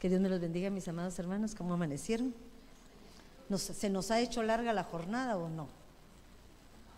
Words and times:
Que 0.00 0.08
Dios 0.08 0.20
me 0.20 0.28
los 0.28 0.40
bendiga, 0.40 0.68
mis 0.68 0.88
amados 0.88 1.18
hermanos, 1.18 1.54
¿cómo 1.54 1.74
amanecieron? 1.74 2.34
¿Se 3.56 3.88
nos 3.88 4.10
ha 4.10 4.20
hecho 4.20 4.42
larga 4.42 4.72
la 4.72 4.84
jornada 4.84 5.36
o 5.38 5.48
no? 5.48 5.68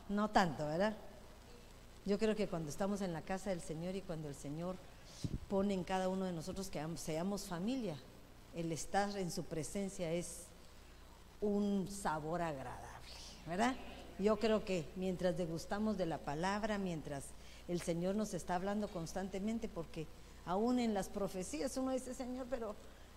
No 0.08 0.30
tanto, 0.30 0.66
¿verdad? 0.66 0.96
Yo 2.06 2.18
creo 2.18 2.34
que 2.34 2.48
cuando 2.48 2.70
estamos 2.70 3.00
en 3.02 3.12
la 3.12 3.22
casa 3.22 3.50
del 3.50 3.60
Señor 3.60 3.94
y 3.94 4.00
cuando 4.00 4.28
el 4.28 4.34
Señor 4.34 4.76
pone 5.48 5.74
en 5.74 5.84
cada 5.84 6.08
uno 6.08 6.24
de 6.24 6.32
nosotros 6.32 6.70
que 6.70 6.84
seamos 6.96 7.44
familia, 7.44 7.96
el 8.56 8.72
estar 8.72 9.16
en 9.16 9.30
su 9.30 9.44
presencia 9.44 10.10
es 10.10 10.46
un 11.40 11.86
sabor 11.88 12.42
agradable, 12.42 13.08
¿verdad? 13.46 13.76
Yo 14.18 14.38
creo 14.38 14.64
que 14.64 14.84
mientras 14.96 15.36
degustamos 15.36 15.98
de 15.98 16.06
la 16.06 16.18
palabra, 16.18 16.78
mientras 16.78 17.24
el 17.68 17.80
Señor 17.80 18.16
nos 18.16 18.34
está 18.34 18.56
hablando 18.56 18.88
constantemente, 18.88 19.68
porque 19.68 20.06
aún 20.48 20.78
en 20.78 20.94
las 20.94 21.10
profecías 21.10 21.76
uno 21.76 21.92
dice, 21.92 22.14
Señor, 22.14 22.46
pero 22.48 22.74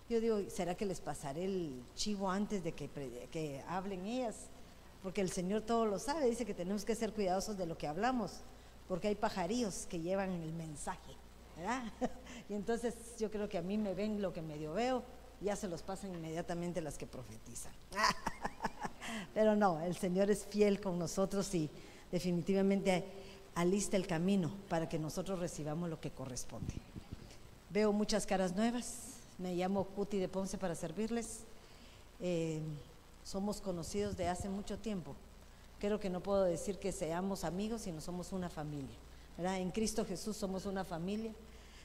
yo 0.08 0.20
digo, 0.20 0.38
¿será 0.50 0.74
que 0.74 0.84
les 0.84 1.00
pasaré 1.00 1.46
el 1.46 1.82
chivo 1.96 2.30
antes 2.30 2.62
de 2.62 2.72
que, 2.72 3.64
hablen 3.66 4.04
ellas? 4.04 4.48
Porque 5.02 5.22
el 5.22 5.30
Señor 5.30 5.62
todo 5.62 5.86
lo 5.86 5.98
sabe, 5.98 6.28
dice 6.28 6.44
que 6.44 6.52
tenemos 6.52 6.84
que 6.84 6.94
ser 6.94 7.14
cuidadosos 7.14 7.56
de 7.56 7.64
lo 7.64 7.78
que 7.78 7.88
hablamos, 7.88 8.42
porque 8.86 9.08
hay 9.08 9.14
pajarillos 9.14 9.86
que 9.86 10.00
llevan 10.00 10.30
el 10.42 10.52
mensaje, 10.52 11.16
¿verdad? 11.56 11.82
Y 12.48 12.54
entonces 12.54 12.94
yo 13.18 13.30
creo 13.30 13.48
que 13.48 13.56
a 13.56 13.62
mí 13.62 13.78
me 13.78 13.94
ven 13.94 14.20
lo 14.20 14.32
que 14.32 14.42
medio 14.42 14.74
veo, 14.74 15.02
ya 15.40 15.56
se 15.56 15.68
los 15.68 15.82
pasan 15.82 16.14
inmediatamente 16.14 16.82
las 16.82 16.98
que 16.98 17.06
profetizan. 17.06 17.72
Pero 19.32 19.56
no, 19.56 19.80
el 19.80 19.96
Señor 19.96 20.30
es 20.30 20.44
fiel 20.44 20.80
con 20.80 20.98
nosotros 20.98 21.54
y 21.54 21.70
definitivamente 22.10 23.04
alista 23.54 23.96
el 23.96 24.06
camino 24.06 24.52
para 24.68 24.86
que 24.88 24.98
nosotros 24.98 25.38
recibamos 25.38 25.88
lo 25.88 25.98
que 25.98 26.10
corresponde. 26.10 26.74
Veo 27.72 27.90
muchas 27.90 28.26
caras 28.26 28.54
nuevas. 28.54 29.14
Me 29.38 29.54
llamo 29.54 29.84
Cuti 29.84 30.18
de 30.18 30.28
Ponce 30.28 30.58
para 30.58 30.74
servirles. 30.74 31.40
Eh, 32.20 32.60
somos 33.24 33.62
conocidos 33.62 34.14
de 34.16 34.28
hace 34.28 34.50
mucho 34.50 34.78
tiempo. 34.78 35.16
Creo 35.80 35.98
que 35.98 36.10
no 36.10 36.20
puedo 36.20 36.44
decir 36.44 36.78
que 36.78 36.92
seamos 36.92 37.44
amigos, 37.44 37.82
sino 37.82 38.02
somos 38.02 38.32
una 38.32 38.50
familia. 38.50 38.94
En 39.38 39.70
Cristo 39.70 40.04
Jesús 40.04 40.36
somos 40.36 40.66
una 40.66 40.84
familia. 40.84 41.32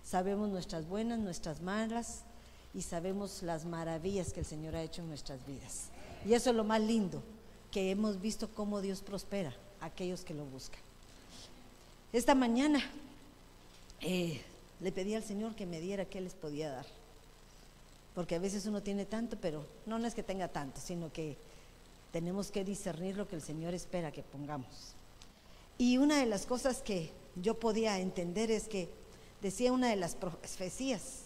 Sabemos 0.04 0.50
nuestras 0.50 0.86
buenas, 0.86 1.20
nuestras 1.20 1.62
malas 1.62 2.24
y 2.74 2.82
sabemos 2.82 3.42
las 3.42 3.64
maravillas 3.64 4.34
que 4.34 4.42
el 4.42 4.46
Señor 4.46 4.76
ha 4.76 4.84
hecho 4.84 5.02
en 5.02 5.08
nuestras 5.08 5.46
vidas. 5.48 5.90
Y 6.26 6.34
eso 6.34 6.50
es 6.50 6.56
lo 6.56 6.66
más 6.66 6.82
lindo, 6.82 7.24
que 7.72 7.92
hemos 7.92 8.20
visto 8.20 8.50
cómo 8.54 8.82
Dios 8.82 9.02
prospera 9.02 9.56
a 9.80 9.86
aquellos 9.86 10.26
que 10.26 10.34
lo 10.34 10.44
buscan. 10.46 10.82
Esta 12.12 12.36
mañana 12.36 12.80
eh, 14.02 14.42
le 14.80 14.92
pedí 14.92 15.16
al 15.16 15.24
Señor 15.24 15.56
que 15.56 15.66
me 15.66 15.80
diera 15.80 16.06
qué 16.06 16.22
les 16.22 16.34
podía 16.34 16.72
dar. 16.72 16.86
Porque 18.14 18.36
a 18.36 18.40
veces 18.40 18.66
uno 18.66 18.82
tiene 18.82 19.06
tanto, 19.06 19.38
pero 19.40 19.66
no, 19.86 19.98
es 20.06 20.16
que 20.16 20.24
tenga 20.24 20.48
tanto, 20.48 20.82
sino 20.82 21.12
que 21.12 21.38
tenemos 22.12 22.52
que 22.52 22.64
discernir 22.64 23.16
lo 23.16 23.28
que 23.28 23.36
el 23.36 23.42
Señor 23.42 23.74
espera 23.74 24.12
que 24.12 24.24
pongamos. 24.24 24.94
Y 25.78 25.98
una 25.98 26.18
de 26.18 26.26
las 26.26 26.46
cosas 26.46 26.82
que 26.82 27.12
yo 27.36 27.60
podía 27.60 28.00
entender 28.00 28.50
es 28.50 28.68
que 28.68 28.90
decía 29.42 29.72
una 29.72 29.90
de 29.90 29.96
las 29.96 30.16
profecías, 30.16 31.24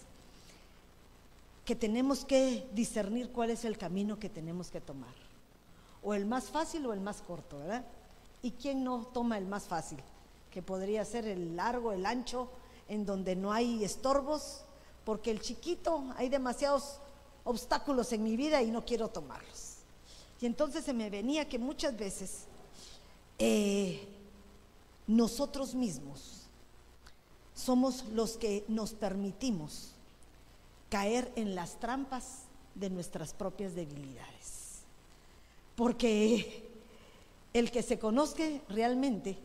que 1.64 1.76
tenemos 1.76 2.24
que 2.24 2.66
discernir 2.74 3.30
cuál 3.30 3.50
es 3.50 3.64
el 3.64 3.78
camino 3.78 4.18
que 4.18 4.28
tenemos 4.28 4.70
que 4.70 4.80
tomar. 4.80 5.14
O 6.02 6.14
el 6.14 6.26
más 6.26 6.50
fácil 6.50 6.84
o 6.86 6.92
el 6.92 7.00
más 7.00 7.22
corto, 7.22 7.58
¿verdad? 7.58 7.84
¿Y 8.42 8.50
quién 8.50 8.82
no 8.82 9.06
toma 9.06 9.38
el 9.38 9.46
más 9.46 9.64
fácil? 9.64 9.98
Que 10.50 10.60
podría 10.60 11.04
ser 11.04 11.26
el 11.26 11.56
largo, 11.56 11.92
el 11.92 12.04
ancho, 12.04 12.50
en 12.88 13.06
donde 13.06 13.36
no 13.36 13.52
hay 13.52 13.84
estorbos, 13.84 14.62
porque 15.04 15.30
el 15.30 15.40
chiquito 15.40 16.04
hay 16.16 16.28
demasiados 16.28 16.98
obstáculos 17.44 18.12
en 18.12 18.22
mi 18.22 18.36
vida 18.36 18.62
y 18.62 18.70
no 18.70 18.84
quiero 18.84 19.08
tomarlos. 19.08 19.76
Y 20.40 20.46
entonces 20.46 20.84
se 20.84 20.92
me 20.92 21.10
venía 21.10 21.48
que 21.48 21.58
muchas 21.58 21.96
veces 21.96 22.44
eh, 23.38 24.08
nosotros 25.06 25.74
mismos 25.74 26.42
somos 27.54 28.04
los 28.12 28.36
que 28.36 28.64
nos 28.68 28.92
permitimos 28.92 29.92
caer 30.88 31.32
en 31.36 31.54
las 31.54 31.78
trampas 31.78 32.42
de 32.74 32.90
nuestras 32.90 33.32
propias 33.32 33.74
debilidades. 33.74 34.82
Porque 35.76 36.68
el 37.52 37.70
que 37.70 37.82
se 37.82 37.98
conozca 37.98 38.44
realmente 38.68 39.38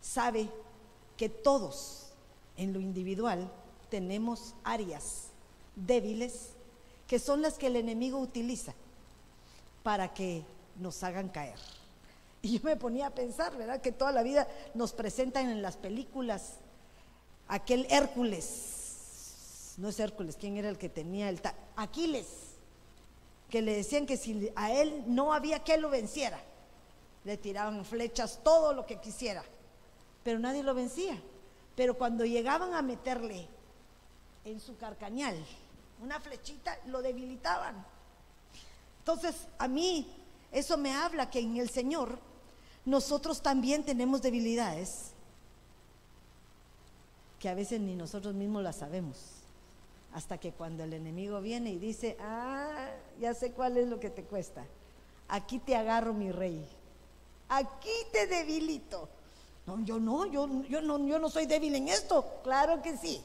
sabe 0.00 0.48
que 1.16 1.28
todos 1.28 2.07
en 2.58 2.74
lo 2.74 2.80
individual 2.80 3.50
tenemos 3.88 4.54
áreas 4.64 5.28
débiles 5.74 6.50
que 7.06 7.18
son 7.18 7.40
las 7.40 7.54
que 7.54 7.68
el 7.68 7.76
enemigo 7.76 8.18
utiliza 8.18 8.74
para 9.82 10.12
que 10.12 10.44
nos 10.78 11.02
hagan 11.02 11.30
caer. 11.30 11.58
Y 12.42 12.58
yo 12.58 12.60
me 12.62 12.76
ponía 12.76 13.06
a 13.06 13.14
pensar, 13.14 13.56
¿verdad? 13.56 13.80
Que 13.80 13.92
toda 13.92 14.12
la 14.12 14.22
vida 14.22 14.46
nos 14.74 14.92
presentan 14.92 15.48
en 15.48 15.62
las 15.62 15.78
películas 15.78 16.58
aquel 17.48 17.86
Hércules 17.88 18.78
no 19.78 19.88
es 19.88 20.00
Hércules, 20.00 20.36
¿quién 20.38 20.56
era 20.56 20.68
el 20.68 20.76
que 20.76 20.88
tenía 20.88 21.28
el 21.28 21.40
Aquiles, 21.76 22.26
que 23.48 23.62
le 23.62 23.76
decían 23.76 24.06
que 24.06 24.16
si 24.16 24.50
a 24.56 24.72
él 24.72 25.04
no 25.06 25.32
había 25.32 25.62
que 25.62 25.78
lo 25.78 25.88
venciera, 25.88 26.40
le 27.24 27.36
tiraban 27.36 27.84
flechas, 27.84 28.40
todo 28.42 28.72
lo 28.72 28.86
que 28.86 29.00
quisiera, 29.00 29.44
pero 30.24 30.40
nadie 30.40 30.64
lo 30.64 30.74
vencía. 30.74 31.16
Pero 31.78 31.96
cuando 31.96 32.24
llegaban 32.24 32.74
a 32.74 32.82
meterle 32.82 33.46
en 34.44 34.58
su 34.58 34.76
carcañal 34.76 35.36
una 36.02 36.18
flechita, 36.18 36.76
lo 36.86 37.02
debilitaban. 37.02 37.86
Entonces, 38.98 39.46
a 39.58 39.68
mí 39.68 40.12
eso 40.50 40.76
me 40.76 40.92
habla 40.92 41.30
que 41.30 41.38
en 41.38 41.56
el 41.56 41.70
Señor 41.70 42.18
nosotros 42.84 43.40
también 43.42 43.84
tenemos 43.84 44.22
debilidades 44.22 44.88
que 47.38 47.48
a 47.48 47.54
veces 47.54 47.80
ni 47.80 47.94
nosotros 47.94 48.34
mismos 48.34 48.64
las 48.64 48.78
sabemos. 48.78 49.16
Hasta 50.14 50.38
que 50.38 50.50
cuando 50.50 50.82
el 50.82 50.92
enemigo 50.92 51.40
viene 51.40 51.70
y 51.70 51.78
dice, 51.78 52.16
ah, 52.18 52.88
ya 53.20 53.34
sé 53.34 53.52
cuál 53.52 53.76
es 53.76 53.86
lo 53.86 54.00
que 54.00 54.10
te 54.10 54.24
cuesta. 54.24 54.66
Aquí 55.28 55.60
te 55.60 55.76
agarro, 55.76 56.12
mi 56.12 56.32
rey. 56.32 56.68
Aquí 57.48 57.94
te 58.10 58.26
debilito. 58.26 59.08
No, 59.68 59.84
yo 59.84 60.00
no, 60.00 60.24
yo, 60.26 60.48
yo 60.64 60.80
no, 60.80 61.06
yo 61.06 61.18
no 61.18 61.28
soy 61.28 61.44
débil 61.44 61.74
en 61.74 61.88
esto. 61.88 62.40
Claro 62.42 62.80
que 62.80 62.96
sí. 62.96 63.22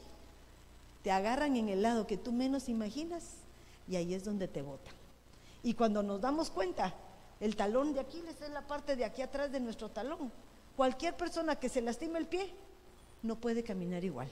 Te 1.01 1.11
agarran 1.11 1.55
en 1.55 1.69
el 1.69 1.81
lado 1.81 2.05
que 2.05 2.17
tú 2.17 2.33
menos 2.33 2.67
imaginas 2.67 3.23
y 3.87 3.95
ahí 3.95 4.13
es 4.13 4.25
donde 4.25 4.49
te 4.49 4.61
botan. 4.61 4.93
Y 5.63 5.73
cuando 5.73 6.03
nos 6.03 6.19
damos 6.19 6.49
cuenta, 6.49 6.93
el 7.39 7.55
talón 7.55 7.93
de 7.93 8.01
Aquiles 8.01 8.41
es 8.41 8.49
la 8.49 8.67
parte 8.67 8.97
de 8.97 9.05
aquí 9.05 9.21
atrás 9.21 9.51
de 9.53 9.61
nuestro 9.61 9.89
talón. 9.89 10.31
Cualquier 10.75 11.15
persona 11.15 11.55
que 11.55 11.69
se 11.69 11.81
lastime 11.81 12.19
el 12.19 12.27
pie 12.27 12.53
no 13.21 13.37
puede 13.37 13.63
caminar 13.63 14.03
igual. 14.03 14.29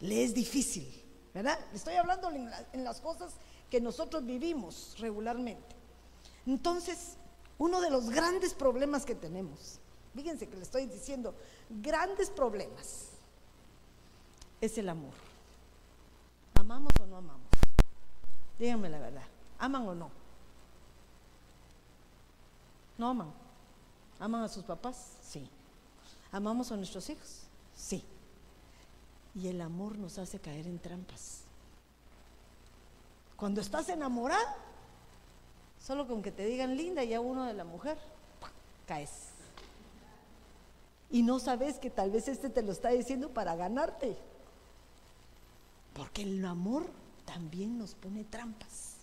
Le 0.00 0.22
es 0.22 0.34
difícil. 0.34 1.02
¿verdad? 1.34 1.58
Estoy 1.74 1.94
hablando 1.94 2.30
en, 2.30 2.84
las 2.84 3.00
cosas 3.00 3.34
que 3.68 3.80
nosotros 3.80 4.24
vivimos 4.24 4.94
regularmente. 5.00 5.74
Entonces, 6.46 7.16
uno 7.58 7.80
de 7.80 7.90
los 7.90 8.08
grandes 8.10 8.54
problemas 8.54 9.04
que 9.04 9.16
tenemos, 9.16 9.80
fíjense 10.14 10.48
que 10.48 10.56
le 10.56 10.62
estoy 10.62 10.86
diciendo, 10.86 11.34
grandes 11.68 12.30
problemas, 12.30 13.10
es 14.60 14.78
el 14.78 14.88
amor. 14.88 15.12
¿Amamos 16.54 16.92
o 17.00 17.06
no 17.06 17.16
amamos? 17.16 17.48
Díganme 18.58 18.88
la 18.88 18.98
verdad, 18.98 19.24
¿aman 19.58 19.88
o 19.88 19.94
no? 19.94 20.10
¿No 22.96 23.08
aman? 23.08 23.32
¿Aman 24.20 24.44
a 24.44 24.48
sus 24.48 24.62
papás? 24.62 25.18
Sí. 25.22 25.48
¿Amamos 26.30 26.70
a 26.70 26.76
nuestros 26.76 27.10
hijos? 27.10 27.42
Sí. 27.76 28.04
Y 29.34 29.48
el 29.48 29.60
amor 29.60 29.98
nos 29.98 30.18
hace 30.18 30.38
caer 30.38 30.66
en 30.66 30.78
trampas. 30.78 31.40
Cuando 33.36 33.60
estás 33.60 33.88
enamorada, 33.88 34.56
solo 35.84 36.06
con 36.06 36.22
que 36.22 36.30
te 36.30 36.44
digan 36.46 36.76
linda 36.76 37.02
ya 37.02 37.20
uno 37.20 37.44
de 37.44 37.54
la 37.54 37.64
mujer, 37.64 37.98
caes. 38.86 39.33
Y 41.10 41.22
no 41.22 41.38
sabes 41.38 41.78
que 41.78 41.90
tal 41.90 42.10
vez 42.10 42.28
este 42.28 42.50
te 42.50 42.62
lo 42.62 42.72
está 42.72 42.90
diciendo 42.90 43.30
para 43.30 43.54
ganarte. 43.54 44.16
Porque 45.94 46.22
el 46.22 46.44
amor 46.44 46.86
también 47.24 47.78
nos 47.78 47.94
pone 47.94 48.24
trampas. 48.24 48.94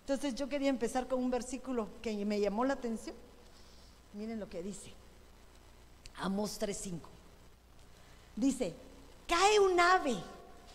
Entonces 0.00 0.34
yo 0.34 0.48
quería 0.48 0.70
empezar 0.70 1.06
con 1.06 1.22
un 1.22 1.30
versículo 1.30 1.88
que 2.02 2.24
me 2.24 2.40
llamó 2.40 2.64
la 2.64 2.74
atención. 2.74 3.14
Miren 4.14 4.40
lo 4.40 4.48
que 4.48 4.62
dice. 4.62 4.92
Amos 6.16 6.60
3.5. 6.60 7.00
Dice, 8.36 8.74
cae 9.26 9.60
un 9.60 9.78
ave, 9.78 10.16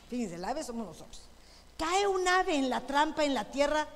fíjense, 0.09 0.35
el 0.35 0.45
ave 0.45 0.63
somos 0.63 0.88
nosotros, 0.88 1.21
cae 1.77 2.07
un 2.07 2.27
ave 2.27 2.55
en 2.55 2.69
la 2.69 2.85
trampa 2.85 3.23
en 3.23 3.33
la 3.33 3.49
tierra 3.49 3.88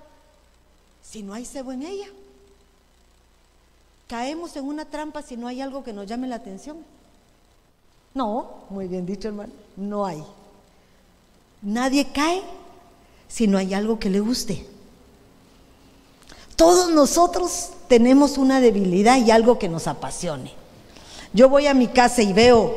si 1.02 1.24
no 1.24 1.34
hay 1.34 1.46
cebo 1.46 1.72
en 1.72 1.84
ella. 1.84 2.08
Caemos 4.10 4.56
en 4.56 4.66
una 4.66 4.86
trampa 4.86 5.22
si 5.22 5.38
no 5.38 5.48
hay 5.48 5.62
algo 5.62 5.84
que 5.84 5.94
nos 5.94 6.08
llame 6.08 6.28
la 6.28 6.38
atención. 6.38 6.78
No, 8.16 8.66
muy 8.72 8.88
bien 8.88 9.06
dicho 9.06 9.28
hermano, 9.28 9.54
no 9.78 10.04
hay. 10.04 10.24
Nadie 11.62 12.12
cae 12.12 12.42
si 13.28 13.46
no 13.46 13.60
hay 13.60 13.76
algo 13.76 14.00
que 14.00 14.10
le 14.10 14.20
guste. 14.20 14.66
Todos 16.56 16.90
nosotros 16.90 17.70
tenemos 17.88 18.40
una 18.40 18.60
debilidad 18.60 19.18
y 19.18 19.30
algo 19.30 19.60
que 19.60 19.70
nos 19.70 19.86
apasione. 19.86 20.54
Yo 21.32 21.48
voy 21.48 21.68
a 21.68 21.76
mi 21.76 21.88
casa 21.88 22.24
y 22.24 22.34
veo 22.34 22.76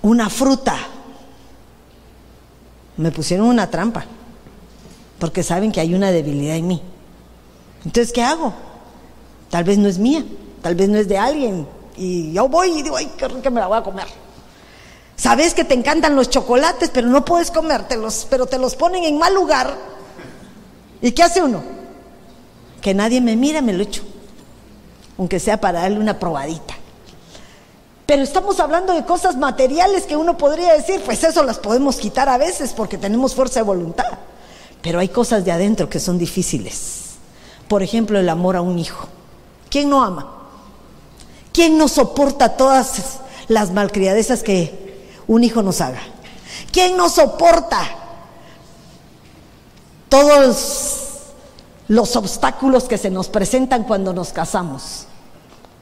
una 0.00 0.30
fruta. 0.30 0.78
Me 2.96 3.12
pusieron 3.12 3.48
una 3.48 3.68
trampa, 3.68 4.06
porque 5.18 5.42
saben 5.42 5.72
que 5.72 5.80
hay 5.80 5.94
una 5.94 6.10
debilidad 6.10 6.56
en 6.56 6.68
mí. 6.68 6.82
Entonces, 7.84 8.14
¿qué 8.14 8.22
hago? 8.22 8.67
Tal 9.50 9.64
vez 9.64 9.78
no 9.78 9.88
es 9.88 9.98
mía, 9.98 10.24
tal 10.62 10.74
vez 10.74 10.88
no 10.88 10.98
es 10.98 11.08
de 11.08 11.18
alguien. 11.18 11.66
Y 11.96 12.32
yo 12.32 12.48
voy 12.48 12.78
y 12.78 12.82
digo, 12.82 12.96
ay, 12.96 13.10
qué 13.16 13.50
me 13.50 13.60
la 13.60 13.66
voy 13.66 13.78
a 13.78 13.82
comer. 13.82 14.06
Sabes 15.16 15.52
que 15.52 15.64
te 15.64 15.74
encantan 15.74 16.14
los 16.14 16.30
chocolates, 16.30 16.90
pero 16.90 17.08
no 17.08 17.24
puedes 17.24 17.50
comértelos, 17.50 18.26
pero 18.30 18.46
te 18.46 18.56
los 18.56 18.76
ponen 18.76 19.02
en 19.02 19.18
mal 19.18 19.34
lugar. 19.34 19.74
¿Y 21.02 21.10
qué 21.10 21.24
hace 21.24 21.42
uno? 21.42 21.62
Que 22.80 22.94
nadie 22.94 23.20
me 23.20 23.36
mira, 23.36 23.60
me 23.60 23.72
lo 23.72 23.82
echo. 23.82 24.02
Aunque 25.18 25.40
sea 25.40 25.60
para 25.60 25.80
darle 25.80 25.98
una 25.98 26.20
probadita. 26.20 26.74
Pero 28.06 28.22
estamos 28.22 28.60
hablando 28.60 28.94
de 28.94 29.04
cosas 29.04 29.36
materiales 29.36 30.04
que 30.04 30.16
uno 30.16 30.38
podría 30.38 30.72
decir, 30.72 31.02
pues 31.04 31.22
eso 31.24 31.42
las 31.42 31.58
podemos 31.58 31.96
quitar 31.96 32.28
a 32.28 32.38
veces 32.38 32.72
porque 32.72 32.96
tenemos 32.96 33.34
fuerza 33.34 33.58
de 33.58 33.64
voluntad. 33.64 34.18
Pero 34.80 35.00
hay 35.00 35.08
cosas 35.08 35.44
de 35.44 35.50
adentro 35.50 35.90
que 35.90 35.98
son 35.98 36.16
difíciles. 36.16 37.16
Por 37.66 37.82
ejemplo, 37.82 38.20
el 38.20 38.28
amor 38.28 38.54
a 38.54 38.62
un 38.62 38.78
hijo. 38.78 39.08
¿Quién 39.70 39.90
no 39.90 40.02
ama? 40.02 40.26
¿Quién 41.52 41.76
no 41.76 41.88
soporta 41.88 42.56
todas 42.56 43.20
las 43.48 43.72
malcriadezas 43.72 44.42
que 44.42 45.06
un 45.26 45.44
hijo 45.44 45.62
nos 45.62 45.80
haga? 45.80 46.00
¿Quién 46.72 46.96
no 46.96 47.08
soporta 47.08 47.80
todos 50.08 51.06
los 51.88 52.16
obstáculos 52.16 52.84
que 52.84 52.98
se 52.98 53.10
nos 53.10 53.28
presentan 53.28 53.84
cuando 53.84 54.12
nos 54.12 54.32
casamos? 54.32 55.06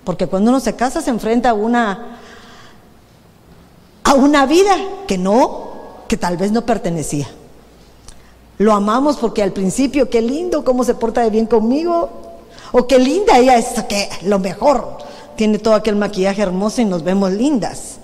Porque 0.05 0.27
cuando 0.27 0.51
uno 0.51 0.61
se 0.61 0.77
casa 0.77 1.01
se 1.01 1.11
enfrenta 1.11 1.51
a 1.51 1.55
una 1.55 2.19
a 4.07 4.15
una 4.15 4.47
vida 4.47 4.77
que 5.09 5.19
no, 5.19 5.73
que 6.07 6.17
tal 6.17 6.37
vez 6.37 6.53
no 6.53 6.65
pertenecía. 6.65 7.27
Lo 8.59 8.73
amamos 8.73 9.17
porque 9.17 9.43
al 9.43 9.53
principio, 9.53 10.09
qué 10.09 10.23
lindo, 10.23 10.65
cómo 10.65 10.85
se 10.85 10.95
porta 10.95 11.23
de 11.23 11.31
bien 11.31 11.47
conmigo. 11.47 12.26
O 12.79 12.87
qué 12.87 12.99
linda 12.99 13.39
ella 13.39 13.57
es, 13.57 13.69
que 13.85 14.11
lo 14.25 14.39
mejor. 14.39 14.99
Tiene 15.35 15.59
todo 15.59 15.73
aquel 15.73 15.97
maquillaje 15.97 16.43
hermoso 16.43 16.83
y 16.83 16.85
nos 16.85 17.03
vemos 17.03 17.33
lindas. 17.33 17.97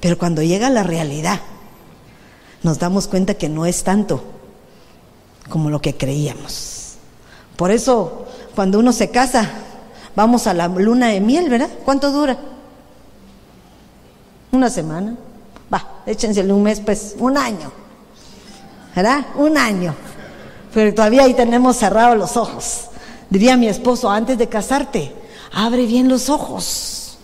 Pero 0.00 0.16
cuando 0.16 0.40
llega 0.40 0.70
la 0.70 0.82
realidad, 0.82 1.40
nos 2.62 2.78
damos 2.78 3.06
cuenta 3.06 3.34
que 3.34 3.50
no 3.50 3.66
es 3.66 3.84
tanto 3.84 4.24
como 5.50 5.68
lo 5.68 5.82
que 5.82 5.94
creíamos. 5.98 6.94
Por 7.56 7.70
eso, 7.70 8.24
cuando 8.54 8.78
uno 8.78 8.94
se 8.94 9.10
casa, 9.10 9.50
vamos 10.16 10.46
a 10.46 10.54
la 10.54 10.68
luna 10.68 11.08
de 11.08 11.20
miel, 11.20 11.50
¿verdad? 11.50 11.68
¿Cuánto 11.84 12.10
dura? 12.10 12.38
Una 14.52 14.70
semana. 14.70 15.16
Va, 15.72 16.00
échensele 16.06 16.50
un 16.50 16.62
mes, 16.62 16.80
pues, 16.80 17.14
un 17.18 17.36
año. 17.36 17.70
¿verdad? 18.96 19.26
Un 19.34 19.58
año. 19.58 19.94
Pero 20.72 20.94
todavía 20.94 21.24
ahí 21.24 21.34
tenemos 21.34 21.76
cerrados 21.76 22.16
los 22.16 22.38
ojos. 22.38 22.88
Diría 23.30 23.56
mi 23.56 23.68
esposo, 23.68 24.10
antes 24.10 24.38
de 24.38 24.48
casarte, 24.48 25.14
abre 25.52 25.86
bien 25.86 26.08
los 26.08 26.28
ojos 26.28 27.18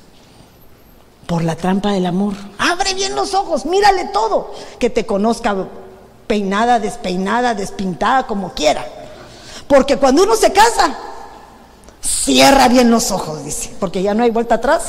por 1.27 1.45
la 1.45 1.57
trampa 1.57 1.93
del 1.93 2.07
amor. 2.07 2.35
Abre 2.59 2.95
bien 2.95 3.15
los 3.15 3.35
ojos, 3.35 3.65
mírale 3.67 4.07
todo, 4.07 4.53
que 4.79 4.91
te 4.91 5.07
conozca 5.07 5.55
peinada, 6.27 6.79
despeinada, 6.79 7.55
despintada, 7.55 8.27
como 8.27 8.53
quiera. 8.53 8.85
Porque 9.69 9.97
cuando 9.97 10.25
uno 10.25 10.35
se 10.35 10.53
casa, 10.53 10.97
cierra 12.01 12.69
bien 12.69 12.91
los 12.91 13.11
ojos, 13.11 13.45
dice, 13.45 13.75
porque 13.79 14.03
ya 14.03 14.15
no 14.15 14.25
hay 14.25 14.31
vuelta 14.31 14.57
atrás. 14.57 14.83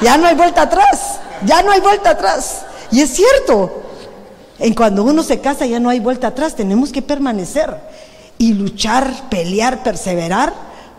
Ya 0.00 0.16
no 0.16 0.26
hay 0.26 0.34
vuelta 0.34 0.62
atrás, 0.62 1.18
ya 1.44 1.62
no 1.62 1.72
hay 1.72 1.80
vuelta 1.80 2.10
atrás. 2.10 2.62
Y 2.90 3.00
es 3.00 3.10
cierto, 3.10 3.82
en 4.58 4.74
cuando 4.74 5.02
uno 5.02 5.22
se 5.22 5.40
casa 5.40 5.66
ya 5.66 5.80
no 5.80 5.88
hay 5.88 6.00
vuelta 6.00 6.28
atrás, 6.28 6.54
tenemos 6.54 6.92
que 6.92 7.02
permanecer 7.02 7.76
y 8.38 8.54
luchar, 8.54 9.28
pelear, 9.30 9.82
perseverar 9.82 10.52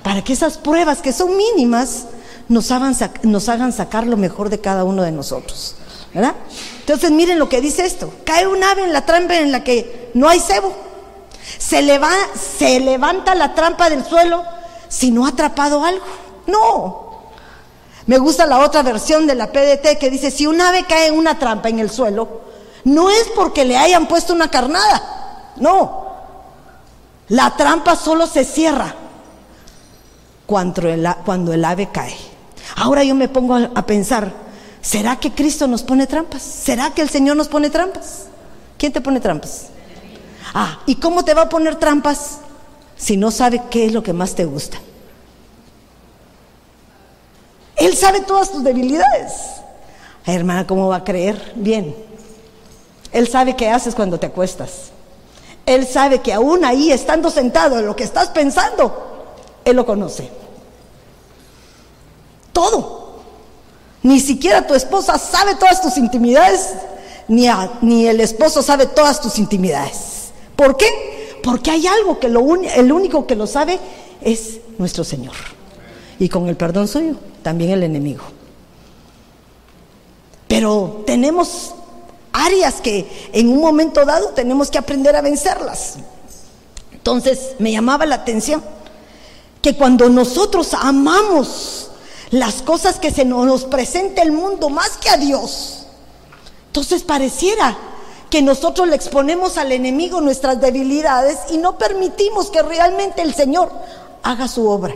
para 0.04 0.24
que 0.24 0.34
esas 0.34 0.58
pruebas 0.58 1.02
que 1.02 1.12
son 1.12 1.36
mínimas 1.36 2.06
nos 2.48 2.72
hagan, 2.72 2.96
nos 3.24 3.50
hagan 3.50 3.74
sacar 3.74 4.06
lo 4.06 4.18
mejor 4.18 4.50
de 4.50 4.60
cada 4.60 4.84
uno 4.84 5.04
de 5.04 5.12
nosotros. 5.12 5.76
¿Verdad? 6.14 6.36
Entonces 6.80 7.12
miren 7.12 7.40
lo 7.40 7.50
que 7.50 7.60
dice 7.60 7.86
esto. 7.86 8.14
Cae 8.24 8.48
un 8.48 8.64
ave 8.64 8.84
en 8.84 8.94
la 8.94 9.06
trampa 9.06 9.36
en 9.36 9.52
la 9.52 9.64
que 9.64 10.12
no 10.14 10.30
hay 10.30 10.40
cebo. 10.40 10.74
Se, 11.58 11.86
se 12.58 12.80
levanta 12.80 13.36
la 13.36 13.54
trampa 13.54 13.90
del 13.90 14.06
suelo 14.06 14.44
si 14.88 15.12
no 15.12 15.26
ha 15.26 15.30
atrapado 15.30 15.84
algo. 15.84 16.06
No. 16.48 17.06
Me 18.06 18.18
gusta 18.20 18.46
la 18.46 18.60
otra 18.60 18.84
versión 18.84 19.26
de 19.26 19.36
la 19.36 19.52
PDT 19.52 19.98
que 20.00 20.10
dice, 20.10 20.30
si 20.30 20.46
un 20.46 20.62
ave 20.62 20.86
cae 20.88 21.08
en 21.08 21.18
una 21.18 21.40
trampa 21.40 21.70
en 21.70 21.80
el 21.80 21.90
suelo, 21.90 22.42
no 22.84 23.10
es 23.10 23.28
porque 23.36 23.66
le 23.66 23.78
hayan 23.78 24.08
puesto 24.08 24.32
una 24.32 24.50
carnada, 24.50 25.52
no. 25.58 26.05
La 27.30 27.56
trampa 27.58 27.96
solo 27.96 28.28
se 28.28 28.46
cierra 28.46 28.94
cuando 30.46 31.54
el, 31.54 31.66
ave 31.66 31.90
cae. 31.92 32.16
Ahora 32.76 33.04
yo 33.04 33.16
me 33.16 33.28
pongo 33.28 33.56
a, 33.56 33.72
a 33.74 33.86
pensar, 33.86 34.32
¿será 34.82 35.16
que 35.18 35.32
Cristo 35.32 35.68
nos 35.68 35.84
pone 35.84 36.06
trampas? 36.06 36.42
¿Será 36.42 36.92
que 36.92 37.02
el 37.02 37.10
Señor 37.10 37.36
nos 37.36 37.48
pone 37.48 37.70
trampas? 37.70 38.26
¿Quién 38.78 38.94
te 38.94 39.02
pone 39.02 39.20
trampas? 39.20 39.68
Ah, 40.54 40.80
¿y 40.86 40.96
cómo 40.96 41.26
te 41.26 41.34
va 41.34 41.44
a 41.44 41.50
poner 41.50 41.76
trampas 41.76 42.38
si 42.96 43.18
no 43.18 43.32
sabe 43.32 43.62
qué 43.70 43.86
es 43.86 43.94
lo 43.94 44.04
que 44.04 44.14
más 44.14 44.36
te 44.36 44.46
gusta? 44.46 44.78
Él 47.76 47.96
sabe 47.96 48.22
todas 48.22 48.52
tus 48.52 48.64
debilidades. 48.64 49.34
hermana, 50.26 50.66
¿cómo 50.66 50.88
va 50.88 50.98
a 50.98 51.04
creer? 51.04 51.54
Bien, 51.56 51.96
él 53.12 53.28
sabe 53.28 53.56
qué 53.56 53.70
haces 53.70 53.96
cuando 53.96 54.20
te 54.20 54.28
acuestas. 54.28 54.92
Él 55.66 55.88
sabe 55.88 56.22
que 56.22 56.34
aún 56.34 56.64
ahí, 56.64 56.92
estando 56.92 57.30
sentado 57.32 57.80
en 57.80 57.86
lo 57.86 57.96
que 57.96 58.04
estás 58.04 58.30
pensando, 58.30 59.26
Él 59.64 59.76
lo 59.76 59.86
conoce. 59.86 60.30
Todo. 62.54 63.16
Ni 64.04 64.20
siquiera 64.20 64.68
tu 64.68 64.76
esposa 64.76 65.18
sabe 65.18 65.56
todas 65.56 65.82
tus 65.82 65.98
intimidades, 65.98 66.74
ni, 67.28 67.48
ni 67.82 68.08
el 68.08 68.22
esposo 68.22 68.62
sabe 68.62 68.86
todas 68.86 69.20
tus 69.20 69.40
intimidades. 69.40 70.32
¿Por 70.56 70.78
qué? 70.78 71.40
Porque 71.44 71.72
hay 71.72 71.88
algo 71.88 72.20
que 72.20 72.30
lo 72.30 72.42
el 72.56 72.92
único 72.92 73.26
que 73.26 73.36
lo 73.36 73.48
sabe 73.48 73.80
es 74.22 74.60
nuestro 74.78 75.04
Señor. 75.04 75.36
Y 76.20 76.30
con 76.30 76.48
el 76.48 76.56
perdón 76.56 76.88
suyo, 76.88 77.16
también 77.42 77.72
el 77.72 77.84
enemigo. 77.84 78.24
Pero 80.48 81.04
tenemos 81.06 81.74
áreas 82.36 82.76
que 82.76 83.30
en 83.32 83.50
un 83.50 83.62
momento 83.62 84.06
dado 84.06 84.30
tenemos 84.30 84.70
que 84.70 84.78
aprender 84.78 85.16
a 85.16 85.22
vencerlas. 85.22 85.96
Entonces 86.92 87.56
me 87.60 87.72
llamaba 87.72 88.06
la 88.06 88.16
atención 88.16 88.62
que 89.62 89.76
cuando 89.76 90.10
nosotros 90.10 90.74
amamos 90.74 91.90
las 92.32 92.62
cosas 92.62 93.00
que 93.00 93.12
se 93.12 93.24
nos 93.24 93.64
presenta 93.66 94.22
el 94.22 94.32
mundo 94.32 94.70
más 94.70 94.98
que 94.98 95.10
a 95.10 95.18
Dios, 95.18 95.86
entonces 96.68 97.04
pareciera 97.04 97.78
que 98.30 98.42
nosotros 98.42 98.88
le 98.90 98.96
exponemos 98.96 99.58
al 99.58 99.72
enemigo 99.72 100.20
nuestras 100.20 100.60
debilidades 100.60 101.38
y 101.52 101.58
no 101.58 101.78
permitimos 101.78 102.50
que 102.50 102.62
realmente 102.62 103.22
el 103.22 103.34
Señor 103.34 103.72
haga 104.24 104.48
su 104.48 104.68
obra. 104.68 104.94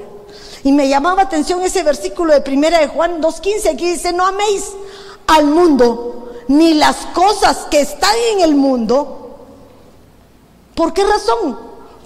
Y 0.64 0.74
me 0.74 0.90
llamaba 0.90 1.22
atención 1.22 1.62
ese 1.62 1.84
versículo 1.84 2.34
de 2.34 2.42
primera 2.42 2.80
de 2.80 2.88
Juan 2.88 3.22
2.15 3.22 3.78
que 3.78 3.94
dice, 3.94 4.12
no 4.12 4.26
améis 4.26 4.66
al 5.28 5.46
mundo 5.46 6.29
ni 6.50 6.74
las 6.74 6.98
cosas 7.14 7.68
que 7.70 7.80
están 7.80 8.16
en 8.34 8.42
el 8.42 8.56
mundo. 8.56 9.38
¿Por 10.74 10.94
qué 10.94 11.04
razón? 11.04 11.58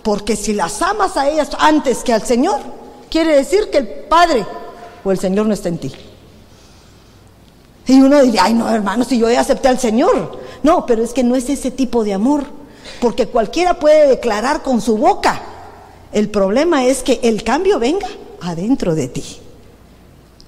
Porque 0.03 0.35
si 0.35 0.53
las 0.53 0.81
amas 0.81 1.15
a 1.15 1.29
ellas 1.29 1.49
antes 1.57 2.03
que 2.03 2.13
al 2.13 2.23
Señor, 2.23 2.59
quiere 3.09 3.37
decir 3.37 3.69
que 3.71 3.77
el 3.77 3.87
Padre 3.87 4.45
o 5.03 5.11
el 5.11 5.17
Señor 5.17 5.45
no 5.45 5.53
está 5.53 5.69
en 5.69 5.77
ti. 5.77 5.93
Y 7.87 8.01
uno 8.01 8.21
diría, 8.21 8.43
ay 8.43 8.53
no 8.53 8.69
hermano, 8.69 9.05
si 9.05 9.17
yo 9.17 9.31
ya 9.31 9.39
acepté 9.39 9.69
al 9.69 9.79
Señor. 9.79 10.39
No, 10.61 10.85
pero 10.85 11.03
es 11.03 11.13
que 11.13 11.23
no 11.23 11.37
es 11.37 11.49
ese 11.49 11.71
tipo 11.71 12.03
de 12.03 12.13
amor. 12.13 12.43
Porque 12.99 13.27
cualquiera 13.27 13.79
puede 13.79 14.07
declarar 14.07 14.61
con 14.61 14.81
su 14.81 14.97
boca. 14.97 15.41
El 16.11 16.29
problema 16.29 16.85
es 16.85 17.01
que 17.01 17.21
el 17.23 17.43
cambio 17.43 17.79
venga 17.79 18.07
adentro 18.41 18.93
de 18.93 19.07
ti. 19.07 19.39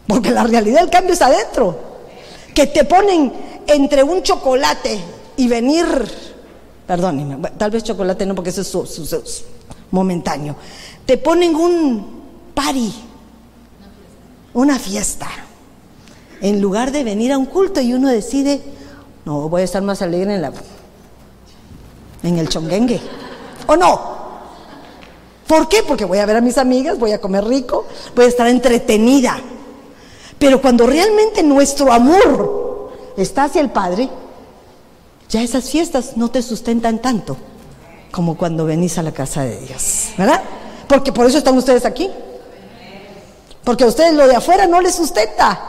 Porque 0.06 0.32
la 0.32 0.44
realidad 0.44 0.82
del 0.82 0.90
cambio 0.90 1.14
es 1.14 1.22
adentro. 1.22 1.80
Que 2.54 2.68
te 2.68 2.84
ponen 2.84 3.55
entre 3.68 4.04
un 4.04 4.22
chocolate 4.24 5.00
y 5.38 5.48
venir, 5.48 5.86
perdón, 6.88 7.42
tal 7.58 7.72
vez 7.72 7.84
chocolate 7.84 8.26
no 8.26 8.36
porque 8.36 8.52
eso 8.52 8.62
es 8.84 9.46
momentáneo, 9.92 10.56
te 11.06 11.18
ponen 11.18 11.56
un 11.56 12.24
party, 12.54 12.94
una 14.54 14.80
fiesta, 14.80 15.28
en 16.42 16.62
lugar 16.62 16.92
de 16.92 17.04
venir 17.04 17.32
a 17.32 17.38
un 17.38 17.46
culto 17.46 17.82
y 17.82 17.94
uno 17.94 18.10
decide, 18.10 18.62
no, 19.26 19.50
voy 19.50 19.62
a 19.62 19.66
estar 19.66 19.82
más 19.82 20.02
alegre 20.02 20.36
en 20.36 20.42
la... 20.42 20.54
en 22.24 22.38
el 22.38 22.50
chonguengue. 22.50 23.00
¿O 23.68 23.76
no? 23.76 24.16
¿Por 25.48 25.68
qué? 25.68 25.84
Porque 25.88 26.06
voy 26.06 26.18
a 26.20 26.26
ver 26.26 26.38
a 26.38 26.42
mis 26.42 26.58
amigas, 26.58 26.98
voy 26.98 27.12
a 27.12 27.22
comer 27.22 27.46
rico, 27.46 27.86
voy 28.16 28.26
a 28.26 28.28
estar 28.28 28.48
entretenida. 28.48 29.40
Pero 30.38 30.62
cuando 30.62 30.86
realmente 30.86 31.44
nuestro 31.44 31.92
amor 31.92 32.65
está 33.18 33.46
hacia 33.46 33.62
el 33.62 33.72
Padre, 33.72 34.10
ya 35.30 35.42
esas 35.42 35.70
fiestas 35.70 36.18
no 36.18 36.30
te 36.30 36.42
sustentan 36.42 37.00
tanto 37.02 37.38
como 38.12 38.38
cuando 38.38 38.66
venís 38.66 38.98
a 38.98 39.04
la 39.04 39.12
casa 39.12 39.44
de 39.44 39.60
Dios, 39.60 40.10
¿verdad? 40.18 40.42
Porque 40.88 41.12
por 41.12 41.26
eso 41.26 41.38
están 41.38 41.58
ustedes 41.58 41.86
aquí. 41.86 42.10
Porque 43.64 43.84
a 43.84 43.88
ustedes 43.88 44.14
lo 44.14 44.28
de 44.28 44.36
afuera 44.36 44.68
no 44.68 44.80
les 44.80 44.96
sustenta. 44.96 45.60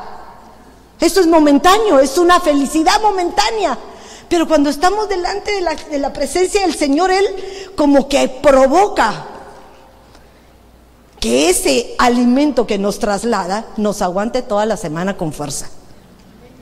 Esto 1.00 1.20
es 1.20 1.26
momentáneo, 1.26 1.98
es 1.98 2.18
una 2.18 2.38
felicidad 2.40 3.00
momentánea. 3.00 3.76
Pero 4.28 4.46
cuando 4.46 4.70
estamos 4.70 5.08
delante 5.08 5.52
de 5.52 5.60
la, 5.60 5.74
de 5.74 5.98
la 5.98 6.12
presencia 6.12 6.60
del 6.60 6.74
Señor, 6.74 7.10
Él 7.10 7.24
como 7.74 8.08
que 8.08 8.28
provoca 8.28 9.26
que 11.18 11.48
ese 11.48 11.94
alimento 11.98 12.66
que 12.66 12.78
nos 12.78 12.98
traslada 12.98 13.66
nos 13.76 14.02
aguante 14.02 14.42
toda 14.42 14.66
la 14.66 14.76
semana 14.76 15.16
con 15.16 15.32
fuerza. 15.32 15.68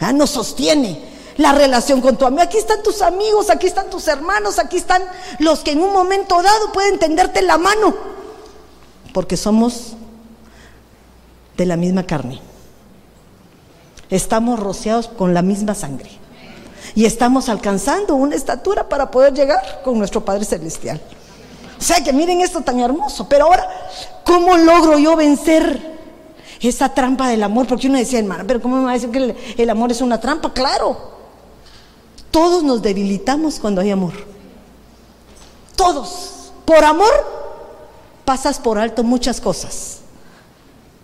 ¿Ah? 0.00 0.12
Nos 0.12 0.30
sostiene 0.30 1.00
la 1.36 1.52
relación 1.52 2.00
con 2.00 2.16
tu 2.16 2.26
amigo. 2.26 2.42
Aquí 2.42 2.58
están 2.58 2.82
tus 2.82 3.02
amigos, 3.02 3.50
aquí 3.50 3.66
están 3.66 3.90
tus 3.90 4.06
hermanos, 4.08 4.58
aquí 4.58 4.76
están 4.76 5.02
los 5.38 5.60
que 5.60 5.72
en 5.72 5.82
un 5.82 5.92
momento 5.92 6.42
dado 6.42 6.72
pueden 6.72 6.98
tenderte 6.98 7.42
la 7.42 7.58
mano. 7.58 7.94
Porque 9.12 9.36
somos 9.36 9.94
de 11.56 11.66
la 11.66 11.76
misma 11.76 12.04
carne. 12.04 12.40
Estamos 14.10 14.60
rociados 14.60 15.08
con 15.08 15.34
la 15.34 15.42
misma 15.42 15.74
sangre. 15.74 16.10
Y 16.94 17.06
estamos 17.06 17.48
alcanzando 17.48 18.14
una 18.14 18.36
estatura 18.36 18.88
para 18.88 19.10
poder 19.10 19.32
llegar 19.34 19.82
con 19.82 19.98
nuestro 19.98 20.24
Padre 20.24 20.44
Celestial. 20.44 21.00
O 21.78 21.82
sea 21.82 22.02
que 22.02 22.12
miren 22.12 22.40
esto 22.40 22.60
tan 22.60 22.78
hermoso. 22.80 23.28
Pero 23.28 23.46
ahora, 23.46 23.68
¿cómo 24.24 24.56
logro 24.56 24.98
yo 24.98 25.16
vencer 25.16 25.93
esa 26.68 26.94
trampa 26.94 27.28
del 27.28 27.42
amor? 27.42 27.66
Porque 27.66 27.88
uno 27.88 27.98
decía, 27.98 28.18
hermana, 28.18 28.44
pero 28.46 28.60
¿cómo 28.60 28.76
me 28.76 28.84
va 28.84 28.90
a 28.90 28.94
decir 28.94 29.10
que 29.10 29.18
el, 29.18 29.36
el 29.56 29.70
amor 29.70 29.90
es 29.90 30.00
una 30.00 30.20
trampa? 30.20 30.52
Claro. 30.52 31.14
Todos 32.30 32.62
nos 32.62 32.82
debilitamos 32.82 33.58
cuando 33.58 33.80
hay 33.80 33.90
amor. 33.90 34.12
Todos. 35.76 36.52
Por 36.64 36.82
amor 36.84 37.12
pasas 38.24 38.58
por 38.58 38.78
alto 38.78 39.04
muchas 39.04 39.40
cosas. 39.40 39.98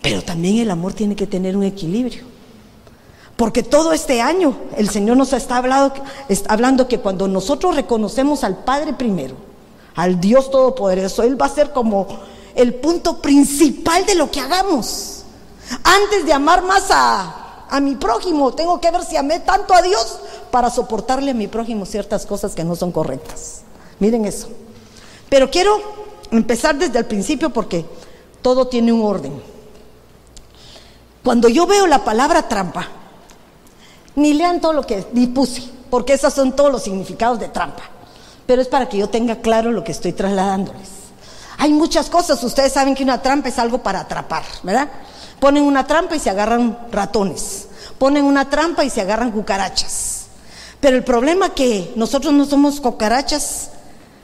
Pero 0.03 0.23
también 0.23 0.59
el 0.59 0.71
amor 0.71 0.95
tiene 0.95 1.15
que 1.15 1.27
tener 1.27 1.57
un 1.57 1.65
equilibrio. 1.65 2.25
Porque 3.37 3.63
todo 3.63 3.93
este 3.93 4.21
año 4.21 4.55
el 4.77 4.91
Señor 4.91 5.17
nos 5.17 5.33
está 5.33 5.57
hablando, 5.57 5.95
está 6.29 6.53
hablando 6.53 6.89
que 6.89 7.01
cuando 7.01 7.27
nosotros 7.27 7.75
reconocemos 7.75 8.45
al 8.45 8.65
Padre 8.65 8.93
primero, 8.93 9.35
al 9.95 10.21
Dios 10.21 10.51
Todopoderoso, 10.51 11.23
Él 11.23 11.41
va 11.41 11.47
a 11.47 11.55
ser 11.55 11.73
como 11.73 12.07
el 12.55 12.75
punto 12.75 13.23
principal 13.23 14.05
de 14.05 14.15
lo 14.15 14.31
que 14.31 14.41
hagamos. 14.41 15.20
Antes 15.85 16.27
de 16.27 16.33
amar 16.33 16.63
más 16.63 16.91
a, 16.91 17.67
a 17.69 17.81
mi 17.81 17.95
prójimo, 17.95 18.53
tengo 18.53 18.81
que 18.81 18.91
ver 18.91 19.05
si 19.05 19.17
amé 19.17 19.41
tanto 19.41 19.75
a 19.75 19.83
Dios 19.83 20.19
para 20.51 20.71
soportarle 20.71 21.31
a 21.31 21.35
mi 21.35 21.47
prójimo 21.47 21.87
ciertas 21.87 22.27
cosas 22.27 22.55
que 22.55 22.65
no 22.65 22.75
son 22.75 22.91
correctas. 22.91 23.63
Miren 24.01 24.25
eso. 24.25 24.49
Pero 25.29 25.51
quiero 25.51 25.81
empezar 26.31 26.77
desde 26.77 26.99
el 26.99 27.07
principio 27.07 27.51
porque 27.51 27.87
todo 28.43 28.67
tiene 28.67 28.93
un 28.93 29.03
orden. 29.03 29.41
Cuando 31.23 31.49
yo 31.49 31.67
veo 31.67 31.87
la 31.87 32.05
palabra 32.05 32.49
trampa, 32.49 32.89
ni 34.17 34.35
lean 34.35 34.61
todo 34.61 34.73
lo 34.73 34.87
que 34.87 35.03
puse, 35.33 35.63
porque 35.91 36.15
esos 36.15 36.33
son 36.33 36.57
todos 36.57 36.73
los 36.73 36.83
significados 36.83 37.39
de 37.39 37.49
trampa. 37.49 37.83
Pero 38.47 38.63
es 38.63 38.69
para 38.69 38.89
que 38.89 38.97
yo 38.97 39.09
tenga 39.09 39.37
claro 39.37 39.71
lo 39.71 39.85
que 39.85 39.93
estoy 39.93 40.13
trasladándoles. 40.13 40.89
Hay 41.59 41.73
muchas 41.73 42.09
cosas, 42.09 42.43
ustedes 42.43 42.73
saben 42.73 42.95
que 42.95 43.03
una 43.03 43.21
trampa 43.21 43.51
es 43.51 43.59
algo 43.59 43.79
para 43.79 44.01
atrapar, 44.01 44.43
¿verdad? 44.63 44.89
Ponen 45.41 45.65
una 45.65 45.87
trampa 45.87 46.17
y 46.17 46.21
se 46.21 46.31
agarran 46.31 46.79
ratones. 46.93 47.69
Ponen 47.99 48.25
una 48.25 48.49
trampa 48.49 48.85
y 48.85 48.91
se 48.91 49.01
agarran 49.01 49.33
cucarachas. 49.33 50.27
Pero 50.81 50.97
el 50.97 51.05
problema 51.05 51.47
es 51.47 51.53
que 51.53 51.93
nosotros 51.97 52.33
no 52.33 52.45
somos 52.45 52.81
cucarachas 52.81 53.71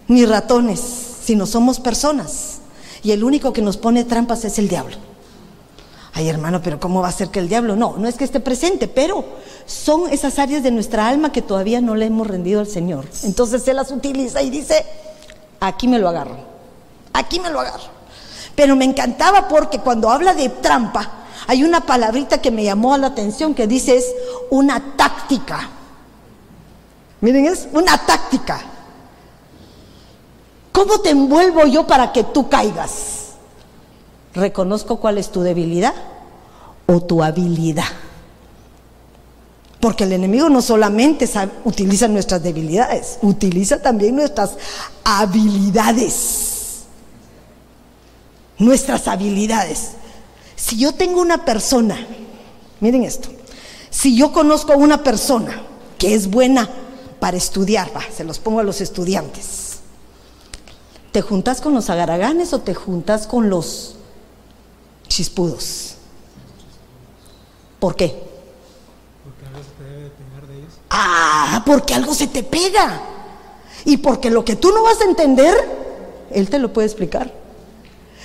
ni 0.09 0.25
ratones, 0.25 0.81
sino 1.23 1.47
somos 1.47 1.81
personas. 1.81 2.59
Y 3.03 3.13
el 3.13 3.25
único 3.25 3.53
que 3.53 3.63
nos 3.63 3.77
pone 3.77 4.05
trampas 4.05 4.45
es 4.45 4.59
el 4.59 4.69
diablo. 4.69 4.97
Ay, 6.13 6.31
hermano, 6.31 6.63
pero 6.63 6.81
¿cómo 6.81 7.03
va 7.03 7.09
a 7.09 7.13
ser 7.13 7.29
que 7.29 7.41
el 7.41 7.49
diablo? 7.49 7.77
No, 7.77 7.97
no 7.99 8.09
es 8.09 8.15
que 8.15 8.25
esté 8.25 8.41
presente, 8.41 8.89
pero 8.89 9.23
son 9.67 10.11
esas 10.11 10.39
áreas 10.39 10.63
de 10.63 10.71
nuestra 10.71 11.09
alma 11.09 11.31
que 11.31 11.43
todavía 11.43 11.83
no 11.83 11.95
le 11.95 12.07
hemos 12.07 12.27
rendido 12.27 12.61
al 12.61 12.67
Señor. 12.67 13.05
Entonces 13.23 13.69
Él 13.69 13.77
las 13.77 13.91
utiliza 13.91 14.41
y 14.41 14.49
dice, 14.49 14.87
aquí 15.61 15.89
me 15.89 15.99
lo 15.99 16.09
agarro, 16.09 16.39
aquí 17.13 17.39
me 17.39 17.51
lo 17.51 17.61
agarro. 17.61 17.96
Pero 18.57 18.75
me 18.75 18.85
encantaba 18.85 19.47
porque 19.47 19.79
cuando 19.79 20.11
habla 20.11 20.35
de 20.35 20.49
trampa, 20.49 21.09
hay 21.47 21.63
una 21.63 21.83
palabrita 21.87 22.41
que 22.43 22.51
me 22.51 22.65
llamó 22.65 22.97
la 22.97 23.09
atención 23.09 23.55
que 23.55 23.69
dice 23.69 23.97
es 23.97 24.07
una 24.51 24.97
táctica. 24.97 25.69
Miren, 27.21 27.47
es 27.47 27.69
una 27.73 27.97
táctica. 27.99 28.61
¿Cómo 30.73 31.01
te 31.01 31.11
envuelvo 31.11 31.65
yo 31.67 31.87
para 31.87 32.13
que 32.13 32.25
tú 32.25 32.49
caigas? 32.49 33.17
reconozco 34.37 34.99
cuál 35.01 35.19
es 35.19 35.31
tu 35.31 35.41
debilidad 35.41 35.95
o 36.87 37.01
tu 37.01 37.23
habilidad. 37.23 37.85
Porque 39.81 40.05
el 40.05 40.13
enemigo 40.13 40.49
no 40.49 40.63
solamente 40.63 41.29
utiliza 41.65 42.09
nuestras 42.09 42.43
debilidades, 42.43 43.19
utiliza 43.23 43.81
también 43.81 44.17
nuestras 44.17 44.57
habilidades. 45.05 46.56
Nuestras 48.59 49.09
habilidades. 49.09 49.93
Si 50.55 50.79
yo 50.79 50.93
tengo 50.93 51.21
una 51.21 51.45
persona, 51.45 51.99
miren 52.81 53.05
esto, 53.05 53.29
si 53.91 54.17
yo 54.17 54.33
conozco 54.33 54.73
a 54.73 54.77
una 54.77 55.03
persona 55.03 55.63
que 55.99 56.15
es 56.15 56.31
buena 56.31 56.69
para 57.21 57.37
estudiar, 57.37 57.95
va, 57.95 58.03
se 58.15 58.25
los 58.25 58.39
pongo 58.39 58.61
a 58.61 58.65
los 58.65 58.81
estudiantes, 58.81 59.79
¿te 61.13 61.23
juntas 61.23 61.61
con 61.61 61.75
los 61.75 61.91
agaraganes 61.91 62.53
o 62.53 62.61
te 62.61 62.75
juntas 62.75 63.27
con 63.27 63.51
los 63.51 63.97
chispudos. 65.09 65.95
¿Por 67.79 67.95
qué? 67.95 68.15
Porque 69.25 69.47
algo 69.47 69.63
se 69.63 69.83
te 69.83 69.91
debe 69.91 70.11
pegar 70.11 70.47
de 70.47 70.59
ellos. 70.59 70.73
Ah, 70.91 71.63
porque 71.65 71.95
algo 71.95 72.15
se 72.15 72.27
te 72.27 72.43
pega. 72.43 73.01
Y 73.85 73.99
porque 73.99 74.31
lo 74.31 74.45
que 74.45 74.57
tú 74.57 74.73
no 74.73 74.83
vas 74.83 75.01
a 75.01 75.05
entender, 75.05 75.55
Él 76.31 76.51
te 76.51 76.59
lo 76.59 76.73
puede 76.73 76.87
explicar. 76.87 77.33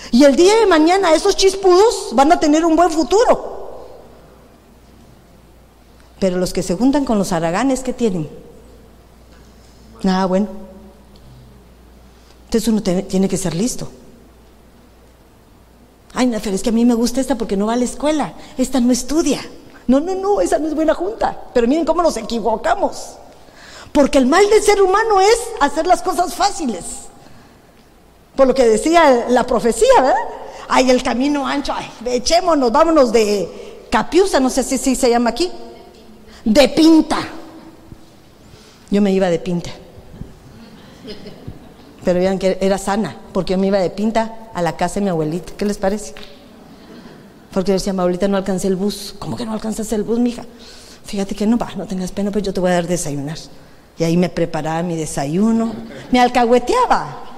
Y 0.10 0.24
el 0.24 0.36
día 0.36 0.56
de 0.56 0.66
mañana 0.66 1.14
esos 1.14 1.36
chispudos 1.36 2.10
van 2.14 2.32
a 2.32 2.40
tener 2.40 2.66
un 2.66 2.76
buen 2.76 2.90
futuro. 2.90 3.60
Pero 6.20 6.38
los 6.38 6.54
que 6.54 6.64
se 6.64 6.76
juntan 6.76 7.06
con 7.06 7.18
los 7.18 7.32
araganes, 7.32 7.82
¿qué 7.82 7.94
tienen? 7.94 8.30
Nada 10.04 10.26
bueno. 10.26 10.48
Entonces 12.46 12.68
uno 12.68 12.82
tiene 12.82 13.30
que 13.30 13.38
ser 13.38 13.54
listo. 13.54 13.90
Ay, 16.14 16.28
no, 16.28 16.38
es 16.38 16.62
que 16.62 16.70
a 16.70 16.74
mí 16.74 16.84
me 16.84 16.94
gusta 16.94 17.22
esta 17.22 17.36
porque 17.36 17.56
no 17.56 17.68
va 17.68 17.74
a 17.74 17.78
la 17.78 17.86
escuela. 17.86 18.34
Esta 18.58 18.80
no 18.80 18.92
estudia. 18.92 19.42
No, 19.88 20.00
no, 20.00 20.14
no, 20.16 20.42
esa 20.42 20.60
no 20.60 20.68
es 20.68 20.76
buena 20.76 20.94
junta. 20.94 21.46
Pero 21.54 21.68
miren 21.68 21.86
cómo 21.86 22.02
nos 22.02 22.18
equivocamos. 22.18 23.14
Porque 23.92 24.18
el 24.18 24.26
mal 24.26 24.48
del 24.50 24.62
ser 24.62 24.82
humano 24.82 25.22
es 25.22 25.38
hacer 25.60 25.88
las 25.88 26.02
cosas 26.02 26.36
fáciles. 26.36 26.84
Lo 28.46 28.54
que 28.54 28.66
decía 28.66 29.26
la 29.30 29.46
profecía, 29.46 29.94
¿verdad? 29.98 30.16
Ay, 30.68 30.90
el 30.90 31.04
camino 31.04 31.46
ancho, 31.46 31.74
ay, 31.76 31.90
echémonos, 32.06 32.72
vámonos 32.72 33.12
de 33.12 33.88
Capiusa, 33.90 34.40
no 34.40 34.50
sé 34.50 34.64
si, 34.64 34.78
si 34.78 34.96
se 34.96 35.10
llama 35.10 35.32
aquí. 35.32 35.52
De 36.46 36.70
pinta. 36.70 37.18
Yo 38.90 39.02
me 39.02 39.12
iba 39.12 39.30
de 39.30 39.40
pinta. 39.40 39.70
Pero 42.04 42.20
vean 42.20 42.40
que 42.40 42.58
era 42.62 42.78
sana, 42.78 43.16
porque 43.34 43.54
yo 43.54 43.60
me 43.60 43.68
iba 43.68 43.80
de 43.80 43.90
pinta 43.90 44.50
a 44.54 44.62
la 44.62 44.76
casa 44.76 44.96
de 44.96 45.02
mi 45.02 45.10
abuelita. 45.10 45.54
¿Qué 45.58 45.66
les 45.66 45.78
parece? 45.78 46.16
Porque 47.54 47.70
yo 47.70 47.74
decía, 47.74 47.94
abuelita, 47.94 48.28
no 48.28 48.38
alcancé 48.38 48.68
el 48.68 48.76
bus. 48.76 49.14
¿Cómo 49.20 49.38
que 49.38 49.46
no 49.46 49.54
alcanzas 49.54 49.92
el 49.94 50.04
bus, 50.04 50.20
mija? 50.20 50.46
Fíjate 51.04 51.36
que 51.36 51.46
no 51.46 51.58
va, 51.58 51.70
no 51.76 51.86
tengas 51.86 52.12
pena, 52.12 52.32
pues 52.32 52.44
yo 52.44 52.54
te 52.54 52.60
voy 52.60 52.72
a 52.72 52.76
dar 52.76 52.88
desayunar. 52.88 53.38
Y 53.98 54.04
ahí 54.04 54.18
me 54.18 54.30
preparaba 54.30 54.82
mi 54.84 54.96
desayuno, 54.96 55.74
me 56.12 56.20
alcahueteaba. 56.20 57.31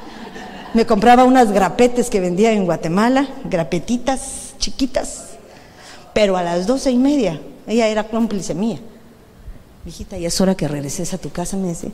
Me 0.74 0.88
compraba 0.88 1.24
unas 1.24 1.52
grapetes 1.52 2.10
que 2.10 2.20
vendía 2.20 2.52
en 2.52 2.66
Guatemala, 2.66 3.28
grapetitas 3.46 4.54
chiquitas. 4.58 5.26
Pero 6.14 6.36
a 6.36 6.44
las 6.44 6.66
doce 6.66 6.90
y 6.90 6.98
media, 6.98 7.40
ella 7.68 7.88
era 7.88 8.06
cómplice 8.06 8.56
mía. 8.56 8.80
Hijita, 9.86 10.18
ya 10.18 10.30
es 10.30 10.42
hora 10.42 10.56
que 10.56 10.68
regreses 10.68 11.14
a 11.14 11.18
tu 11.18 11.32
casa, 11.32 11.58
me 11.58 11.68
decía. 11.68 11.92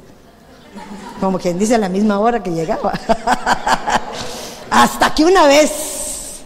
Como 1.19 1.39
quien 1.39 1.59
dice 1.59 1.75
a 1.75 1.77
la 1.77 1.89
misma 1.89 2.19
hora 2.19 2.41
que 2.41 2.51
llegaba. 2.51 2.93
Hasta 4.69 5.13
que 5.13 5.25
una 5.25 5.45
vez 5.47 6.41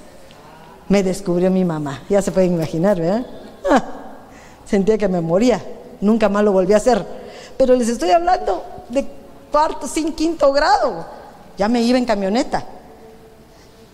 me 0.89 1.03
descubrió 1.03 1.51
mi 1.51 1.65
mamá. 1.65 2.01
Ya 2.09 2.21
se 2.21 2.31
pueden 2.31 2.53
imaginar, 2.53 2.99
¿verdad? 2.99 3.25
Ah, 3.69 3.83
sentía 4.65 4.97
que 4.97 5.07
me 5.07 5.21
moría. 5.21 5.63
Nunca 6.01 6.29
más 6.29 6.43
lo 6.43 6.51
volví 6.51 6.73
a 6.73 6.77
hacer. 6.77 7.05
Pero 7.57 7.75
les 7.75 7.89
estoy 7.89 8.11
hablando 8.11 8.63
de 8.89 9.05
cuarto, 9.51 9.87
sin 9.87 10.13
quinto 10.13 10.51
grado. 10.51 11.05
Ya 11.57 11.67
me 11.67 11.81
iba 11.81 11.97
en 11.97 12.05
camioneta. 12.05 12.65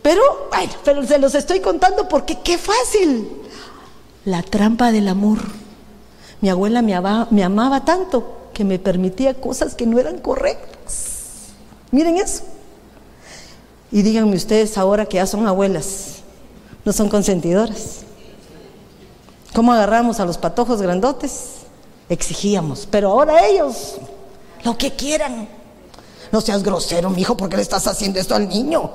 Pero, 0.01 0.21
bueno, 0.49 0.71
pero 0.83 1.05
se 1.05 1.17
los 1.17 1.35
estoy 1.35 1.59
contando 1.59 2.07
porque 2.07 2.39
qué 2.43 2.57
fácil. 2.57 3.29
La 4.25 4.41
trampa 4.43 4.91
del 4.91 5.07
amor. 5.07 5.39
Mi 6.41 6.49
abuela 6.49 6.81
me 6.81 6.95
amaba, 6.95 7.27
me 7.31 7.43
amaba 7.43 7.83
tanto 7.83 8.37
que 8.53 8.63
me 8.63 8.79
permitía 8.79 9.33
cosas 9.33 9.75
que 9.75 9.85
no 9.85 9.99
eran 9.99 10.19
correctas. 10.19 11.49
Miren 11.91 12.17
eso. 12.17 12.43
Y 13.91 14.01
díganme 14.03 14.35
ustedes 14.35 14.77
ahora 14.77 15.05
que 15.05 15.15
ya 15.15 15.25
son 15.25 15.47
abuelas, 15.47 16.17
no 16.85 16.93
son 16.93 17.09
consentidoras. 17.09 18.01
¿Cómo 19.53 19.73
agarramos 19.73 20.19
a 20.19 20.25
los 20.25 20.37
patojos 20.37 20.81
grandotes? 20.81 21.55
Exigíamos, 22.07 22.87
pero 22.89 23.09
ahora 23.09 23.47
ellos, 23.47 23.95
lo 24.63 24.77
que 24.77 24.91
quieran. 24.91 25.49
No 26.31 26.41
seas 26.41 26.63
grosero, 26.63 27.09
mi 27.09 27.21
hijo, 27.21 27.35
¿por 27.35 27.49
qué 27.49 27.55
le 27.57 27.61
estás 27.63 27.87
haciendo 27.87 28.19
esto 28.19 28.35
al 28.35 28.47
niño? 28.47 28.91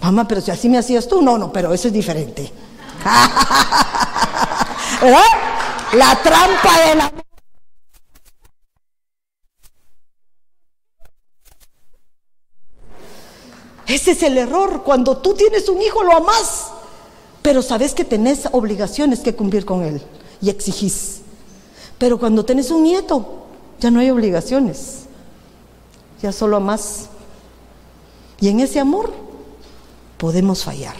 Mamá, 0.00 0.28
pero 0.28 0.40
si 0.40 0.50
así 0.50 0.68
me 0.68 0.78
hacías 0.78 1.08
tú, 1.08 1.22
no, 1.22 1.38
no, 1.38 1.52
pero 1.52 1.72
eso 1.72 1.88
es 1.88 1.94
diferente. 1.94 2.52
La 5.92 6.20
trampa 6.22 6.86
de 6.86 6.94
la... 6.96 7.12
Ese 13.86 14.10
es 14.10 14.22
el 14.22 14.36
error. 14.36 14.82
Cuando 14.84 15.16
tú 15.16 15.34
tienes 15.34 15.68
un 15.70 15.80
hijo, 15.80 16.02
lo 16.02 16.12
amas, 16.12 16.66
pero 17.40 17.62
sabes 17.62 17.94
que 17.94 18.04
tenés 18.04 18.48
obligaciones 18.52 19.20
que 19.20 19.34
cumplir 19.34 19.64
con 19.64 19.82
él 19.82 20.02
y 20.42 20.50
exigís. 20.50 21.22
Pero 21.96 22.18
cuando 22.18 22.44
tenés 22.44 22.70
un 22.70 22.82
nieto, 22.82 23.46
ya 23.80 23.90
no 23.90 24.00
hay 24.00 24.10
obligaciones, 24.10 25.06
ya 26.22 26.32
solo 26.32 26.56
amas. 26.56 27.08
Y 28.40 28.48
en 28.48 28.60
ese 28.60 28.80
amor 28.80 29.12
podemos 30.16 30.64
fallar, 30.64 30.96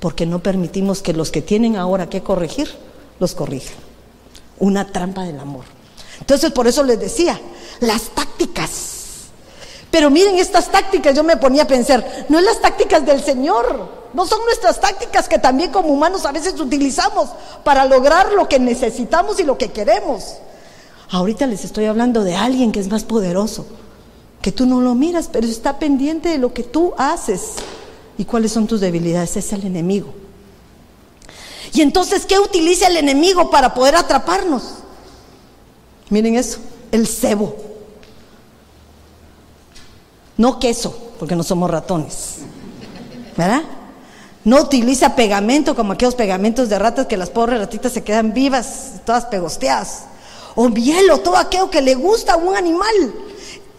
porque 0.00 0.26
no 0.26 0.40
permitimos 0.40 1.02
que 1.02 1.12
los 1.12 1.30
que 1.30 1.42
tienen 1.42 1.76
ahora 1.76 2.08
que 2.08 2.22
corregir, 2.22 2.70
los 3.18 3.34
corrijan. 3.34 3.76
Una 4.58 4.90
trampa 4.90 5.24
del 5.24 5.40
amor. 5.40 5.64
Entonces, 6.20 6.52
por 6.52 6.66
eso 6.66 6.82
les 6.82 6.98
decía, 7.00 7.40
las 7.80 8.10
tácticas 8.10 8.92
pero 9.92 10.08
miren 10.08 10.38
estas 10.38 10.70
tácticas, 10.70 11.14
yo 11.14 11.22
me 11.22 11.36
ponía 11.36 11.64
a 11.64 11.66
pensar, 11.66 12.24
no 12.30 12.38
es 12.38 12.44
las 12.46 12.62
tácticas 12.62 13.04
del 13.04 13.22
Señor, 13.22 13.90
no 14.14 14.26
son 14.26 14.42
nuestras 14.46 14.80
tácticas 14.80 15.28
que 15.28 15.38
también 15.38 15.70
como 15.70 15.90
humanos 15.90 16.24
a 16.24 16.32
veces 16.32 16.58
utilizamos 16.58 17.28
para 17.62 17.84
lograr 17.84 18.32
lo 18.32 18.48
que 18.48 18.58
necesitamos 18.58 19.38
y 19.38 19.44
lo 19.44 19.58
que 19.58 19.70
queremos. 19.70 20.36
Ahorita 21.10 21.46
les 21.46 21.66
estoy 21.66 21.84
hablando 21.84 22.24
de 22.24 22.34
alguien 22.34 22.72
que 22.72 22.80
es 22.80 22.88
más 22.88 23.04
poderoso, 23.04 23.66
que 24.42 24.52
tú 24.52 24.66
no 24.66 24.80
lo 24.80 24.94
miras, 24.94 25.28
pero 25.32 25.46
está 25.46 25.78
pendiente 25.78 26.28
de 26.28 26.38
lo 26.38 26.52
que 26.52 26.64
tú 26.64 26.92
haces 26.98 27.52
y 28.18 28.24
cuáles 28.24 28.52
son 28.52 28.66
tus 28.66 28.80
debilidades, 28.80 29.36
es 29.36 29.52
el 29.52 29.64
enemigo. 29.64 30.12
Y 31.72 31.80
entonces, 31.80 32.26
¿qué 32.26 32.38
utiliza 32.38 32.88
el 32.88 32.96
enemigo 32.96 33.50
para 33.50 33.72
poder 33.72 33.96
atraparnos? 33.96 34.64
Miren 36.10 36.36
eso, 36.36 36.58
el 36.90 37.06
cebo. 37.06 37.56
No 40.36 40.58
queso, 40.58 41.12
porque 41.18 41.36
no 41.36 41.44
somos 41.44 41.70
ratones. 41.70 42.38
¿Verdad? 43.36 43.62
No 44.44 44.60
utiliza 44.60 45.14
pegamento 45.14 45.76
como 45.76 45.92
aquellos 45.92 46.16
pegamentos 46.16 46.68
de 46.68 46.78
ratas 46.78 47.06
que 47.06 47.16
las 47.16 47.30
pobres 47.30 47.60
ratitas 47.60 47.92
se 47.92 48.02
quedan 48.02 48.34
vivas, 48.34 49.00
todas 49.06 49.26
pegosteadas. 49.26 50.06
O 50.56 50.68
miel 50.68 51.10
o 51.12 51.18
todo 51.18 51.36
aquello 51.36 51.70
que 51.70 51.80
le 51.80 51.94
gusta 51.94 52.34
a 52.34 52.36
un 52.36 52.56
animal. 52.56 53.14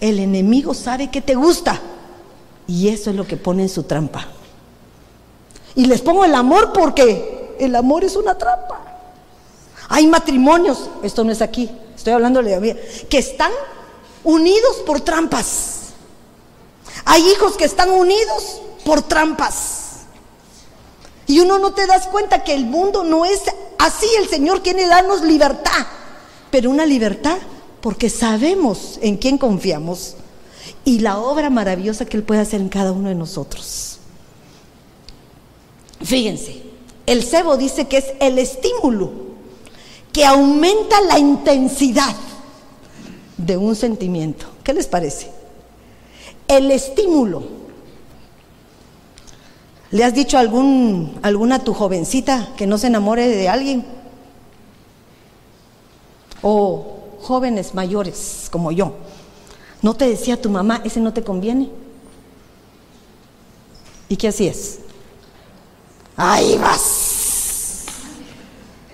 El 0.04 0.20
enemigo 0.20 0.74
sabe 0.74 1.10
que 1.10 1.22
te 1.22 1.34
gusta. 1.34 1.80
Y 2.68 2.90
eso 2.90 3.10
es 3.10 3.16
lo 3.16 3.26
que 3.26 3.38
pone 3.38 3.64
en 3.64 3.70
su 3.70 3.84
trampa. 3.84 4.28
Y 5.76 5.86
les 5.86 6.02
pongo 6.02 6.26
el 6.26 6.36
amor 6.36 6.74
porque 6.74 7.56
el 7.58 7.74
amor 7.74 8.04
es 8.04 8.18
una 8.18 8.38
trampa. 8.38 8.82
Hay 9.88 10.06
matrimonios, 10.08 10.90
esto 11.04 11.24
no 11.24 11.32
es 11.32 11.42
aquí, 11.42 11.72
estoy 11.96 12.12
hablando 12.12 12.44
de 12.44 13.06
que 13.10 13.18
están 13.18 13.52
unidos 14.26 14.84
por 14.86 15.00
trampas. 15.00 15.94
Hay 17.06 17.26
hijos 17.32 17.56
que 17.56 17.64
están 17.64 17.90
unidos 17.90 18.60
por 18.84 19.04
trampas. 19.04 20.02
Y 21.28 21.40
uno 21.40 21.60
no 21.60 21.74
te 21.74 21.88
das 21.88 22.08
cuenta 22.08 22.44
que 22.44 22.54
el 22.54 22.66
mundo 22.66 23.06
no 23.06 23.24
es 23.24 23.42
así. 23.80 24.08
El 24.18 24.28
Señor 24.28 24.64
quiere 24.64 24.86
darnos 24.86 25.22
libertad. 25.22 25.88
Pero 26.52 26.70
una 26.70 26.86
libertad 26.86 27.38
porque 27.84 28.10
sabemos 28.10 28.98
en 29.04 29.18
quién 29.18 29.38
confiamos 29.38 30.16
y 30.86 31.00
la 31.00 31.20
obra 31.20 31.52
maravillosa 31.52 32.06
que 32.06 32.18
Él 32.18 32.24
puede 32.24 32.40
hacer 32.40 32.62
en 32.62 32.70
cada 32.70 32.94
uno 32.94 33.10
de 33.10 33.16
nosotros. 33.16 34.00
Fíjense, 36.02 36.64
el 37.06 37.24
cebo 37.24 37.58
dice 37.58 37.88
que 37.88 37.98
es 37.98 38.14
el 38.22 38.40
estímulo 38.40 39.12
que 40.14 40.26
aumenta 40.26 41.02
la 41.02 41.20
intensidad 41.20 42.16
de 43.38 43.58
un 43.58 43.76
sentimiento. 43.76 44.46
¿Qué 44.64 44.74
les 44.74 44.88
parece? 44.88 45.44
el 46.48 46.72
estímulo. 46.72 47.44
¿Le 49.92 50.04
has 50.04 50.14
dicho 50.14 50.38
a 50.38 50.40
alguna 50.42 51.60
tu 51.60 51.74
jovencita 51.74 52.50
que 52.58 52.66
no 52.66 52.78
se 52.78 52.88
enamore 52.88 53.28
de 53.28 53.48
alguien? 53.48 53.86
O 56.42 56.93
jóvenes 57.24 57.74
mayores 57.74 58.48
como 58.52 58.72
yo. 58.72 58.94
¿No 59.82 59.96
te 59.96 60.08
decía 60.08 60.42
tu 60.42 60.50
mamá, 60.50 60.82
ese 60.84 61.00
no 61.00 61.14
te 61.14 61.24
conviene? 61.24 61.70
¿Y 64.10 64.16
qué 64.16 64.28
hacías? 64.28 64.80
Ahí 66.16 66.58
vas. 66.58 67.86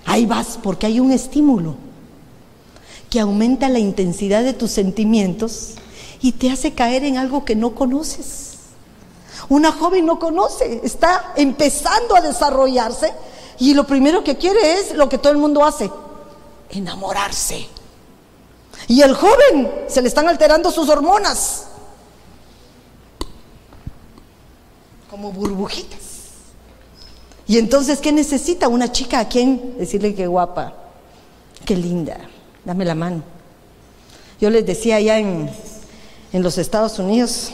Ahí 0.05 0.25
vas 0.25 0.57
porque 0.61 0.85
hay 0.87 0.99
un 0.99 1.11
estímulo 1.11 1.75
que 3.09 3.19
aumenta 3.19 3.69
la 3.69 3.79
intensidad 3.79 4.43
de 4.43 4.53
tus 4.53 4.71
sentimientos 4.71 5.75
y 6.21 6.33
te 6.33 6.51
hace 6.51 6.73
caer 6.73 7.03
en 7.03 7.17
algo 7.17 7.45
que 7.45 7.55
no 7.55 7.75
conoces. 7.75 8.57
Una 9.49 9.71
joven 9.71 10.05
no 10.05 10.19
conoce, 10.19 10.81
está 10.83 11.33
empezando 11.35 12.15
a 12.15 12.21
desarrollarse 12.21 13.11
y 13.57 13.73
lo 13.73 13.85
primero 13.85 14.23
que 14.23 14.37
quiere 14.37 14.73
es 14.73 14.95
lo 14.95 15.09
que 15.09 15.17
todo 15.17 15.31
el 15.31 15.39
mundo 15.39 15.65
hace, 15.65 15.91
enamorarse. 16.69 17.67
Y 18.89 19.04
el 19.04 19.13
joven 19.13 19.71
se 19.88 20.02
le 20.02 20.08
están 20.08 20.28
alterando 20.28 20.71
sus 20.71 20.89
hormonas, 20.89 21.67
como 25.12 25.32
burbujitas. 25.32 25.99
Y 27.45 27.60
entonces, 27.60 27.99
¿qué 27.99 28.12
necesita 28.12 28.67
una 28.67 28.91
chica 28.91 29.19
a 29.19 29.30
quien 29.30 29.78
decirle 29.78 30.15
que 30.15 30.25
guapa, 30.25 30.73
qué 31.65 31.75
linda, 31.78 32.17
dame 32.65 32.84
la 32.84 32.95
mano? 32.95 33.21
Yo 34.41 34.49
les 34.49 34.65
decía 34.65 34.95
allá 34.95 35.19
en, 35.19 35.52
en 36.34 36.41
los 36.41 36.58
Estados 36.58 36.97
Unidos, 36.97 37.52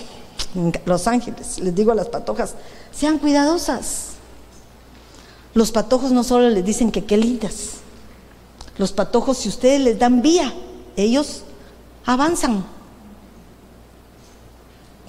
en 0.55 0.71
Los 0.85 1.05
Ángeles, 1.05 1.59
les 1.59 1.75
digo 1.75 1.91
a 1.91 1.95
las 1.95 2.07
patojas, 2.07 2.55
sean 2.93 3.17
cuidadosas. 3.17 4.11
Los 5.53 5.73
patojos 5.73 6.13
no 6.13 6.23
solo 6.23 6.49
les 6.49 6.63
dicen 6.63 6.93
que 6.93 7.03
qué 7.03 7.17
lindas, 7.17 7.71
los 8.77 8.93
patojos 8.93 9.39
si 9.39 9.49
ustedes 9.49 9.81
les 9.81 9.99
dan 9.99 10.21
vía, 10.21 10.53
ellos 10.95 11.43
avanzan. 12.05 12.65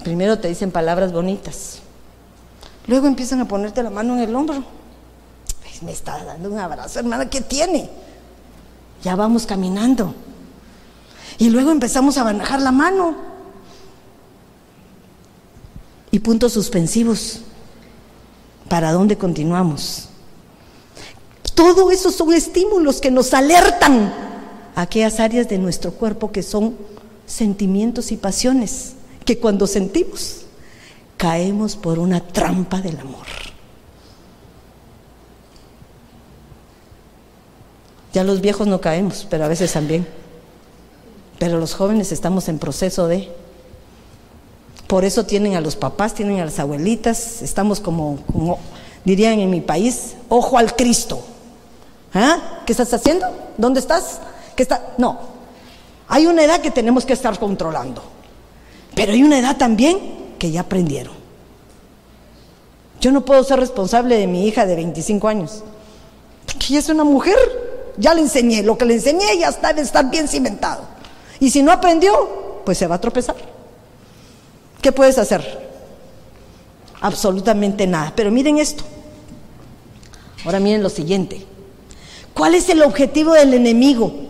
Primero 0.03 0.39
te 0.39 0.47
dicen 0.47 0.71
palabras 0.71 1.11
bonitas, 1.11 1.79
luego 2.87 3.07
empiezan 3.07 3.41
a 3.41 3.47
ponerte 3.47 3.83
la 3.83 3.89
mano 3.89 4.15
en 4.15 4.21
el 4.21 4.35
hombro. 4.35 4.63
me 5.81 5.91
está 5.91 6.23
dando 6.23 6.49
un 6.49 6.59
abrazo, 6.59 6.99
hermana, 6.99 7.29
¿qué 7.29 7.41
tiene? 7.41 7.89
Ya 9.03 9.15
vamos 9.15 9.45
caminando. 9.45 10.13
Y 11.37 11.49
luego 11.49 11.71
empezamos 11.71 12.17
a 12.17 12.23
manejar 12.23 12.61
la 12.61 12.71
mano 12.71 13.15
y 16.09 16.19
puntos 16.19 16.53
suspensivos. 16.53 17.41
¿Para 18.69 18.91
dónde 18.91 19.17
continuamos? 19.17 20.09
Todo 21.53 21.91
eso 21.91 22.11
son 22.11 22.33
estímulos 22.33 22.99
que 22.99 23.11
nos 23.11 23.33
alertan 23.33 24.13
aquellas 24.77 25.19
áreas 25.19 25.49
de 25.49 25.57
nuestro 25.57 25.91
cuerpo 25.91 26.31
que 26.31 26.43
son 26.43 26.77
sentimientos 27.25 28.11
y 28.11 28.17
pasiones, 28.17 28.93
que 29.25 29.39
cuando 29.39 29.65
sentimos 29.65 30.45
caemos 31.17 31.75
por 31.75 31.97
una 31.97 32.21
trampa 32.21 32.79
del 32.79 32.99
amor. 32.99 33.25
Ya 38.13 38.23
los 38.23 38.39
viejos 38.39 38.67
no 38.67 38.79
caemos, 38.79 39.25
pero 39.27 39.45
a 39.45 39.47
veces 39.47 39.73
también. 39.73 40.07
Pero 41.39 41.59
los 41.59 41.73
jóvenes 41.73 42.11
estamos 42.11 42.47
en 42.47 42.59
proceso 42.59 43.07
de 43.07 43.31
por 44.85 45.05
eso 45.05 45.25
tienen 45.25 45.55
a 45.55 45.61
los 45.61 45.75
papás, 45.75 46.13
tienen 46.13 46.39
a 46.39 46.45
las 46.45 46.59
abuelitas, 46.59 47.41
estamos 47.41 47.79
como, 47.79 48.19
dirían 49.03 49.39
en 49.39 49.49
mi 49.49 49.61
país, 49.61 50.13
ojo 50.29 50.59
al 50.59 50.75
Cristo. 50.75 51.19
¿Ah? 52.13 52.61
¿Qué 52.65 52.73
estás 52.73 52.93
haciendo? 52.93 53.25
¿Dónde 53.57 53.79
estás? 53.79 54.21
¿Qué 54.57 54.63
está? 54.63 54.95
No. 54.97 55.19
Hay 56.07 56.25
una 56.25 56.43
edad 56.43 56.59
que 56.59 56.71
tenemos 56.71 57.05
que 57.05 57.13
estar 57.13 57.37
controlando. 57.39 58.01
Pero 58.95 59.13
hay 59.13 59.21
una 59.21 59.37
edad 59.37 59.55
también 59.55 59.99
que 60.39 60.49
ya 60.49 60.61
aprendieron. 60.61 61.13
Yo 62.99 63.11
no 63.11 63.23
puedo 63.23 63.43
ser 63.43 63.59
responsable 63.59 64.17
de 64.17 64.25
mi 64.25 64.47
hija 64.47 64.65
de 64.65 64.75
25 64.75 65.27
años, 65.27 65.63
porque 66.47 66.65
ella 66.69 66.79
es 66.79 66.89
una 66.89 67.03
mujer. 67.03 67.37
Ya 67.97 68.15
le 68.15 68.21
enseñé, 68.21 68.63
lo 68.63 68.77
que 68.77 68.85
le 68.85 68.95
enseñé 68.95 69.37
ya 69.37 69.49
está, 69.49 69.69
debe 69.69 69.81
estar 69.81 70.09
bien 70.09 70.27
cimentado. 70.27 70.81
Y 71.39 71.51
si 71.51 71.61
no 71.61 71.71
aprendió, 71.71 72.61
pues 72.65 72.79
se 72.79 72.87
va 72.87 72.95
a 72.95 73.01
tropezar. 73.01 73.35
¿Qué 74.81 74.91
puedes 74.91 75.19
hacer? 75.19 75.69
Absolutamente 77.01 77.85
nada. 77.85 78.13
Pero 78.15 78.31
miren 78.31 78.57
esto. 78.57 78.83
Ahora 80.45 80.59
miren 80.59 80.81
lo 80.81 80.89
siguiente. 80.89 81.45
¿Cuál 82.33 82.55
es 82.55 82.69
el 82.69 82.81
objetivo 82.81 83.33
del 83.33 83.53
enemigo? 83.53 84.26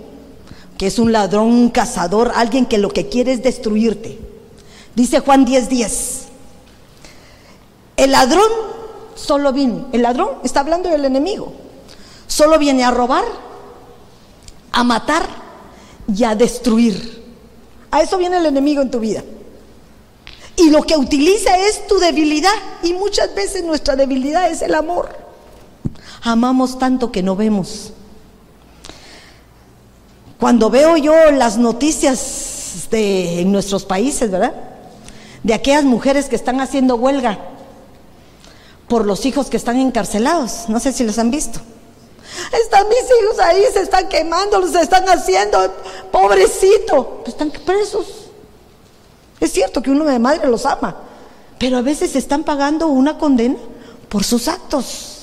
Que 0.78 0.88
es 0.88 1.00
un 1.00 1.12
ladrón, 1.12 1.48
un 1.48 1.70
cazador, 1.70 2.32
alguien 2.36 2.66
que 2.66 2.78
lo 2.78 2.90
que 2.90 3.10
quiere 3.10 3.34
es 3.34 3.44
destruirte. 3.44 4.20
Dice 4.96 5.20
Juan 5.20 5.46
10:10. 5.46 5.68
10, 5.70 6.24
el 7.98 8.12
ladrón 8.12 8.50
solo 9.16 9.52
viene, 9.54 9.86
el 9.92 10.04
ladrón 10.04 10.30
está 10.44 10.60
hablando 10.60 10.90
del 10.90 11.06
enemigo, 11.06 11.52
solo 12.28 12.60
viene 12.60 12.84
a 12.84 12.92
robar, 12.92 13.26
a 14.72 14.84
matar 14.84 15.28
y 16.16 16.24
a 16.24 16.36
destruir. 16.36 17.26
A 17.90 18.02
eso 18.02 18.18
viene 18.18 18.38
el 18.38 18.46
enemigo 18.46 18.82
en 18.82 18.92
tu 18.92 19.00
vida. 19.00 19.24
Y 20.56 20.72
lo 20.72 20.82
que 20.84 20.98
utiliza 20.98 21.58
es 21.58 21.88
tu 21.88 22.00
debilidad. 22.00 22.52
Y 22.84 22.94
muchas 22.94 23.34
veces 23.36 23.64
nuestra 23.64 23.96
debilidad 23.96 24.50
es 24.50 24.62
el 24.62 24.74
amor. 24.76 25.10
Amamos 26.24 26.80
tanto 26.80 27.12
que 27.12 27.24
no 27.24 27.36
vemos. 27.36 27.94
Cuando 30.40 30.70
veo 30.70 30.98
yo 30.98 31.32
las 31.32 31.58
noticias 31.58 32.88
de, 32.92 33.42
en 33.42 33.52
nuestros 33.52 33.86
países, 33.86 34.30
¿verdad? 34.30 34.54
De 35.44 35.54
aquellas 35.54 35.84
mujeres 35.84 36.28
que 36.30 36.36
están 36.36 36.62
haciendo 36.62 36.96
huelga 36.96 37.40
por 38.88 39.06
los 39.06 39.26
hijos 39.26 39.50
que 39.50 39.58
están 39.58 39.78
encarcelados. 39.78 40.70
No 40.70 40.80
sé 40.80 40.94
si 40.94 41.04
los 41.04 41.18
han 41.18 41.32
visto. 41.32 41.60
Están 42.64 42.88
mis 42.88 43.00
hijos 43.00 43.40
ahí, 43.40 43.64
se 43.74 43.82
están 43.82 44.08
quemando, 44.10 44.60
los 44.60 44.76
están 44.76 45.08
haciendo, 45.10 45.74
pobrecito. 46.12 47.22
Pues 47.24 47.30
están 47.30 47.52
presos. 47.52 48.06
Es 49.40 49.52
cierto 49.52 49.82
que 49.82 49.92
uno 49.92 50.06
de 50.06 50.20
madre 50.20 50.48
los 50.48 50.66
ama, 50.66 50.98
pero 51.60 51.78
a 51.78 51.82
veces 51.82 52.16
están 52.16 52.44
pagando 52.44 52.88
una 52.88 53.18
condena 53.18 53.58
por 54.10 54.24
sus 54.24 54.48
actos. 54.48 55.17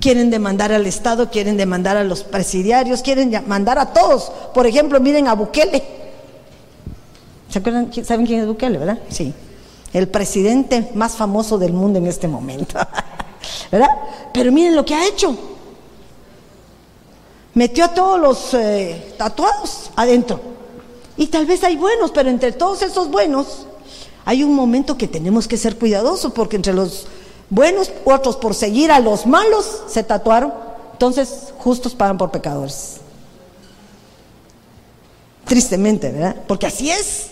Quieren 0.00 0.30
demandar 0.30 0.72
al 0.72 0.86
Estado, 0.86 1.30
quieren 1.30 1.56
demandar 1.56 1.96
a 1.96 2.04
los 2.04 2.24
presidiarios, 2.24 3.02
quieren 3.02 3.30
mandar 3.46 3.78
a 3.78 3.92
todos. 3.92 4.32
Por 4.54 4.66
ejemplo, 4.66 4.98
miren 4.98 5.28
a 5.28 5.34
Bukele. 5.34 5.82
¿Se 7.50 7.58
acuerdan? 7.58 7.90
¿Saben 8.04 8.26
quién 8.26 8.40
es 8.40 8.46
Bukele, 8.46 8.78
verdad? 8.78 8.98
Sí. 9.10 9.34
El 9.92 10.08
presidente 10.08 10.90
más 10.94 11.16
famoso 11.16 11.58
del 11.58 11.72
mundo 11.72 11.98
en 11.98 12.06
este 12.06 12.28
momento. 12.28 12.78
¿Verdad? 13.70 13.90
Pero 14.32 14.50
miren 14.52 14.74
lo 14.74 14.84
que 14.84 14.94
ha 14.94 15.06
hecho. 15.06 15.36
Metió 17.54 17.84
a 17.84 17.94
todos 17.94 18.20
los 18.20 18.54
eh, 18.54 19.14
tatuados 19.18 19.90
adentro. 19.96 20.40
Y 21.16 21.26
tal 21.26 21.44
vez 21.44 21.62
hay 21.64 21.76
buenos, 21.76 22.12
pero 22.12 22.30
entre 22.30 22.52
todos 22.52 22.82
esos 22.82 23.10
buenos 23.10 23.66
hay 24.24 24.44
un 24.44 24.54
momento 24.54 24.96
que 24.96 25.08
tenemos 25.08 25.48
que 25.48 25.56
ser 25.56 25.76
cuidadosos 25.76 26.32
porque 26.32 26.56
entre 26.56 26.72
los 26.72 27.06
buenos, 27.50 27.92
otros 28.04 28.36
por 28.36 28.54
seguir 28.54 28.90
a 28.90 29.00
los 29.00 29.26
malos 29.26 29.82
se 29.88 30.02
tatuaron. 30.02 30.54
Entonces, 30.92 31.52
justos 31.58 31.94
pagan 31.94 32.16
por 32.16 32.30
pecadores. 32.30 32.98
Tristemente, 35.44 36.10
¿verdad? 36.12 36.36
Porque 36.46 36.66
así 36.66 36.90
es. 36.90 37.30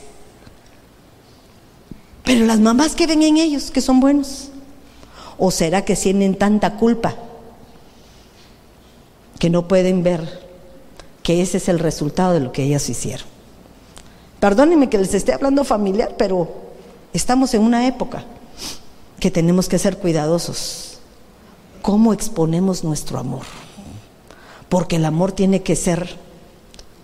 Pero 2.24 2.44
las 2.44 2.58
mamás 2.58 2.94
que 2.94 3.06
ven 3.06 3.22
en 3.22 3.36
ellos, 3.36 3.70
que 3.70 3.80
son 3.80 4.00
buenos. 4.00 4.48
¿O 5.38 5.50
será 5.50 5.84
que 5.84 5.94
tienen 5.94 6.36
tanta 6.36 6.76
culpa 6.76 7.14
que 9.38 9.48
no 9.48 9.68
pueden 9.68 10.02
ver 10.02 10.48
que 11.22 11.42
ese 11.42 11.58
es 11.58 11.68
el 11.68 11.78
resultado 11.78 12.34
de 12.34 12.40
lo 12.40 12.52
que 12.52 12.64
ellas 12.64 12.88
hicieron? 12.88 13.26
Perdónenme 14.40 14.88
que 14.88 14.98
les 14.98 15.14
esté 15.14 15.32
hablando 15.32 15.62
familiar, 15.62 16.14
pero 16.18 16.48
estamos 17.12 17.54
en 17.54 17.62
una 17.62 17.86
época 17.86 18.24
que 19.20 19.30
tenemos 19.30 19.68
que 19.68 19.78
ser 19.78 19.98
cuidadosos. 19.98 20.98
¿Cómo 21.82 22.12
exponemos 22.12 22.84
nuestro 22.84 23.18
amor? 23.18 23.44
Porque 24.68 24.96
el 24.96 25.04
amor 25.04 25.32
tiene 25.32 25.62
que 25.62 25.76
ser 25.76 26.16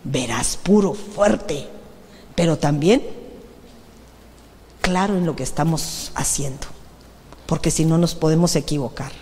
veraz, 0.05 0.57
puro, 0.57 0.94
fuerte, 0.94 1.66
pero 2.35 2.59
también 2.59 3.03
claro 4.81 5.16
en 5.16 5.24
lo 5.24 5.35
que 5.35 5.42
estamos 5.42 6.12
haciendo, 6.14 6.66
porque 7.46 7.70
si 7.70 7.85
no 7.85 7.96
nos 7.96 8.14
podemos 8.14 8.55
equivocar. 8.55 9.12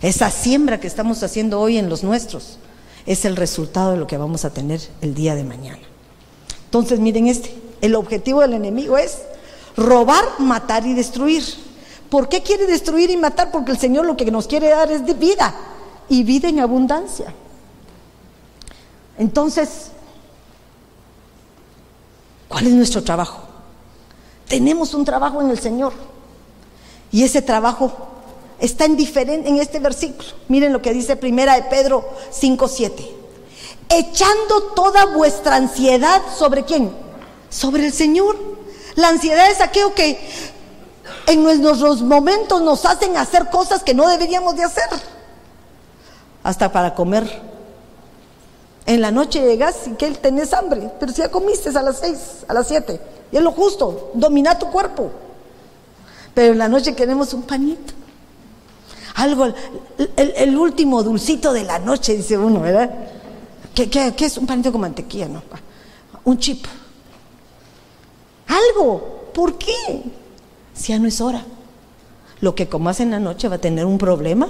Esa 0.00 0.30
siembra 0.30 0.80
que 0.80 0.86
estamos 0.86 1.22
haciendo 1.22 1.60
hoy 1.60 1.76
en 1.76 1.88
los 1.88 2.04
nuestros 2.04 2.58
es 3.04 3.24
el 3.24 3.36
resultado 3.36 3.92
de 3.92 3.96
lo 3.98 4.06
que 4.06 4.16
vamos 4.16 4.44
a 4.44 4.50
tener 4.50 4.80
el 5.00 5.14
día 5.14 5.34
de 5.34 5.44
mañana. 5.44 5.82
Entonces, 6.66 7.00
miren 7.00 7.26
este, 7.26 7.52
el 7.80 7.96
objetivo 7.96 8.40
del 8.40 8.54
enemigo 8.54 8.96
es 8.96 9.18
robar, 9.76 10.24
matar 10.38 10.86
y 10.86 10.94
destruir. 10.94 11.42
¿Por 12.10 12.28
qué 12.28 12.42
quiere 12.42 12.66
destruir 12.66 13.10
y 13.10 13.16
matar? 13.16 13.50
Porque 13.50 13.72
el 13.72 13.78
Señor 13.78 14.04
lo 14.04 14.16
que 14.16 14.30
nos 14.30 14.46
quiere 14.46 14.68
dar 14.68 14.90
es 14.90 15.06
de 15.06 15.14
vida 15.14 15.54
y 16.08 16.24
vida 16.24 16.48
en 16.48 16.60
abundancia. 16.60 17.32
Entonces, 19.16 19.92
¿cuál 22.48 22.66
es 22.66 22.72
nuestro 22.72 23.02
trabajo? 23.02 23.42
Tenemos 24.48 24.92
un 24.94 25.04
trabajo 25.04 25.40
en 25.40 25.50
el 25.50 25.58
Señor 25.58 25.92
y 27.12 27.22
ese 27.22 27.42
trabajo 27.42 27.92
está 28.58 28.84
en 28.84 28.96
diferente 28.96 29.48
en 29.48 29.58
este 29.58 29.78
versículo. 29.78 30.28
Miren 30.48 30.72
lo 30.72 30.82
que 30.82 30.92
dice 30.92 31.16
Primera 31.16 31.54
de 31.54 31.62
Pedro 31.62 32.04
5:7 32.32 33.20
echando 33.90 34.62
toda 34.74 35.06
vuestra 35.06 35.56
ansiedad 35.56 36.22
sobre 36.38 36.64
quién? 36.64 36.90
Sobre 37.50 37.86
el 37.86 37.92
Señor. 37.92 38.38
La 38.94 39.08
ansiedad 39.08 39.50
es 39.50 39.60
aquello 39.60 39.94
que 39.94 40.18
en 41.26 41.42
nuestros 41.42 42.02
momentos 42.02 42.62
nos 42.62 42.84
hacen 42.84 43.16
hacer 43.16 43.50
cosas 43.50 43.82
que 43.82 43.94
no 43.94 44.08
deberíamos 44.08 44.56
de 44.56 44.64
hacer. 44.64 44.88
Hasta 46.42 46.70
para 46.72 46.94
comer. 46.94 47.50
En 48.86 49.00
la 49.00 49.10
noche 49.10 49.40
llegas 49.40 49.86
y 49.86 49.90
que 49.92 50.10
tenés 50.12 50.52
hambre, 50.52 50.90
pero 50.98 51.12
si 51.12 51.18
ya 51.18 51.30
comiste 51.30 51.68
a 51.68 51.82
las 51.82 51.98
seis, 51.98 52.18
a 52.48 52.54
las 52.54 52.66
siete, 52.66 53.00
y 53.30 53.36
es 53.36 53.42
lo 53.42 53.52
justo, 53.52 54.10
domina 54.14 54.58
tu 54.58 54.66
cuerpo. 54.70 55.10
Pero 56.34 56.52
en 56.52 56.58
la 56.58 56.68
noche 56.68 56.94
queremos 56.94 57.32
un 57.34 57.42
panito. 57.42 57.92
Algo, 59.14 59.52
el, 60.16 60.56
último 60.56 61.02
dulcito 61.02 61.52
de 61.52 61.64
la 61.64 61.78
noche, 61.78 62.16
dice 62.16 62.38
uno, 62.38 62.60
¿verdad? 62.60 62.90
¿Qué, 63.74 64.14
es 64.18 64.38
un 64.38 64.46
panito 64.46 64.72
con 64.72 64.80
mantequilla? 64.80 65.28
No, 65.28 65.42
un 66.24 66.38
chip. 66.38 66.64
Algo. 68.46 69.30
¿Por 69.34 69.58
qué? 69.58 70.02
Si 70.80 70.92
ya 70.92 70.98
no 70.98 71.08
es 71.08 71.20
hora. 71.20 71.44
Lo 72.40 72.54
que 72.54 72.68
comas 72.68 73.00
en 73.00 73.10
la 73.10 73.20
noche 73.20 73.48
va 73.48 73.56
a 73.56 73.60
tener 73.60 73.84
un 73.84 73.98
problema 73.98 74.48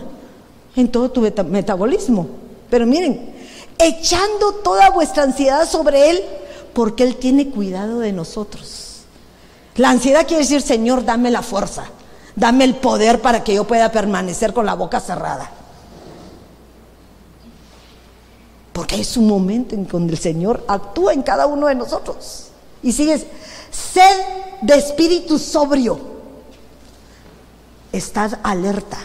en 0.77 0.93
todo 0.93 1.11
tu 1.11 1.21
metabolismo. 1.21 2.29
Pero 2.71 2.87
miren, 2.87 3.35
echando 3.77 4.53
toda 4.63 4.91
vuestra 4.91 5.25
ansiedad 5.25 5.69
sobre 5.69 6.11
Él, 6.11 6.23
porque 6.73 7.03
Él 7.03 7.17
tiene 7.17 7.51
cuidado 7.51 7.99
de 7.99 8.13
nosotros. 8.13 9.01
La 9.75 9.91
ansiedad 9.91 10.25
quiere 10.25 10.45
decir, 10.45 10.63
Señor, 10.63 11.05
dame 11.05 11.33
la 11.33 11.43
fuerza, 11.43 11.87
dame 12.37 12.63
el 12.63 12.77
poder 12.77 13.21
para 13.21 13.43
que 13.43 13.55
yo 13.55 13.65
pueda 13.65 13.91
permanecer 13.91 14.53
con 14.53 14.67
la 14.67 14.75
boca 14.75 15.01
cerrada. 15.01 15.51
Porque 18.73 19.01
es 19.01 19.17
un 19.17 19.27
momento 19.27 19.75
en 19.75 19.89
donde 19.89 20.13
el 20.13 20.19
Señor 20.19 20.65
actúa 20.69 21.13
en 21.13 21.23
cada 21.23 21.49
uno 21.49 21.67
de 21.67 21.75
nosotros. 21.75 22.51
Y 22.85 22.93
sigues, 22.93 23.27
sed 23.73 24.21
de 24.63 24.77
espíritu 24.77 25.37
sobrio. 25.37 26.10
Estás 27.93 28.37
alerta. 28.43 28.99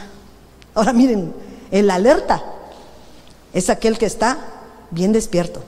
Ahora 0.74 0.93
miren, 0.93 1.34
el 1.71 1.89
alerta 1.89 2.43
es 3.54 3.69
aquel 3.69 3.98
que 3.98 4.06
está 4.06 4.38
bien 4.91 5.12
despierto. 5.12 5.63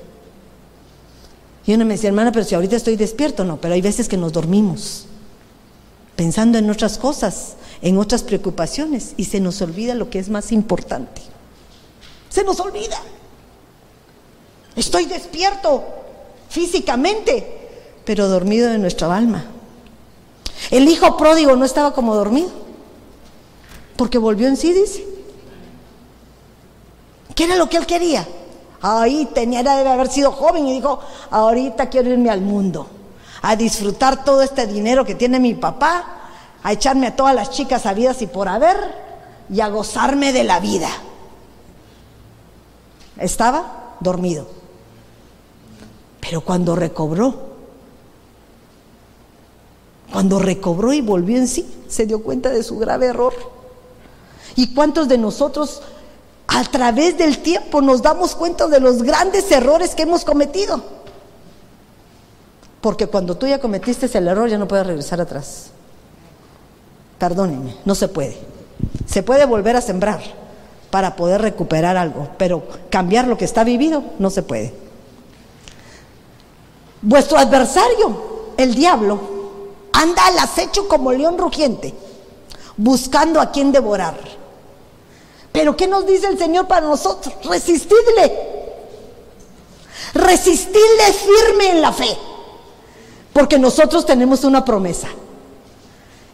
Y 1.66 1.74
uno 1.74 1.86
me 1.86 1.96
decía, 1.96 2.10
hermana, 2.10 2.32
pero 2.32 2.46
si 2.46 2.56
ahorita 2.56 2.76
estoy 2.76 2.96
despierto, 2.96 3.44
no, 3.44 3.58
pero 3.58 3.74
hay 3.74 3.82
veces 3.82 4.08
que 4.08 4.18
nos 4.18 4.32
dormimos 4.32 5.06
pensando 6.16 6.58
en 6.58 6.70
otras 6.70 6.98
cosas, 6.98 7.56
en 7.82 7.98
otras 7.98 8.24
preocupaciones, 8.24 9.14
y 9.18 9.26
se 9.26 9.40
nos 9.40 9.62
olvida 9.62 9.94
lo 9.94 10.10
que 10.10 10.18
es 10.18 10.30
más 10.30 10.52
importante. 10.52 11.22
Se 12.30 12.44
nos 12.44 12.60
olvida. 12.60 12.98
Estoy 14.76 15.06
despierto 15.06 15.84
físicamente, 16.50 17.70
pero 18.04 18.28
dormido 18.28 18.72
en 18.72 18.82
nuestra 18.82 19.16
alma. 19.16 19.46
El 20.72 20.88
hijo 20.90 21.18
pródigo 21.18 21.56
no 21.56 21.66
estaba 21.66 21.94
como 21.94 22.16
dormido, 22.16 22.52
porque 23.98 24.18
volvió 24.18 24.48
en 24.48 24.56
sí, 24.56 24.72
dice. 24.72 25.06
¿Qué 27.36 27.44
era 27.44 27.56
lo 27.56 27.68
que 27.70 27.78
él 27.78 27.86
quería? 27.86 28.28
Ahí 28.82 29.28
tenía, 29.34 29.64
debe 29.64 29.90
haber 29.90 30.10
sido 30.10 30.32
joven 30.32 30.68
y 30.68 30.74
dijo, 30.74 31.00
ahorita 31.30 31.90
quiero 31.90 32.10
irme 32.10 32.30
al 32.30 32.42
mundo. 32.42 32.88
a 33.42 33.56
disfrutar 33.56 34.24
todo 34.24 34.42
este 34.42 34.66
dinero 34.66 35.06
que 35.06 35.14
tiene 35.14 35.40
mi 35.40 35.54
papá, 35.54 36.04
a 36.64 36.74
echarme 36.74 37.08
a 37.08 37.16
todas 37.16 37.36
las 37.36 37.52
chicas 37.52 37.86
habidas 37.86 38.22
y 38.22 38.28
por 38.28 38.48
haber 38.48 38.76
y 39.50 39.62
a 39.62 39.70
gozarme 39.70 40.34
de 40.34 40.44
la 40.44 40.60
vida. 40.60 40.90
Estaba 43.18 43.96
dormido. 44.00 44.48
Pero 46.20 46.42
cuando 46.42 46.76
recobró, 46.76 47.36
cuando 50.12 50.40
recobró 50.40 50.92
y 50.94 51.02
volvió 51.02 51.38
en 51.38 51.48
sí, 51.48 51.66
se 51.88 52.06
dio 52.06 52.24
cuenta 52.24 52.50
de 52.50 52.64
su 52.64 52.78
grave 52.78 53.08
error. 53.08 53.34
¿Y 54.58 54.74
cuántos 54.74 55.08
de 55.08 55.20
nosotros 55.20 55.84
a 56.48 56.64
través 56.64 57.16
del 57.16 57.38
tiempo 57.44 57.80
nos 57.80 58.02
damos 58.02 58.34
cuenta 58.36 58.68
de 58.68 58.80
los 58.80 59.04
grandes 59.04 59.52
errores 59.52 59.94
que 59.94 60.02
hemos 60.02 60.26
cometido? 60.26 60.82
Porque 62.82 63.06
cuando 63.06 63.38
tú 63.38 63.46
ya 63.46 63.62
cometiste 63.62 64.10
el 64.18 64.28
error 64.28 64.50
ya 64.50 64.58
no 64.58 64.68
puedes 64.68 64.88
regresar 64.88 65.22
atrás. 65.22 65.68
Perdónenme, 67.20 67.76
no 67.86 67.94
se 67.94 68.08
puede. 68.08 68.36
Se 69.06 69.22
puede 69.22 69.46
volver 69.46 69.76
a 69.76 69.82
sembrar 69.82 70.22
para 70.90 71.16
poder 71.16 71.40
recuperar 71.40 71.96
algo, 71.96 72.30
pero 72.40 72.64
cambiar 72.90 73.28
lo 73.28 73.38
que 73.38 73.46
está 73.46 73.64
vivido 73.64 74.04
no 74.18 74.32
se 74.32 74.42
puede. 74.42 74.74
Vuestro 77.04 77.38
adversario, 77.38 78.54
el 78.58 78.74
diablo, 78.74 79.20
anda 79.94 80.26
al 80.26 80.40
acecho 80.40 80.88
como 80.88 81.12
león 81.12 81.38
rugiente, 81.38 81.94
buscando 82.76 83.40
a 83.40 83.52
quien 83.52 83.72
devorar. 83.72 84.16
Pero 85.58 85.76
¿qué 85.76 85.88
nos 85.88 86.06
dice 86.06 86.28
el 86.28 86.38
Señor 86.38 86.68
para 86.68 86.86
nosotros? 86.86 87.34
Resistidle. 87.44 88.32
Resistidle 90.14 91.14
firme 91.26 91.72
en 91.72 91.82
la 91.82 91.92
fe. 91.92 92.16
Porque 93.34 93.58
nosotros 93.58 94.06
tenemos 94.06 94.44
una 94.44 94.64
promesa. 94.64 95.08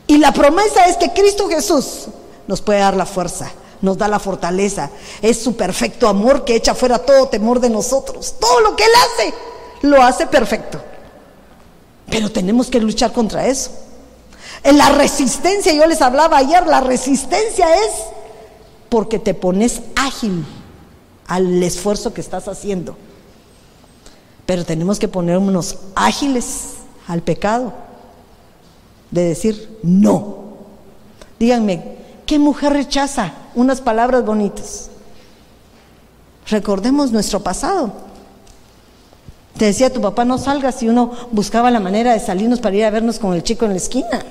Y 0.08 0.18
la 0.18 0.34
promesa 0.34 0.88
es 0.88 0.98
que 0.98 1.14
Cristo 1.14 1.48
Jesús 1.48 2.08
nos 2.48 2.60
puede 2.60 2.80
dar 2.80 2.98
la 2.98 3.06
fuerza, 3.06 3.50
nos 3.80 3.98
da 3.98 4.10
la 4.10 4.20
fortaleza. 4.20 4.90
Es 5.22 5.42
su 5.42 5.56
perfecto 5.56 6.10
amor 6.10 6.44
que 6.44 6.58
echa 6.58 6.76
fuera 6.76 7.00
todo 7.00 7.30
temor 7.30 7.62
de 7.62 7.70
nosotros. 7.70 8.36
Todo 8.42 8.60
lo 8.60 8.76
que 8.76 8.84
Él 8.84 8.92
hace, 9.06 9.34
lo 9.84 10.04
hace 10.04 10.28
perfecto. 10.28 10.82
Pero 12.10 12.30
tenemos 12.30 12.68
que 12.68 12.82
luchar 12.82 13.14
contra 13.14 13.48
eso. 13.48 13.72
En 14.64 14.78
la 14.78 14.90
resistencia, 14.90 15.72
yo 15.72 15.86
les 15.86 16.02
hablaba 16.02 16.36
ayer, 16.36 16.68
la 16.68 16.82
resistencia 16.82 17.74
es 17.86 17.92
porque 18.94 19.18
te 19.18 19.34
pones 19.34 19.82
ágil 19.96 20.46
al 21.26 21.64
esfuerzo 21.64 22.14
que 22.14 22.22
estás 22.22 22.48
haciendo. 22.48 22.96
Pero 24.46 24.66
tenemos 24.66 25.00
que 25.00 25.08
ponernos 25.08 25.80
ágiles 25.96 26.76
al 27.08 27.24
pecado, 27.24 27.74
de 29.10 29.24
decir 29.24 29.80
no. 29.82 30.44
Díganme, 31.40 31.96
¿qué 32.28 32.38
mujer 32.38 32.74
rechaza 32.74 33.34
unas 33.56 33.82
palabras 33.82 34.24
bonitas? 34.24 34.92
Recordemos 36.48 37.12
nuestro 37.12 37.40
pasado. 37.42 37.92
Te 39.58 39.66
decía 39.66 39.92
tu 39.92 40.02
papá, 40.02 40.24
no 40.24 40.38
salgas 40.38 40.84
y 40.84 40.90
uno 40.90 41.14
buscaba 41.32 41.72
la 41.72 41.80
manera 41.80 42.14
de 42.14 42.20
salirnos 42.20 42.60
para 42.60 42.76
ir 42.76 42.86
a 42.86 42.92
vernos 42.92 43.18
con 43.18 43.34
el 43.34 43.42
chico 43.42 43.66
en 43.66 43.72
la 43.72 43.78
esquina. 43.78 44.24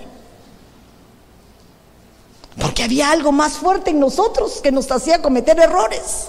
Porque 2.61 2.83
había 2.83 3.11
algo 3.11 3.33
más 3.33 3.55
fuerte 3.55 3.91
en 3.91 4.01
nosotros 4.01 4.61
que 4.63 4.73
nos 4.73 4.91
hacía 4.91 5.23
cometer 5.23 5.59
errores. 5.59 6.29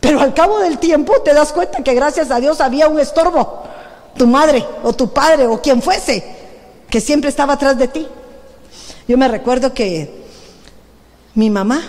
Pero 0.00 0.20
al 0.20 0.34
cabo 0.34 0.58
del 0.58 0.78
tiempo 0.78 1.20
te 1.22 1.34
das 1.34 1.52
cuenta 1.52 1.82
que 1.82 1.94
gracias 1.94 2.30
a 2.30 2.40
Dios 2.40 2.60
había 2.60 2.88
un 2.88 2.98
estorbo, 2.98 3.62
tu 4.16 4.26
madre 4.26 4.64
o 4.82 4.92
tu 4.92 5.12
padre 5.12 5.46
o 5.46 5.60
quien 5.60 5.82
fuese, 5.82 6.24
que 6.88 7.00
siempre 7.00 7.30
estaba 7.30 7.54
atrás 7.54 7.78
de 7.78 7.88
ti. 7.88 8.06
Yo 9.06 9.18
me 9.18 9.28
recuerdo 9.28 9.74
que 9.74 10.24
mi 11.34 11.50
mamá 11.50 11.82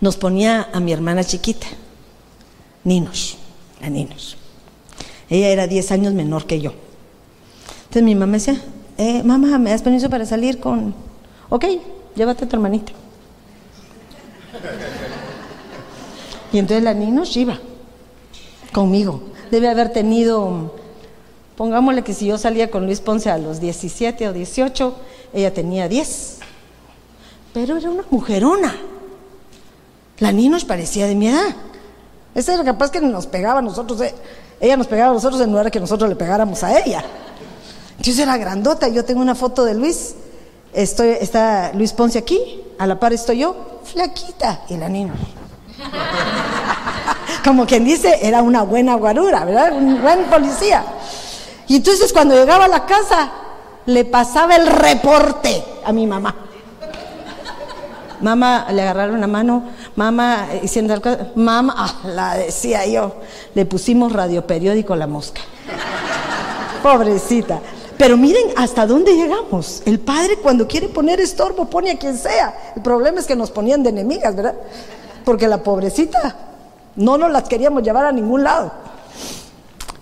nos 0.00 0.16
ponía 0.16 0.68
a 0.72 0.80
mi 0.80 0.92
hermana 0.92 1.24
chiquita, 1.24 1.66
Ninos, 2.84 3.36
a 3.80 3.88
Ninos. 3.88 4.36
Ella 5.30 5.48
era 5.48 5.66
10 5.66 5.92
años 5.92 6.12
menor 6.12 6.46
que 6.46 6.60
yo. 6.60 6.72
Entonces 7.84 8.02
mi 8.02 8.14
mamá 8.14 8.34
decía, 8.34 8.60
eh, 8.98 9.22
mamá, 9.22 9.58
¿me 9.58 9.70
das 9.70 9.82
permiso 9.82 10.08
para 10.10 10.26
salir 10.26 10.60
con... 10.60 10.94
Ok, 11.48 11.64
llévate 12.14 12.44
a 12.44 12.48
tu 12.48 12.56
hermanita. 12.56 12.92
Y 16.52 16.58
entonces 16.58 16.84
la 16.84 16.94
Ninos 16.94 17.36
iba 17.36 17.58
conmigo. 18.72 19.22
Debe 19.50 19.68
haber 19.68 19.92
tenido, 19.92 20.74
pongámosle 21.56 22.02
que 22.02 22.14
si 22.14 22.26
yo 22.26 22.38
salía 22.38 22.70
con 22.70 22.86
Luis 22.86 23.00
Ponce 23.00 23.30
a 23.30 23.38
los 23.38 23.60
17 23.60 24.28
o 24.28 24.32
18, 24.32 24.94
ella 25.32 25.52
tenía 25.52 25.88
10. 25.88 26.38
Pero 27.54 27.76
era 27.76 27.90
una 27.90 28.04
mujerona. 28.10 28.74
La 30.18 30.32
Ninos 30.32 30.64
parecía 30.64 31.06
de 31.06 31.14
mi 31.14 31.28
edad. 31.28 31.54
Esa 32.34 32.54
era 32.54 32.64
capaz 32.64 32.90
que 32.90 33.00
nos 33.00 33.26
pegaba 33.26 33.58
a 33.58 33.62
nosotros. 33.62 34.00
eh. 34.00 34.14
Ella 34.60 34.76
nos 34.76 34.86
pegaba 34.86 35.10
a 35.10 35.14
nosotros 35.14 35.40
en 35.40 35.50
lugar 35.50 35.64
de 35.66 35.70
que 35.70 35.80
nosotros 35.80 36.08
le 36.08 36.16
pegáramos 36.16 36.62
a 36.62 36.80
ella. 36.80 37.04
Entonces 38.02 38.24
era 38.24 38.36
grandota. 38.36 38.88
Yo 38.88 39.04
tengo 39.04 39.20
una 39.20 39.36
foto 39.36 39.64
de 39.64 39.74
Luis. 39.74 40.16
Estoy, 40.72 41.10
está 41.20 41.70
Luis 41.72 41.92
Ponce 41.92 42.18
aquí. 42.18 42.60
A 42.76 42.84
la 42.84 42.98
par 42.98 43.12
estoy 43.12 43.38
yo, 43.38 43.54
flaquita. 43.84 44.62
Y 44.68 44.76
la 44.76 44.88
Ninos. 44.88 45.16
Como 47.44 47.64
quien 47.64 47.84
dice, 47.84 48.18
era 48.20 48.42
una 48.42 48.62
buena 48.62 48.96
guarura, 48.96 49.44
¿verdad? 49.44 49.74
Un 49.74 50.02
buen 50.02 50.24
policía. 50.24 50.84
Y 51.68 51.76
entonces 51.76 52.12
cuando 52.12 52.34
llegaba 52.34 52.64
a 52.64 52.68
la 52.68 52.86
casa, 52.86 53.30
le 53.86 54.04
pasaba 54.04 54.56
el 54.56 54.66
reporte 54.66 55.62
a 55.84 55.92
mi 55.92 56.04
mamá. 56.04 56.34
Mamá, 58.20 58.66
le 58.72 58.82
agarraron 58.82 59.20
la 59.20 59.28
mano, 59.28 59.62
mamá, 59.94 60.48
diciendo 60.60 61.00
mamá, 61.36 61.74
ah, 61.78 61.94
la 62.08 62.34
decía 62.34 62.84
yo, 62.84 63.14
le 63.54 63.64
pusimos 63.64 64.12
radioperiódico 64.12 64.96
La 64.96 65.06
Mosca. 65.06 65.40
Pobrecita. 66.82 67.60
Pero 68.02 68.16
miren 68.16 68.48
hasta 68.56 68.84
dónde 68.84 69.14
llegamos. 69.14 69.80
El 69.86 70.00
padre 70.00 70.36
cuando 70.38 70.66
quiere 70.66 70.88
poner 70.88 71.20
estorbo 71.20 71.66
pone 71.66 71.92
a 71.92 71.96
quien 71.96 72.18
sea. 72.18 72.72
El 72.74 72.82
problema 72.82 73.20
es 73.20 73.26
que 73.26 73.36
nos 73.36 73.52
ponían 73.52 73.84
de 73.84 73.90
enemigas, 73.90 74.34
¿verdad? 74.34 74.56
Porque 75.24 75.46
la 75.46 75.62
pobrecita 75.62 76.34
no 76.96 77.16
nos 77.16 77.30
las 77.30 77.44
queríamos 77.44 77.84
llevar 77.84 78.06
a 78.06 78.10
ningún 78.10 78.42
lado. 78.42 78.72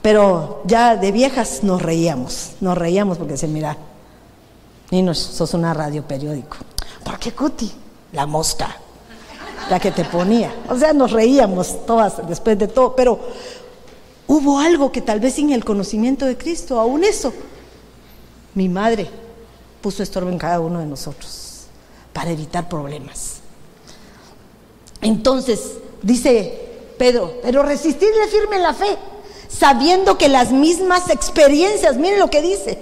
Pero 0.00 0.62
ya 0.64 0.96
de 0.96 1.12
viejas 1.12 1.62
nos 1.62 1.82
reíamos, 1.82 2.52
nos 2.62 2.78
reíamos 2.78 3.18
porque 3.18 3.36
se 3.36 3.46
mira, 3.48 3.76
Ninos, 4.90 5.18
sos 5.18 5.52
una 5.52 5.74
radio 5.74 6.02
periódico. 6.02 6.56
¿Por 7.04 7.18
qué 7.18 7.32
Cuti? 7.32 7.70
La 8.14 8.24
mosca, 8.24 8.76
la 9.68 9.78
que 9.78 9.90
te 9.90 10.06
ponía. 10.06 10.50
O 10.70 10.74
sea, 10.78 10.94
nos 10.94 11.12
reíamos 11.12 11.84
todas 11.84 12.26
después 12.26 12.58
de 12.58 12.66
todo, 12.66 12.96
pero 12.96 13.20
hubo 14.26 14.58
algo 14.58 14.90
que 14.90 15.02
tal 15.02 15.20
vez 15.20 15.34
sin 15.34 15.52
el 15.52 15.66
conocimiento 15.66 16.24
de 16.24 16.38
Cristo, 16.38 16.80
aún 16.80 17.04
eso, 17.04 17.30
mi 18.54 18.68
madre 18.68 19.08
puso 19.80 20.02
estorbo 20.02 20.30
en 20.30 20.38
cada 20.38 20.60
uno 20.60 20.80
de 20.80 20.86
nosotros 20.86 21.62
para 22.12 22.30
evitar 22.30 22.68
problemas. 22.68 23.36
Entonces, 25.00 25.78
dice 26.02 26.68
Pedro, 26.98 27.34
pero 27.42 27.62
resistirle 27.62 28.26
firme 28.28 28.58
la 28.58 28.74
fe, 28.74 28.98
sabiendo 29.48 30.18
que 30.18 30.28
las 30.28 30.52
mismas 30.52 31.08
experiencias, 31.10 31.96
miren 31.96 32.18
lo 32.18 32.30
que 32.30 32.42
dice, 32.42 32.78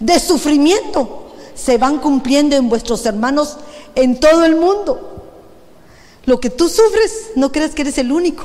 de 0.00 0.20
sufrimiento 0.20 1.32
se 1.54 1.78
van 1.78 1.98
cumpliendo 1.98 2.56
en 2.56 2.68
vuestros 2.68 3.06
hermanos 3.06 3.56
en 3.94 4.18
todo 4.18 4.44
el 4.44 4.56
mundo. 4.56 5.08
Lo 6.24 6.40
que 6.40 6.50
tú 6.50 6.68
sufres, 6.68 7.30
no 7.34 7.50
crees 7.52 7.74
que 7.74 7.82
eres 7.82 7.98
el 7.98 8.12
único. 8.12 8.44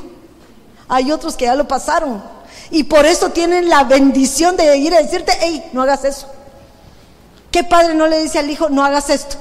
Hay 0.88 1.12
otros 1.12 1.36
que 1.36 1.44
ya 1.44 1.54
lo 1.54 1.68
pasaron. 1.68 2.22
Y 2.70 2.84
por 2.84 3.06
eso 3.06 3.30
tienen 3.30 3.68
la 3.68 3.84
bendición 3.84 4.56
de 4.56 4.76
ir 4.76 4.94
a 4.94 5.02
decirte, 5.02 5.32
hey, 5.40 5.70
no 5.72 5.82
hagas 5.82 6.04
eso. 6.04 6.26
¿Qué 7.50 7.64
padre 7.64 7.94
no 7.94 8.06
le 8.06 8.22
dice 8.22 8.38
al 8.38 8.50
hijo, 8.50 8.68
no 8.68 8.84
hagas 8.84 9.08
esto? 9.08 9.36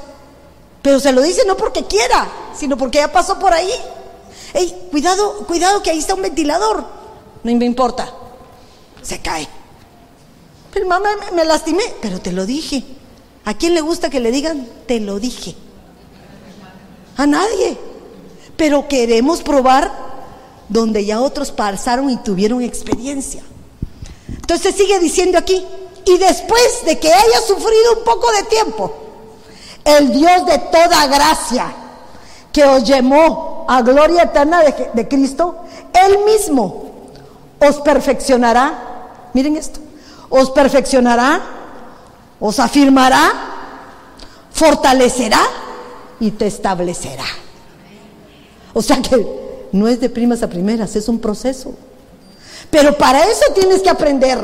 Pero 0.82 1.00
se 1.00 1.12
lo 1.12 1.22
dice 1.22 1.44
no 1.46 1.58
porque 1.58 1.84
quiera, 1.86 2.28
sino 2.58 2.78
porque 2.78 3.00
ya 3.00 3.12
pasó 3.12 3.38
por 3.38 3.52
ahí. 3.52 3.72
Hey, 4.54 4.88
cuidado, 4.92 5.46
cuidado 5.46 5.84
que 5.84 5.90
ahí 5.90 6.00
está 6.00 6.14
un 6.14 6.22
ventilador. 6.22 6.86
No 7.44 7.56
me 7.56 7.66
importa. 7.66 8.12
Se 9.02 9.20
cae. 9.22 9.48
Pero 10.74 10.88
mamá, 10.88 11.10
me, 11.18 11.36
me 11.36 11.46
lastimé. 11.46 11.84
Pero 12.02 12.22
te 12.22 12.32
lo 12.32 12.46
dije. 12.46 12.84
¿A 13.44 13.54
quién 13.54 13.74
le 13.74 13.82
gusta 13.82 14.10
que 14.10 14.20
le 14.20 14.32
digan, 14.32 14.68
te 14.88 15.00
lo 15.00 15.20
dije? 15.20 15.56
A 17.18 17.26
nadie. 17.26 17.78
Pero 18.56 18.88
queremos 18.88 19.42
probar 19.42 19.92
donde 20.70 21.06
ya 21.06 21.22
otros 21.22 21.52
pasaron 21.52 22.10
y 22.10 22.18
tuvieron 22.18 22.62
experiencia. 22.62 23.44
Entonces 24.30 24.76
sigue 24.76 25.00
diciendo 25.00 25.38
aquí, 25.38 25.66
y 26.06 26.18
después 26.18 26.86
de 26.86 26.98
que 27.00 27.14
haya 27.14 27.42
sufrido 27.46 27.98
un 27.98 28.04
poco 28.04 28.32
de 28.32 28.44
tiempo, 28.44 28.94
el 29.84 30.12
Dios 30.12 30.46
de 30.46 30.58
toda 30.58 31.08
gracia, 31.08 31.74
que 32.52 32.64
os 32.64 32.84
llamó 32.84 33.66
a 33.68 33.82
gloria 33.82 34.24
eterna 34.24 34.62
de, 34.62 34.90
de 34.94 35.08
Cristo, 35.08 35.56
Él 35.94 36.20
mismo 36.26 36.92
os 37.60 37.78
perfeccionará, 37.82 39.30
miren 39.34 39.58
esto, 39.58 39.80
os 40.30 40.50
perfeccionará, 40.52 41.42
os 42.40 42.60
afirmará, 42.60 43.32
fortalecerá 44.52 45.42
y 46.20 46.32
te 46.32 46.48
establecerá. 46.48 47.26
O 48.74 48.82
sea 48.82 49.02
que 49.02 49.47
no 49.72 49.88
es 49.88 50.00
de 50.00 50.10
primas 50.10 50.44
a 50.44 50.50
primeras, 50.50 50.96
es 50.96 51.08
un 51.08 51.20
proceso. 51.20 51.74
Pero 52.70 52.98
para 52.98 53.24
eso 53.24 53.46
tienes 53.54 53.82
que 53.82 53.90
aprender 53.90 54.40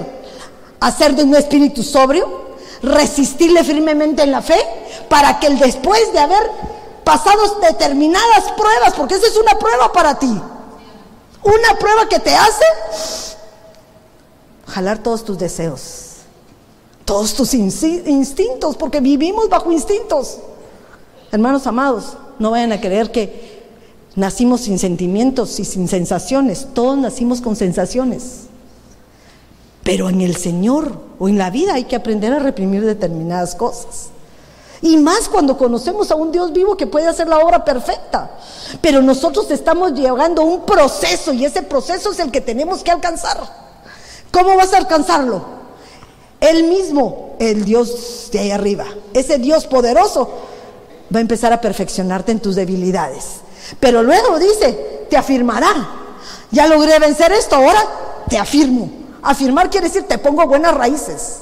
a 0.80 0.92
ser 0.92 1.16
de 1.16 1.24
un 1.24 1.36
espíritu 1.36 1.84
sobrio, 1.84 2.44
resistirle 2.82 3.64
firmemente 3.64 4.24
en 4.24 4.32
la 4.32 4.42
fe, 4.42 4.60
para 5.10 5.40
que 5.40 5.48
el 5.48 5.60
después 5.60 6.12
de 6.14 6.20
haber 6.20 6.50
pasado 7.04 7.60
determinadas 7.62 8.52
pruebas, 8.58 8.94
porque 8.96 9.16
esa 9.16 9.28
es 9.28 9.38
una 9.38 9.58
prueba 9.60 9.92
para 9.92 10.18
ti, 10.18 10.28
una 11.44 11.80
prueba 11.80 12.08
que 12.08 12.20
te 12.20 12.36
hace 12.36 12.66
jalar 14.68 15.00
todos 15.00 15.24
tus 15.24 15.38
deseos, 15.38 16.16
todos 17.06 17.34
tus 17.34 17.54
instintos, 17.54 18.78
porque 18.78 19.00
vivimos 19.02 19.50
bajo 19.50 19.72
instintos. 19.72 20.38
Hermanos 21.32 21.68
amados, 21.68 22.18
no 22.40 22.52
vayan 22.52 22.72
a 22.72 22.82
creer 22.82 23.12
que 23.12 23.43
nacimos 24.16 24.62
sin 24.62 24.80
sentimientos 24.80 25.60
y 25.60 25.66
sin 25.66 25.88
sensaciones, 25.88 26.68
todos 26.74 26.98
nacimos 26.98 27.42
con 27.42 27.56
sensaciones. 27.56 28.44
Pero 29.84 30.10
en 30.10 30.22
el 30.22 30.36
Señor 30.36 31.00
o 31.20 31.28
en 31.28 31.38
la 31.38 31.50
vida 31.50 31.74
hay 31.74 31.86
que 31.86 31.96
aprender 31.96 32.34
a 32.34 32.40
reprimir 32.40 32.86
determinadas 32.86 33.56
cosas. 33.56 34.10
Y 34.82 34.98
más 34.98 35.30
cuando 35.30 35.58
conocemos 35.58 36.12
a 36.12 36.16
un 36.16 36.32
Dios 36.32 36.52
vivo 36.52 36.76
que 36.76 36.88
puede 36.88 37.08
hacer 37.08 37.28
la 37.28 37.40
obra 37.40 37.64
perfecta. 37.64 38.32
Pero 38.82 39.02
nosotros 39.02 39.50
estamos 39.50 39.94
llevando 39.94 40.44
un 40.44 40.66
proceso 40.66 41.32
y 41.32 41.46
ese 41.46 41.64
proceso 41.64 42.12
es 42.12 42.20
el 42.20 42.32
que 42.32 42.42
tenemos 42.42 42.84
que 42.84 42.92
alcanzar. 42.92 43.38
¿Cómo 44.32 44.56
vas 44.58 44.74
a 44.74 44.78
alcanzarlo? 44.78 45.42
Él 46.40 46.66
mismo, 46.66 47.36
el 47.40 47.64
Dios 47.64 48.30
de 48.34 48.40
ahí 48.40 48.52
arriba, 48.52 48.86
ese 49.14 49.38
Dios 49.38 49.66
poderoso, 49.66 50.30
va 51.14 51.20
a 51.20 51.22
empezar 51.22 51.54
a 51.54 51.62
perfeccionarte 51.62 52.34
en 52.34 52.42
tus 52.42 52.56
debilidades. 52.56 53.43
Pero 53.80 54.04
luego 54.04 54.40
dice, 54.40 55.06
te 55.10 55.18
afirmará. 55.18 55.74
Ya 56.52 56.68
logré 56.68 57.00
vencer 57.00 57.32
esto, 57.32 57.56
ahora 57.56 57.82
te 58.30 58.38
afirmo. 58.38 58.90
Afirmar 59.22 59.70
quiere 59.70 59.88
decir 59.88 60.04
te 60.04 60.18
pongo 60.18 60.46
buenas 60.46 60.74
raíces 60.74 61.40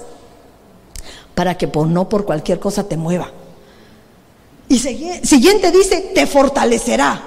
para 1.36 1.58
que 1.58 1.67
por, 1.67 1.88
no 1.88 2.08
por 2.08 2.26
cualquier 2.26 2.60
cosa 2.60 2.84
te 2.84 2.98
mueva. 2.98 3.32
Y 4.67 4.78
siguiente 4.78 5.72
dice, 5.72 6.12
te 6.13 6.28
fortalecerá. 6.28 7.22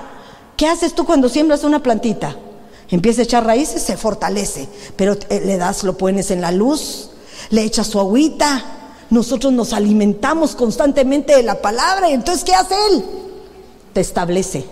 ¿Qué 0.56 0.66
haces 0.66 0.94
tú 0.94 1.04
cuando 1.04 1.28
siembras 1.28 1.64
una 1.64 1.82
plantita? 1.82 2.36
Empieza 2.88 3.22
a 3.22 3.24
echar 3.24 3.44
raíces, 3.44 3.82
se 3.82 3.96
fortalece, 3.96 4.68
pero 4.96 5.14
eh, 5.28 5.42
le 5.44 5.56
das, 5.56 5.82
lo 5.84 5.98
pones 5.98 6.30
en 6.30 6.40
la 6.40 6.52
luz, 6.52 7.10
le 7.50 7.62
echas 7.62 7.88
su 7.88 7.98
agüita. 7.98 8.64
Nosotros 9.10 9.52
nos 9.52 9.72
alimentamos 9.72 10.54
constantemente 10.54 11.36
de 11.36 11.42
la 11.42 11.60
palabra 11.60 12.08
y 12.08 12.14
entonces 12.14 12.44
¿qué 12.44 12.54
hace 12.54 12.74
él? 12.92 13.04
Te 13.92 14.00
establece. 14.00 14.64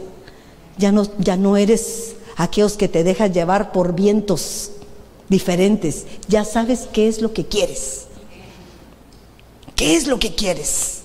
Ya 0.79 0.93
no, 0.93 1.07
ya 1.19 1.37
no 1.37 1.57
eres 1.57 2.15
aquellos 2.37 2.75
que 2.75 2.89
te 2.89 3.05
dejan 3.05 3.33
llevar 3.33 3.73
por 3.73 3.95
vientos 3.95 4.71
diferentes. 5.29 6.05
Ya 6.29 6.45
sabes 6.45 6.89
qué 6.93 7.09
es 7.09 7.21
lo 7.21 7.33
que 7.33 7.47
quieres. 7.47 8.07
¿Qué 9.77 9.97
es 9.97 10.07
lo 10.07 10.19
que 10.19 10.35
quieres? 10.35 11.03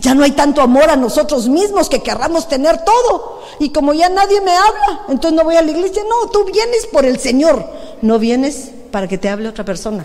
Ya 0.00 0.14
no 0.14 0.24
hay 0.24 0.32
tanto 0.32 0.60
amor 0.60 0.90
a 0.90 0.96
nosotros 0.96 1.48
mismos 1.48 1.88
que 1.88 2.02
querramos 2.02 2.48
tener 2.48 2.84
todo. 2.84 3.40
Y 3.60 3.70
como 3.70 3.94
ya 3.94 4.08
nadie 4.08 4.40
me 4.40 4.50
habla, 4.50 5.04
entonces 5.08 5.36
no 5.36 5.44
voy 5.44 5.56
a 5.56 5.62
la 5.62 5.70
iglesia. 5.70 6.02
No, 6.08 6.28
tú 6.30 6.44
vienes 6.44 6.86
por 6.86 7.04
el 7.04 7.18
Señor. 7.20 7.64
No 8.02 8.18
vienes 8.18 8.70
para 8.90 9.06
que 9.06 9.16
te 9.16 9.28
hable 9.28 9.48
otra 9.48 9.64
persona. 9.64 10.04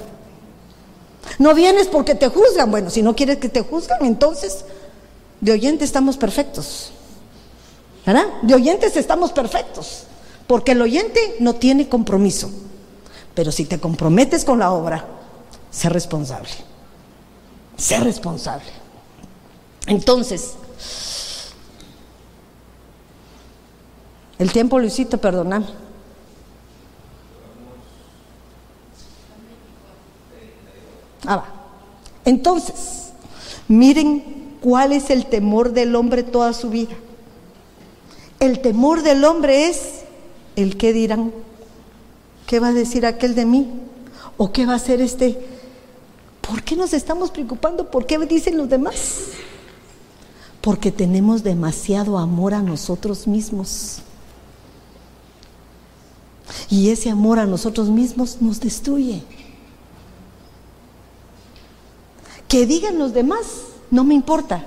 No 1.39 1.53
vienes 1.55 1.87
porque 1.87 2.15
te 2.15 2.27
juzgan. 2.27 2.69
Bueno, 2.69 2.89
si 2.89 3.01
no 3.01 3.15
quieres 3.15 3.37
que 3.37 3.49
te 3.49 3.61
juzgan, 3.61 4.05
entonces 4.05 4.65
de 5.41 5.51
oyente 5.51 5.83
estamos 5.83 6.17
perfectos. 6.17 6.91
¿Verdad? 8.07 8.41
De 8.41 8.55
oyentes 8.55 8.95
estamos 8.95 9.33
perfectos. 9.33 10.05
Porque 10.47 10.71
el 10.71 10.81
oyente 10.81 11.35
no 11.41 11.55
tiene 11.55 11.89
compromiso. 11.89 12.49
Pero 13.35 13.51
si 13.51 13.65
te 13.65 13.81
comprometes 13.81 14.45
con 14.45 14.59
la 14.59 14.71
obra, 14.71 15.05
sé 15.69 15.89
responsable. 15.89 16.49
Sé 17.75 17.99
responsable. 17.99 18.65
Entonces, 19.87 20.53
el 24.39 24.53
tiempo, 24.53 24.79
Luisito, 24.79 25.17
perdóname. 25.17 25.65
Ah, 31.25 31.35
va. 31.35 31.45
Entonces, 32.23 33.09
miren 33.67 34.57
cuál 34.61 34.93
es 34.93 35.09
el 35.09 35.25
temor 35.25 35.73
del 35.73 35.93
hombre 35.93 36.23
toda 36.23 36.53
su 36.53 36.69
vida. 36.69 36.95
El 38.39 38.59
temor 38.59 39.01
del 39.01 39.23
hombre 39.25 39.67
es 39.67 40.01
el 40.55 40.77
que 40.77 40.93
dirán. 40.93 41.31
¿Qué 42.45 42.59
va 42.59 42.69
a 42.69 42.73
decir 42.73 43.05
aquel 43.05 43.35
de 43.35 43.45
mí? 43.45 43.67
¿O 44.37 44.51
qué 44.51 44.65
va 44.65 44.73
a 44.73 44.77
hacer 44.77 45.01
este? 45.01 45.39
¿Por 46.41 46.63
qué 46.63 46.75
nos 46.75 46.93
estamos 46.93 47.31
preocupando? 47.31 47.89
¿Por 47.89 48.05
qué 48.05 48.17
dicen 48.19 48.57
los 48.57 48.69
demás? 48.69 49.31
Porque 50.61 50.91
tenemos 50.91 51.43
demasiado 51.43 52.17
amor 52.17 52.53
a 52.53 52.61
nosotros 52.61 53.27
mismos. 53.27 53.99
Y 56.69 56.89
ese 56.89 57.09
amor 57.09 57.39
a 57.39 57.45
nosotros 57.45 57.89
mismos 57.89 58.37
nos 58.41 58.59
destruye. 58.59 59.23
Que 62.47 62.65
digan 62.65 62.97
los 62.97 63.13
demás, 63.13 63.45
no 63.91 64.03
me 64.03 64.13
importa. 64.13 64.65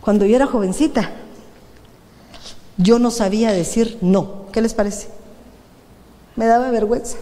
Cuando 0.00 0.24
yo 0.26 0.36
era 0.36 0.46
jovencita, 0.46 1.12
yo 2.76 2.98
no 2.98 3.10
sabía 3.10 3.52
decir 3.52 3.98
no. 4.00 4.46
¿Qué 4.52 4.60
les 4.60 4.74
parece? 4.74 5.08
me 6.36 6.46
daba 6.46 6.70
vergüenza. 6.70 7.16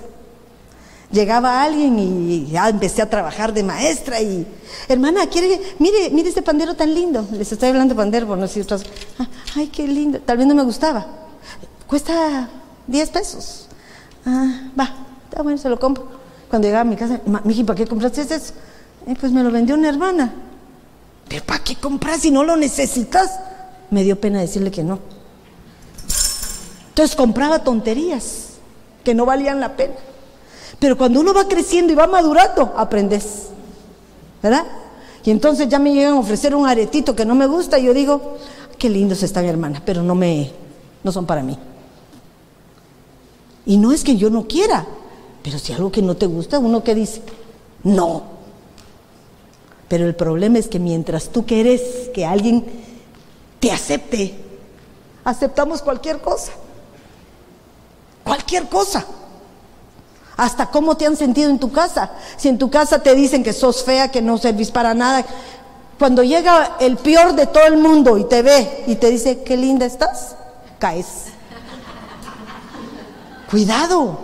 Llegaba 1.10 1.62
alguien 1.62 1.96
y 1.98 2.46
ya 2.46 2.68
empecé 2.68 3.00
a 3.00 3.08
trabajar 3.08 3.52
de 3.52 3.62
maestra 3.62 4.20
y, 4.20 4.44
hermana, 4.88 5.28
quiere, 5.28 5.60
mire, 5.78 6.10
mire 6.10 6.28
este 6.28 6.42
pandero 6.42 6.74
tan 6.74 6.92
lindo. 6.92 7.24
Les 7.30 7.52
estoy 7.52 7.68
hablando 7.68 7.94
de 7.94 7.98
pandero, 7.98 8.26
por 8.26 8.36
no 8.36 8.42
decir 8.42 8.64
otras. 8.64 8.82
Ah, 9.18 9.28
ay, 9.54 9.68
qué 9.68 9.86
lindo. 9.86 10.18
Tal 10.20 10.36
vez 10.36 10.46
no 10.46 10.54
me 10.56 10.64
gustaba. 10.64 11.06
Cuesta 11.86 12.48
10 12.88 13.10
pesos. 13.10 13.68
Ah, 14.26 14.70
va, 14.78 14.92
está 15.24 15.42
bueno, 15.42 15.56
se 15.56 15.68
lo 15.68 15.78
compro. 15.78 16.08
Cuando 16.50 16.66
llegaba 16.66 16.82
a 16.82 16.84
mi 16.84 16.96
casa, 16.96 17.20
miji, 17.44 17.62
¿para 17.62 17.76
qué 17.76 17.86
compraste 17.86 18.22
eso? 18.22 18.52
Eh, 19.06 19.14
pues 19.18 19.30
me 19.30 19.44
lo 19.44 19.52
vendió 19.52 19.76
una 19.76 19.88
hermana. 19.88 20.32
¿Pero 21.28 21.44
para 21.44 21.62
qué 21.62 21.76
compras 21.76 22.22
si 22.22 22.32
no 22.32 22.42
lo 22.42 22.56
necesitas? 22.56 23.38
Me 23.90 24.02
dio 24.02 24.20
pena 24.20 24.40
decirle 24.40 24.72
que 24.72 24.82
no. 24.82 24.98
Entonces 26.94 27.16
compraba 27.16 27.64
tonterías 27.64 28.50
que 29.02 29.14
no 29.14 29.26
valían 29.26 29.58
la 29.58 29.74
pena. 29.74 29.96
Pero 30.78 30.96
cuando 30.96 31.18
uno 31.18 31.34
va 31.34 31.48
creciendo 31.48 31.92
y 31.92 31.96
va 31.96 32.06
madurando, 32.06 32.72
aprendes. 32.76 33.48
¿Verdad? 34.40 34.64
Y 35.24 35.32
entonces 35.32 35.68
ya 35.68 35.80
me 35.80 35.92
llegan 35.92 36.12
a 36.12 36.20
ofrecer 36.20 36.54
un 36.54 36.68
aretito 36.68 37.16
que 37.16 37.24
no 37.24 37.34
me 37.34 37.48
gusta 37.48 37.80
y 37.80 37.86
yo 37.86 37.94
digo, 37.94 38.36
qué 38.78 38.88
lindos 38.88 39.24
están 39.24 39.44
hermana, 39.44 39.82
pero 39.84 40.04
no 40.04 40.14
me 40.14 40.52
no 41.02 41.10
son 41.10 41.26
para 41.26 41.42
mí. 41.42 41.58
Y 43.66 43.76
no 43.76 43.90
es 43.90 44.04
que 44.04 44.16
yo 44.16 44.30
no 44.30 44.46
quiera, 44.46 44.86
pero 45.42 45.58
si 45.58 45.72
algo 45.72 45.90
que 45.90 46.00
no 46.00 46.14
te 46.14 46.26
gusta, 46.26 46.60
uno 46.60 46.84
que 46.84 46.94
dice, 46.94 47.22
no. 47.82 48.22
Pero 49.88 50.06
el 50.06 50.14
problema 50.14 50.58
es 50.58 50.68
que 50.68 50.78
mientras 50.78 51.30
tú 51.30 51.44
quieres 51.44 52.10
que 52.14 52.24
alguien 52.24 52.64
te 53.58 53.72
acepte, 53.72 54.32
aceptamos 55.24 55.82
cualquier 55.82 56.20
cosa. 56.20 56.52
Cualquier 58.24 58.68
cosa. 58.68 59.04
Hasta 60.36 60.66
cómo 60.66 60.96
te 60.96 61.06
han 61.06 61.16
sentido 61.16 61.50
en 61.50 61.58
tu 61.58 61.70
casa. 61.70 62.10
Si 62.36 62.48
en 62.48 62.58
tu 62.58 62.70
casa 62.70 63.02
te 63.02 63.14
dicen 63.14 63.44
que 63.44 63.52
sos 63.52 63.84
fea, 63.84 64.10
que 64.10 64.20
no 64.20 64.38
servís 64.38 64.70
para 64.70 64.94
nada. 64.94 65.24
Cuando 65.98 66.24
llega 66.24 66.76
el 66.80 66.96
peor 66.96 67.34
de 67.34 67.46
todo 67.46 67.66
el 67.66 67.76
mundo 67.76 68.18
y 68.18 68.24
te 68.24 68.42
ve 68.42 68.84
y 68.86 68.96
te 68.96 69.10
dice, 69.10 69.42
qué 69.44 69.56
linda 69.56 69.86
estás, 69.86 70.34
caes. 70.78 71.26
Cuidado. 73.48 74.18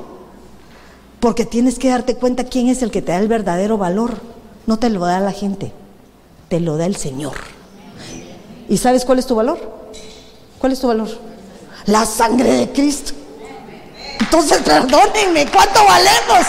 Porque 1.21 1.45
tienes 1.45 1.79
que 1.79 1.91
darte 1.91 2.17
cuenta 2.17 2.45
quién 2.45 2.69
es 2.69 2.83
el 2.83 2.91
que 2.91 3.03
te 3.03 3.13
da 3.13 3.19
el 3.19 3.29
verdadero 3.29 3.79
valor. 3.79 4.17
No 4.67 4.79
te 4.79 4.91
lo 4.91 5.05
da 5.05 5.21
la 5.21 5.33
gente, 5.33 5.73
te 6.49 6.59
lo 6.59 6.77
da 6.77 6.87
el 6.87 6.97
Señor. 6.97 7.35
¿Y 8.69 8.79
sabes 8.79 9.05
cuál 9.05 9.19
es 9.19 9.27
tu 9.27 9.35
valor? 9.35 9.59
¿Cuál 10.59 10.73
es 10.73 10.81
tu 10.81 10.89
valor? 10.89 11.09
La 11.87 12.07
sangre 12.07 12.53
de 12.55 12.73
Cristo. 12.73 13.13
Entonces, 14.21 14.59
perdónenme, 14.59 15.51
¿cuánto 15.51 15.85
valemos? 15.85 16.47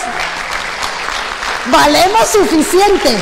Valemos 1.70 2.28
suficiente. 2.28 3.16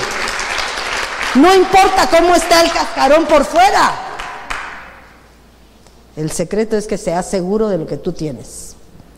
No 1.37 1.55
importa 1.55 2.09
cómo 2.11 2.35
está 2.35 2.63
el 2.63 2.73
cascarón 2.73 3.27
por 3.27 3.45
fuera. 3.45 3.93
El 6.17 6.31
secreto 6.31 6.77
es 6.77 6.87
que 6.87 6.99
seas 6.99 7.31
seguro 7.31 7.69
de 7.69 7.79
lo 7.79 7.87
que 7.87 7.97
tú 7.97 8.13
tienes. 8.13 8.75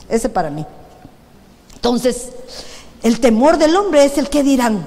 Ese 0.08 0.28
para 0.28 0.50
mí. 0.50 0.66
Entonces, 1.74 2.28
el 3.02 3.18
temor 3.18 3.56
del 3.56 3.74
hombre 3.74 4.04
es 4.04 4.18
el 4.18 4.28
que 4.28 4.42
dirán, 4.42 4.86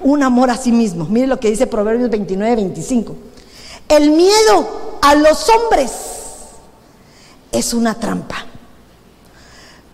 un 0.00 0.22
amor 0.22 0.50
a 0.50 0.56
sí 0.56 0.72
mismo. 0.72 1.04
Mire 1.04 1.26
lo 1.26 1.38
que 1.38 1.50
dice 1.50 1.66
Proverbios 1.66 2.10
29, 2.10 2.56
25. 2.56 3.16
El 3.88 4.10
miedo 4.10 4.98
a 5.02 5.14
los 5.14 5.48
hombres 5.48 5.92
es 7.52 7.74
una 7.74 7.94
trampa. 7.94 8.46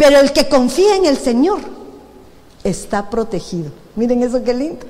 Pero 0.00 0.18
el 0.18 0.32
que 0.32 0.48
confía 0.48 0.96
en 0.96 1.04
el 1.04 1.18
Señor 1.18 1.60
está 2.64 3.10
protegido. 3.10 3.70
Miren 3.96 4.22
eso 4.22 4.42
qué 4.42 4.54
lindo. 4.54 4.86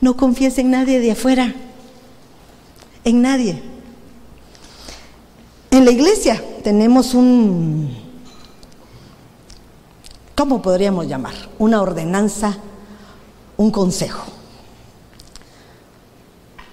No 0.00 0.16
confíes 0.16 0.58
en 0.58 0.70
nadie 0.70 1.00
de 1.00 1.10
afuera. 1.10 1.52
En 3.02 3.20
nadie. 3.20 3.60
En 5.72 5.84
la 5.84 5.90
iglesia 5.90 6.40
tenemos 6.62 7.14
un, 7.14 7.92
¿cómo 10.36 10.62
podríamos 10.62 11.08
llamar? 11.08 11.34
Una 11.58 11.82
ordenanza, 11.82 12.56
un 13.56 13.72
consejo. 13.72 14.22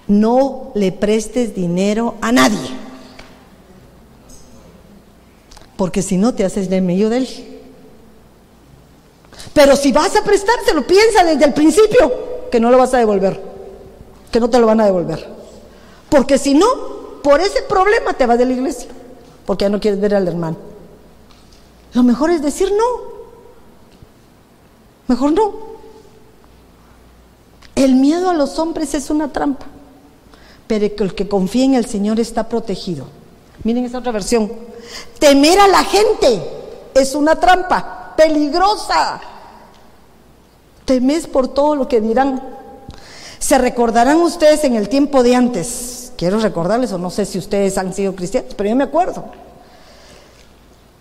No 0.06 0.70
le 0.76 0.92
prestes 0.92 1.52
dinero 1.52 2.14
a 2.20 2.30
nadie, 2.30 2.70
porque 5.82 6.00
si 6.00 6.16
no 6.16 6.32
te 6.32 6.44
haces 6.44 6.70
medio 6.70 7.10
de 7.10 7.16
él. 7.16 7.28
Pero 9.52 9.74
si 9.74 9.90
vas 9.90 10.14
a 10.14 10.22
prestárselo, 10.22 10.86
piensa 10.86 11.24
desde 11.24 11.44
el 11.44 11.52
principio 11.52 12.48
que 12.52 12.60
no 12.60 12.70
lo 12.70 12.78
vas 12.78 12.94
a 12.94 12.98
devolver, 12.98 13.42
que 14.30 14.38
no 14.38 14.48
te 14.48 14.60
lo 14.60 14.66
van 14.68 14.80
a 14.80 14.84
devolver. 14.84 15.28
Porque 16.08 16.38
si 16.38 16.54
no, 16.54 16.68
por 17.24 17.40
ese 17.40 17.62
problema 17.62 18.12
te 18.12 18.26
vas 18.26 18.38
de 18.38 18.44
la 18.44 18.52
iglesia, 18.52 18.90
porque 19.44 19.64
ya 19.64 19.70
no 19.70 19.80
quieres 19.80 20.00
ver 20.00 20.14
al 20.14 20.28
hermano. 20.28 20.56
Lo 21.94 22.04
mejor 22.04 22.30
es 22.30 22.42
decir 22.42 22.70
no. 22.70 23.02
Mejor 25.08 25.32
no. 25.32 25.52
El 27.74 27.96
miedo 27.96 28.30
a 28.30 28.34
los 28.34 28.56
hombres 28.60 28.94
es 28.94 29.10
una 29.10 29.32
trampa, 29.32 29.66
pero 30.68 30.86
el 30.86 31.14
que 31.16 31.26
confía 31.26 31.64
en 31.64 31.74
el 31.74 31.86
Señor 31.86 32.20
está 32.20 32.48
protegido. 32.48 33.21
Miren 33.64 33.84
esa 33.84 33.98
otra 33.98 34.12
versión. 34.12 34.52
Temer 35.18 35.58
a 35.58 35.68
la 35.68 35.84
gente 35.84 36.42
es 36.94 37.14
una 37.14 37.36
trampa 37.36 38.14
peligrosa. 38.16 39.20
Temes 40.84 41.26
por 41.26 41.48
todo 41.48 41.76
lo 41.76 41.88
que 41.88 42.00
dirán. 42.00 42.42
Se 43.38 43.58
recordarán 43.58 44.18
ustedes 44.18 44.64
en 44.64 44.76
el 44.76 44.88
tiempo 44.88 45.22
de 45.22 45.36
antes 45.36 46.02
quiero 46.22 46.38
recordarles, 46.38 46.92
o 46.92 46.98
no 46.98 47.10
sé 47.10 47.26
si 47.26 47.36
ustedes 47.36 47.76
han 47.78 47.92
sido 47.92 48.14
cristianos, 48.14 48.54
pero 48.54 48.70
yo 48.70 48.76
me 48.76 48.84
acuerdo, 48.84 49.24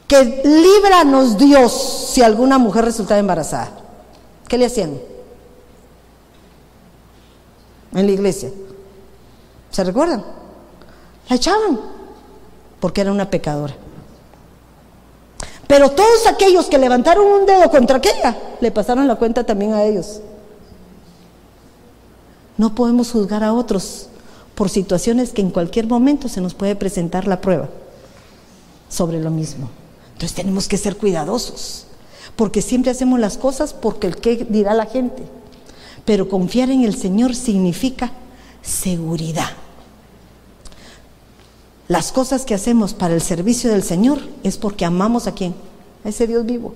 que 0.08 0.42
líbranos 0.44 1.38
Dios 1.38 2.10
si 2.12 2.24
alguna 2.24 2.58
mujer 2.58 2.86
resultaba 2.86 3.20
embarazada. 3.20 3.70
¿Qué 4.48 4.58
le 4.58 4.66
hacían? 4.66 5.00
En 7.94 8.06
la 8.08 8.12
iglesia. 8.12 8.50
¿Se 9.70 9.84
recuerdan? 9.84 10.26
La 11.30 11.36
echaban, 11.36 11.80
porque 12.82 13.00
era 13.00 13.12
una 13.14 13.30
pecadora. 13.30 13.76
Pero 15.68 15.92
todos 15.92 16.28
aquellos 16.28 16.66
que 16.66 16.78
levantaron 16.78 17.26
un 17.26 17.46
dedo 17.46 17.72
contra 17.72 17.98
aquella, 17.98 18.38
le 18.60 18.72
pasaron 18.72 19.08
la 19.08 19.16
cuenta 19.16 19.46
también 19.46 19.72
a 19.72 19.84
ellos. 19.84 20.20
No 22.58 22.76
podemos 22.76 23.12
juzgar 23.12 23.42
a 23.42 23.54
otros 23.54 24.08
por 24.56 24.70
situaciones 24.70 25.32
que 25.32 25.42
en 25.42 25.50
cualquier 25.50 25.88
momento 25.88 26.28
se 26.28 26.42
nos 26.42 26.54
puede 26.54 26.76
presentar 26.76 27.26
la 27.26 27.40
prueba 27.40 27.70
sobre 28.90 29.22
lo 29.22 29.32
mismo. 29.32 29.70
Entonces 30.14 30.36
tenemos 30.36 30.68
que 30.68 30.78
ser 30.78 30.98
cuidadosos, 30.98 31.86
porque 32.36 32.62
siempre 32.62 32.92
hacemos 32.92 33.20
las 33.20 33.38
cosas 33.38 33.74
porque 33.74 34.08
el 34.08 34.18
que 34.18 34.46
dirá 34.50 34.74
la 34.74 34.88
gente. 34.88 35.24
Pero 36.04 36.28
confiar 36.28 36.70
en 36.70 36.84
el 36.84 36.96
Señor 36.96 37.34
significa 37.34 38.12
seguridad. 38.62 39.52
Las 41.92 42.14
cosas 42.14 42.46
que 42.46 42.54
hacemos 42.54 42.94
para 42.94 43.14
el 43.14 43.22
servicio 43.22 43.70
del 43.70 43.84
Señor 43.84 44.20
es 44.44 44.58
porque 44.58 44.86
amamos 44.86 45.28
a 45.28 45.34
quién? 45.34 45.54
A 46.06 46.08
ese 46.08 46.26
Dios 46.26 46.46
vivo. 46.46 46.74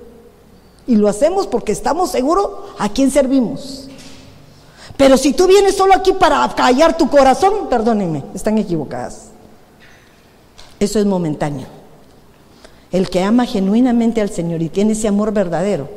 Y 0.87 0.97
lo 0.97 1.07
hacemos 1.07 1.47
porque 1.47 1.71
estamos 1.71 2.11
seguros 2.11 2.49
a 2.77 2.89
quién 2.89 3.09
servimos. 3.11 3.87
Pero 4.97 5.15
si 5.15 5.31
tú 5.31 5.47
vienes 5.47 5.77
solo 5.77 5.93
aquí 5.93 6.11
para 6.11 6.45
callar 6.53 6.97
tu 6.97 7.09
corazón, 7.09 7.69
perdónenme, 7.69 8.25
están 8.33 8.57
equivocadas. 8.57 9.27
Eso 10.81 10.99
es 10.99 11.05
momentáneo. 11.05 11.67
El 12.91 13.09
que 13.09 13.23
ama 13.23 13.45
genuinamente 13.45 14.19
al 14.19 14.31
Señor 14.31 14.61
y 14.61 14.67
tiene 14.67 14.91
ese 14.91 15.07
amor 15.07 15.31
verdadero, 15.31 15.87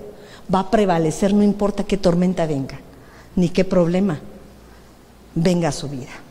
va 0.55 0.61
a 0.61 0.71
prevalecer 0.71 1.35
no 1.35 1.43
importa 1.43 1.83
qué 1.83 1.97
tormenta 1.97 2.47
venga, 2.47 2.79
ni 3.35 3.49
qué 3.49 3.65
problema 3.65 4.21
venga 5.35 5.71
a 5.71 5.73
su 5.73 5.89
vida. 5.89 6.28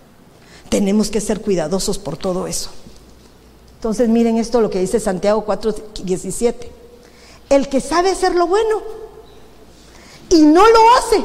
Tenemos 0.70 1.10
que 1.10 1.22
ser 1.22 1.42
cuidadosos 1.42 1.98
por 1.98 2.18
todo 2.18 2.48
eso. 2.48 2.70
Entonces 3.76 4.10
miren 4.10 4.38
esto 4.38 4.60
lo 4.60 4.70
que 4.70 4.80
dice 4.80 5.00
Santiago 5.00 5.46
4:17. 5.46 6.70
El 7.50 7.70
que 7.70 7.80
sabe 7.80 8.12
hacer 8.12 8.36
lo 8.36 8.48
bueno 8.48 8.82
y 10.30 10.42
no 10.42 10.68
lo 10.68 10.80
hace, 10.98 11.24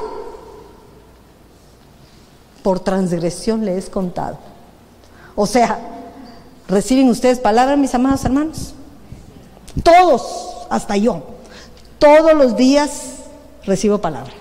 por 2.62 2.80
transgresión 2.80 3.64
le 3.64 3.76
es 3.76 3.88
contado. 3.88 4.38
O 5.34 5.46
sea, 5.46 5.80
¿reciben 6.68 7.08
ustedes 7.08 7.40
palabras, 7.40 7.78
mis 7.78 7.94
amados 7.94 8.24
hermanos? 8.24 8.74
Todos, 9.82 10.66
hasta 10.70 10.96
yo, 10.96 11.22
todos 11.98 12.34
los 12.34 12.56
días 12.56 12.90
recibo 13.64 13.98
palabra. 13.98 14.34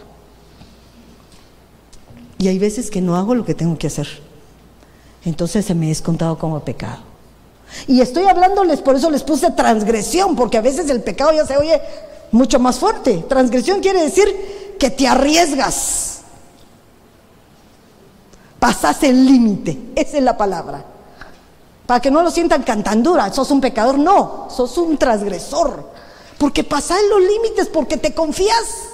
Y 2.38 2.48
hay 2.48 2.60
veces 2.60 2.92
que 2.92 3.02
no 3.02 3.16
hago 3.16 3.36
lo 3.36 3.46
que 3.46 3.56
tengo 3.56 3.78
que 3.78 3.88
hacer. 3.88 4.08
Entonces 5.26 5.66
se 5.66 5.76
me 5.76 5.92
es 5.92 6.02
contado 6.02 6.38
como 6.38 6.60
pecado. 6.62 7.00
Y 7.88 8.02
estoy 8.02 8.26
hablándoles, 8.26 8.82
por 8.82 8.96
eso 8.96 9.10
les 9.10 9.24
puse 9.24 9.52
transgresión, 9.52 10.36
porque 10.36 10.58
a 10.58 10.62
veces 10.62 10.90
el 10.90 11.02
pecado 11.02 11.32
ya 11.32 11.46
se 11.46 11.58
oye 11.58 11.82
mucho 12.32 12.60
más 12.60 12.80
fuerte. 12.80 13.24
Transgresión 13.30 13.80
quiere 13.80 14.04
decir 14.04 14.76
que 14.78 14.90
te 14.90 15.08
arriesgas 15.08 16.12
pasas 18.62 19.02
el 19.02 19.26
límite, 19.26 19.76
esa 19.96 20.18
es 20.20 20.24
la 20.24 20.38
palabra. 20.38 20.86
Para 21.88 22.00
que 22.00 22.12
no 22.12 22.22
lo 22.22 22.30
sientan 22.30 22.62
cantandura, 22.62 23.34
sos 23.34 23.50
un 23.50 23.60
pecador, 23.60 23.98
no, 23.98 24.50
sos 24.52 24.78
un 24.78 25.00
transgresor. 25.00 25.90
Porque 26.38 26.64
pasas 26.64 27.00
los 27.10 27.22
límites, 27.22 27.68
porque 27.70 27.98
te 27.98 28.14
confías. 28.14 28.90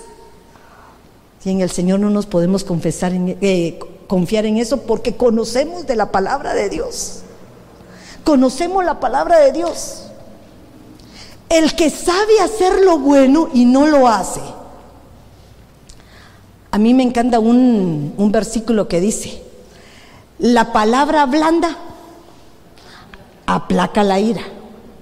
Y 1.44 1.50
en 1.50 1.60
el 1.60 1.70
Señor 1.70 2.00
no 2.00 2.10
nos 2.10 2.26
podemos 2.26 2.64
confesar 2.64 3.12
eh, 3.14 3.78
confiar 4.08 4.46
en 4.46 4.58
eso 4.58 4.82
porque 4.82 5.16
conocemos 5.16 5.86
de 5.86 5.96
la 5.96 6.12
palabra 6.12 6.54
de 6.54 6.70
Dios. 6.70 7.22
Conocemos 8.24 8.84
la 8.84 9.00
palabra 9.00 9.40
de 9.40 9.52
Dios. 9.52 10.04
El 11.50 11.76
que 11.76 11.90
sabe 11.90 12.40
hacer 12.42 12.82
lo 12.82 13.00
bueno 13.00 13.50
y 13.54 13.66
no 13.66 13.86
lo 13.88 14.08
hace. 14.08 14.42
A 16.72 16.78
mí 16.78 16.94
me 16.94 17.04
encanta 17.04 17.40
un, 17.40 18.14
un 18.18 18.32
versículo 18.32 18.88
que 18.88 19.00
dice, 19.00 19.42
la 20.40 20.74
palabra 20.74 21.26
blanda 21.26 21.78
aplaca 23.46 24.04
la 24.04 24.20
ira 24.20 24.42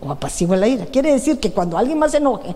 o 0.01 0.11
apacigua 0.11 0.55
la 0.55 0.67
ira. 0.67 0.85
Quiere 0.85 1.11
decir 1.11 1.39
que 1.39 1.51
cuando 1.51 1.77
alguien 1.77 1.97
más 1.97 2.11
se 2.11 2.17
enoje, 2.17 2.55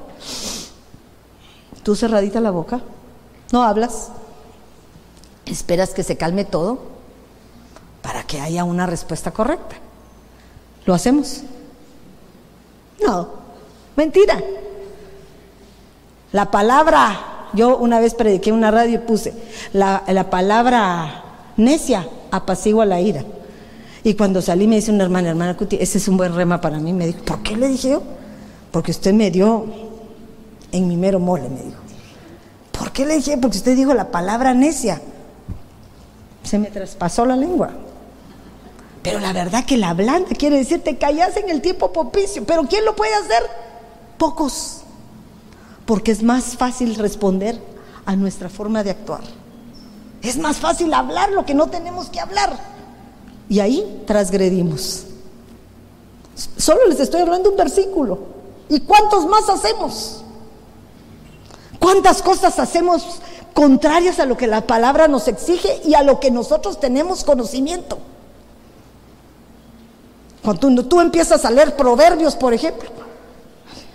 tú 1.84 1.96
cerradita 1.96 2.40
la 2.40 2.52
boca, 2.52 2.80
no 3.52 3.64
hablas, 3.64 4.12
esperas 5.54 5.92
que 5.92 6.04
se 6.04 6.18
calme 6.18 6.46
todo 6.46 6.80
para 8.02 8.24
que 8.24 8.40
haya 8.40 8.64
una 8.64 8.86
respuesta 8.86 9.32
correcta. 9.32 9.76
¿Lo 10.86 10.94
hacemos? 10.94 11.42
No, 13.06 13.30
mentira. 13.96 14.42
La 16.32 16.52
palabra, 16.52 17.50
yo 17.54 17.78
una 17.78 18.00
vez 18.00 18.14
prediqué 18.14 18.50
en 18.50 18.56
una 18.56 18.72
radio 18.72 18.96
y 18.96 18.98
puse, 19.00 19.34
la, 19.74 20.04
la 20.08 20.30
palabra 20.30 21.24
necia 21.58 22.08
apacigua 22.32 22.86
la 22.86 23.02
ira. 23.02 23.24
Y 24.04 24.14
cuando 24.14 24.42
salí 24.42 24.68
me 24.68 24.78
dice 24.78 24.92
una 24.92 25.04
hermana, 25.04 25.30
hermana 25.30 25.58
Cuti, 25.58 25.78
ese 25.80 25.98
es 25.98 26.08
un 26.08 26.18
buen 26.18 26.34
rema 26.34 26.62
para 26.62 26.80
mí. 26.80 26.94
Me 26.94 27.08
dijo, 27.08 27.20
¿por 27.24 27.42
qué 27.44 27.58
le 27.58 27.68
dije 27.68 27.90
yo? 27.90 28.04
Porque 28.72 28.92
usted 28.92 29.14
me 29.14 29.30
dio 29.30 29.66
en 30.72 30.88
mi 30.88 30.96
mero 30.96 31.20
mole, 31.20 31.50
me 31.50 31.62
dijo. 31.62 31.80
¿Por 32.72 32.92
qué 32.92 33.06
le 33.06 33.16
dije? 33.16 33.38
Porque 33.38 33.58
usted 33.58 33.76
dijo 33.76 33.94
la 33.94 34.10
palabra 34.12 34.54
necia. 34.54 35.02
Se 36.50 36.58
me 36.58 36.72
traspasó 36.72 37.28
la 37.28 37.36
lengua. 37.36 37.70
Pero 39.04 39.20
la 39.20 39.34
verdad 39.34 39.66
que 39.66 39.78
la 39.78 39.94
blanda 39.94 40.30
quiere 40.36 40.58
decir 40.58 40.84
te 40.84 40.98
callas 40.98 41.38
en 41.38 41.48
el 41.48 41.62
tiempo 41.62 41.94
propicio. 41.94 42.44
Pero 42.44 42.64
¿quién 42.64 42.86
lo 42.86 42.96
puede 42.96 43.14
hacer? 43.14 43.44
Pocos. 44.18 44.82
Porque 45.86 46.12
es 46.12 46.24
más 46.24 46.58
fácil 46.58 46.96
responder 46.96 47.62
a 48.04 48.16
nuestra 48.16 48.50
forma 48.50 48.84
de 48.84 48.90
actuar. 48.90 49.22
Es 50.24 50.40
más 50.40 50.58
fácil 50.58 50.92
hablar 50.92 51.32
lo 51.34 51.46
que 51.46 51.54
no 51.54 51.70
tenemos 51.70 52.10
que 52.10 52.20
hablar. 52.20 52.58
Y 53.48 53.60
ahí 53.60 54.02
transgredimos. 54.08 55.06
Solo 56.58 56.88
les 56.88 57.00
estoy 57.00 57.22
hablando 57.22 57.52
un 57.52 57.58
versículo. 57.58 58.18
¿Y 58.70 58.80
cuántos 58.80 59.28
más 59.28 59.48
hacemos? 59.50 60.24
¿Cuántas 61.78 62.24
cosas 62.24 62.58
hacemos 62.58 63.22
contrarias 63.54 64.20
a 64.20 64.26
lo 64.26 64.38
que 64.38 64.48
la 64.48 64.66
palabra 64.66 65.08
nos 65.08 65.28
exige 65.28 65.82
y 65.86 65.94
a 65.94 66.04
lo 66.04 66.20
que 66.20 66.32
nosotros 66.32 66.80
tenemos 66.80 67.24
conocimiento? 67.24 67.98
Cuando 70.44 70.86
tú, 70.86 71.02
empiezas 71.02 71.46
a 71.46 71.52
leer 71.52 71.76
proverbios, 71.76 72.36
por 72.36 72.54
ejemplo, 72.54 72.90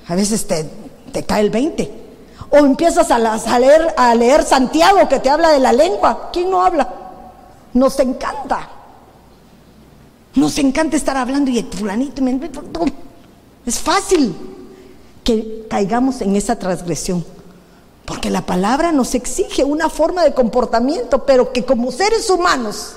a 0.07 0.15
veces 0.15 0.47
te, 0.47 1.25
cae 1.25 1.41
el 1.41 1.51
20. 1.51 2.05
O 2.51 2.59
empiezas 2.59 3.11
a, 3.11 3.19
leer, 3.59 3.95
a 3.97 4.15
leer 4.15 4.45
Santiago 4.45 5.09
que 5.09 5.19
te 5.19 5.31
habla 5.31 5.51
de 5.51 5.59
la 5.59 5.73
lengua. 5.73 6.31
¿Quién 6.33 6.51
no 6.51 6.63
habla? 6.63 6.89
Nos 7.73 7.99
encanta. 7.99 8.69
Nos 10.35 10.59
encanta 10.59 10.97
estar 10.97 11.17
hablando 11.17 11.51
y 11.51 11.63
fulanito. 11.63 12.23
Es 13.67 13.79
fácil 13.79 14.37
que 15.25 15.67
caigamos 15.69 16.21
en 16.21 16.37
esa 16.37 16.57
transgresión. 16.57 17.25
Porque 18.05 18.31
la 18.31 18.45
palabra 18.45 18.93
nos 18.93 19.15
exige 19.15 19.65
una 19.65 19.89
forma 19.89 20.25
de 20.25 20.35
comportamiento, 20.35 21.25
pero 21.25 21.53
que 21.53 21.65
como 21.65 21.91
seres 21.91 22.29
humanos, 22.29 22.97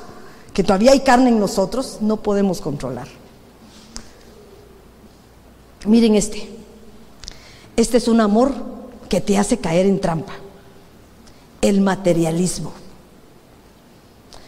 que 0.53 0.63
todavía 0.63 0.91
hay 0.91 0.99
carne 1.01 1.29
en 1.29 1.39
nosotros, 1.39 1.97
no 2.01 2.17
podemos 2.17 2.59
controlar. 2.59 3.07
Miren 5.85 6.15
este. 6.15 6.49
Este 7.75 7.97
es 7.97 8.07
un 8.07 8.19
amor 8.19 8.51
que 9.07 9.21
te 9.21 9.37
hace 9.37 9.59
caer 9.59 9.85
en 9.85 10.01
trampa. 10.01 10.33
El 11.61 11.81
materialismo. 11.81 12.73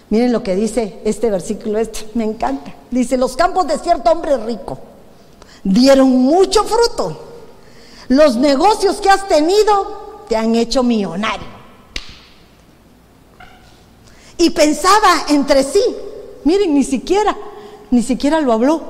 Miren 0.10 0.34
lo 0.34 0.42
que 0.44 0.56
dice 0.56 1.00
este 1.06 1.30
versículo, 1.30 1.78
este 1.78 2.10
me 2.16 2.24
encanta. 2.24 2.74
Dice, 2.90 3.16
los 3.16 3.36
campos 3.36 3.68
de 3.68 3.78
cierto 3.78 4.12
hombre 4.12 4.38
rico 4.38 4.80
dieron 5.64 6.10
mucho 6.10 6.64
fruto. 6.64 7.26
Los 8.08 8.36
negocios 8.36 8.98
que 8.98 9.10
has 9.10 9.28
tenido 9.28 10.09
te 10.30 10.38
han 10.38 10.56
hecho 10.56 10.84
millonario. 10.84 11.48
Y 14.38 14.52
pensaba 14.52 15.26
entre 15.28 15.64
sí, 15.64 15.84
miren, 16.46 16.74
ni 16.74 16.84
siquiera, 16.86 17.36
ni 17.92 18.02
siquiera 18.02 18.40
lo 18.40 18.54
habló, 18.54 18.82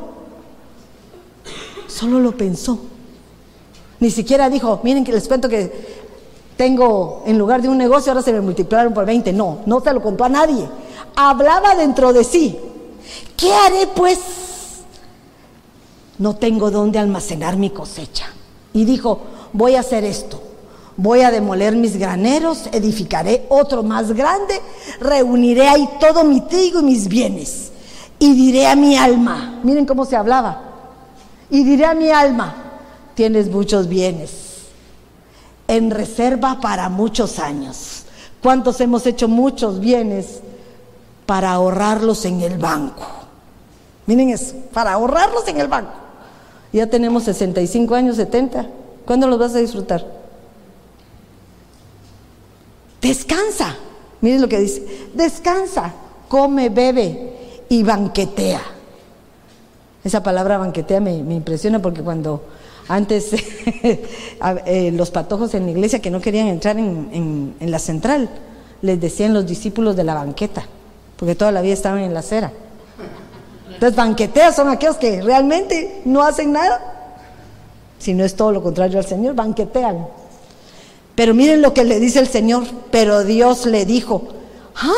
solo 1.88 2.20
lo 2.20 2.38
pensó. 2.38 2.78
Ni 4.00 4.12
siquiera 4.12 4.50
dijo, 4.50 4.82
miren 4.84 5.04
que 5.04 5.12
les 5.12 5.28
cuento 5.28 5.50
que 5.50 6.00
tengo, 6.56 7.24
en 7.26 7.38
lugar 7.38 7.62
de 7.62 7.70
un 7.70 7.78
negocio, 7.78 8.12
ahora 8.12 8.22
se 8.22 8.34
me 8.34 8.42
multiplicaron 8.42 8.94
por 8.94 9.06
20. 9.06 9.34
No, 9.34 9.60
no 9.66 9.80
se 9.80 9.94
lo 9.94 10.02
contó 10.02 10.26
a 10.26 10.30
nadie. 10.30 10.68
Hablaba 11.16 11.74
dentro 11.76 12.14
de 12.14 12.24
sí. 12.24 12.60
¿Qué 13.36 13.52
haré 13.52 13.88
pues? 13.88 14.20
No 16.18 16.36
tengo 16.36 16.70
dónde 16.70 17.00
almacenar 17.00 17.58
mi 17.58 17.70
cosecha. 17.70 18.28
Y 18.74 18.86
dijo, 18.86 19.22
voy 19.54 19.76
a 19.76 19.80
hacer 19.80 20.04
esto. 20.04 20.49
Voy 21.02 21.22
a 21.22 21.32
demoler 21.32 21.78
mis 21.78 21.96
graneros, 21.96 22.68
edificaré 22.74 23.46
otro 23.48 23.84
más 23.84 24.12
grande, 24.12 24.60
reuniré 25.00 25.66
ahí 25.66 25.88
todo 25.98 26.26
mi 26.26 26.42
trigo 26.42 26.82
y 26.82 26.84
mis 26.84 27.08
bienes. 27.08 27.72
Y 28.20 28.34
diré 28.34 28.68
a 28.68 28.76
mi 28.76 28.98
alma, 28.98 29.62
miren 29.64 29.86
cómo 29.86 30.04
se 30.04 30.18
hablaba, 30.18 30.62
y 31.50 31.64
diré 31.64 31.86
a 31.86 31.94
mi 31.94 32.10
alma, 32.10 32.54
tienes 33.16 33.50
muchos 33.50 33.88
bienes 33.88 34.66
en 35.70 35.90
reserva 35.90 36.60
para 36.60 36.90
muchos 36.90 37.40
años. 37.40 38.04
¿Cuántos 38.44 38.82
hemos 38.82 39.06
hecho 39.06 39.30
muchos 39.30 39.80
bienes 39.80 40.42
para 41.26 41.52
ahorrarlos 41.52 42.26
en 42.26 42.42
el 42.42 42.58
banco? 42.58 43.08
Miren 44.06 44.32
eso, 44.32 44.54
para 44.74 44.92
ahorrarlos 44.92 45.48
en 45.48 45.62
el 45.62 45.70
banco. 45.70 45.94
Ya 46.74 46.88
tenemos 46.88 47.24
65 47.24 47.96
años, 47.96 48.18
70. 48.18 48.68
¿Cuándo 49.06 49.28
los 49.28 49.40
vas 49.40 49.56
a 49.56 49.60
disfrutar? 49.60 50.19
Descansa. 53.02 53.76
Miren 54.22 54.42
lo 54.42 54.50
que 54.50 54.60
dice. 54.60 55.10
Descansa, 55.14 55.94
come, 56.28 56.70
bebe 56.70 57.34
y 57.70 57.84
banquetea. 57.84 58.62
Esa 60.04 60.24
palabra 60.24 60.58
banquetea 60.58 61.00
me, 61.00 61.18
impresiona 61.18 61.82
porque 61.82 62.02
cuando 62.02 62.44
antes 62.88 63.34
eh, 63.84 64.92
los 64.94 65.12
patojos 65.12 65.54
en 65.54 65.66
la 65.66 65.72
iglesia 65.72 66.00
que 66.00 66.10
no 66.10 66.22
querían 66.22 66.48
entrar 66.48 66.78
en, 66.78 67.56
la 67.60 67.80
central, 67.80 68.30
les 68.82 69.00
decían 69.00 69.34
los 69.34 69.46
discípulos 69.46 69.96
de 69.96 70.04
la 70.04 70.16
banqueta, 70.16 70.64
porque 71.18 71.36
toda 71.36 71.52
la 71.52 71.62
vida 71.62 71.74
estaban 71.74 72.00
en 72.00 72.14
la 72.14 72.22
acera. 72.22 72.52
Entonces 73.74 73.96
banquetea 73.96 74.52
son 74.52 74.70
aquellos 74.70 74.98
que 74.98 75.22
realmente 75.22 76.02
no 76.06 76.24
hacen 76.24 76.52
nada, 76.52 76.82
si 78.00 78.14
no 78.14 78.24
es 78.24 78.36
todo 78.36 78.52
lo 78.52 78.64
contrario 78.64 78.98
al 78.98 79.06
Señor, 79.06 79.36
banquetean. 79.36 80.08
Pero 81.20 81.34
miren 81.34 81.62
lo 81.62 81.74
que 81.74 81.84
le 81.84 82.00
dice 82.00 82.20
el 82.20 82.30
Señor, 82.30 82.64
pero 82.92 83.26
Dios 83.26 83.66
le 83.66 83.84
dijo, 83.84 84.22
ah, 84.74 84.94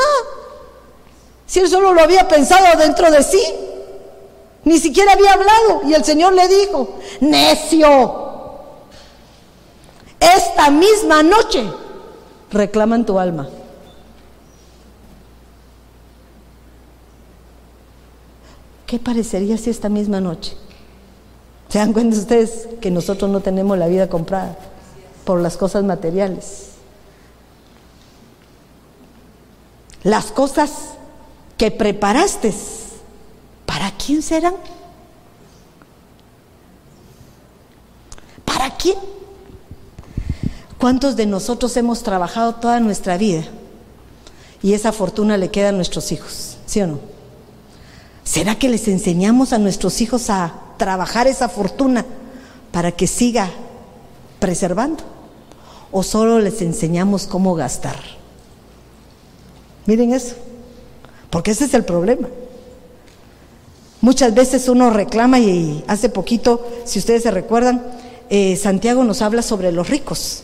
si 1.48 1.62
él 1.62 1.68
solo 1.68 1.96
lo 1.96 2.02
había 2.02 2.28
pensado 2.28 2.78
dentro 2.78 3.10
de 3.10 3.24
sí, 3.24 3.42
ni 4.64 4.78
siquiera 4.78 5.14
había 5.14 5.34
hablado. 5.34 5.82
Y 5.88 5.96
el 5.96 6.06
Señor 6.06 6.34
le 6.34 6.48
dijo, 6.48 6.90
necio, 7.22 8.20
esta 10.20 10.70
misma 10.70 11.24
noche 11.24 11.64
reclaman 12.52 13.04
tu 13.04 13.18
alma. 13.18 13.50
¿Qué 18.86 19.00
parecería 19.00 19.58
si 19.58 19.72
esta 19.72 19.90
misma 19.90 20.22
noche? 20.22 20.56
¿Se 21.68 21.80
dan 21.80 21.94
cuenta 21.94 22.16
ustedes 22.16 22.68
que 22.80 22.92
nosotros 22.92 23.32
no 23.32 23.40
tenemos 23.40 23.76
la 23.76 23.88
vida 23.88 24.08
comprada 24.08 24.56
por 25.32 25.40
las 25.40 25.56
cosas 25.56 25.86
materiales? 25.86 26.72
Las 30.04 30.26
cosas 30.26 30.72
que 31.58 31.72
preparaste 31.72 32.54
¿Para 33.66 33.92
quién 33.92 34.22
serán? 34.22 34.56
¿Para 38.44 38.76
quién? 38.76 38.98
¿Cuántos 40.78 41.16
de 41.16 41.26
nosotros 41.26 41.78
hemos 41.78 42.04
trabajado 42.04 42.56
toda 42.56 42.82
nuestra 42.82 43.16
vida 43.16 43.44
y 44.62 44.74
esa 44.74 44.92
fortuna 44.92 45.38
le 45.38 45.50
queda 45.50 45.70
a 45.70 45.72
nuestros 45.72 46.12
hijos? 46.12 46.58
¿Sí 46.66 46.82
o 46.82 46.88
no? 46.88 47.00
¿Será 48.26 48.60
que 48.60 48.68
les 48.68 48.90
enseñamos 48.90 49.54
a 49.54 49.60
nuestros 49.60 50.02
hijos 50.02 50.30
a 50.30 50.56
trabajar 50.76 51.28
esa 51.28 51.48
fortuna 51.48 52.06
para 52.74 52.92
que 52.92 53.08
siga 53.08 53.50
preservando? 54.42 55.21
¿O 55.92 56.04
solo 56.04 56.40
les 56.40 56.62
enseñamos 56.62 57.28
cómo 57.28 57.56
gastar? 57.56 58.00
Miren 59.86 60.14
eso, 60.14 60.36
porque 61.30 61.52
ese 61.52 61.66
es 61.66 61.74
el 61.74 61.84
problema. 61.84 62.28
Muchas 64.00 64.34
veces 64.34 64.68
uno 64.68 64.90
reclama 64.90 65.40
y 65.40 65.84
hace 65.88 66.10
poquito, 66.10 66.68
si 66.86 67.00
ustedes 67.00 67.24
se 67.24 67.32
recuerdan, 67.32 67.84
eh, 68.30 68.56
Santiago 68.56 69.04
nos 69.04 69.22
habla 69.22 69.42
sobre 69.42 69.72
los 69.72 69.90
ricos. 69.90 70.44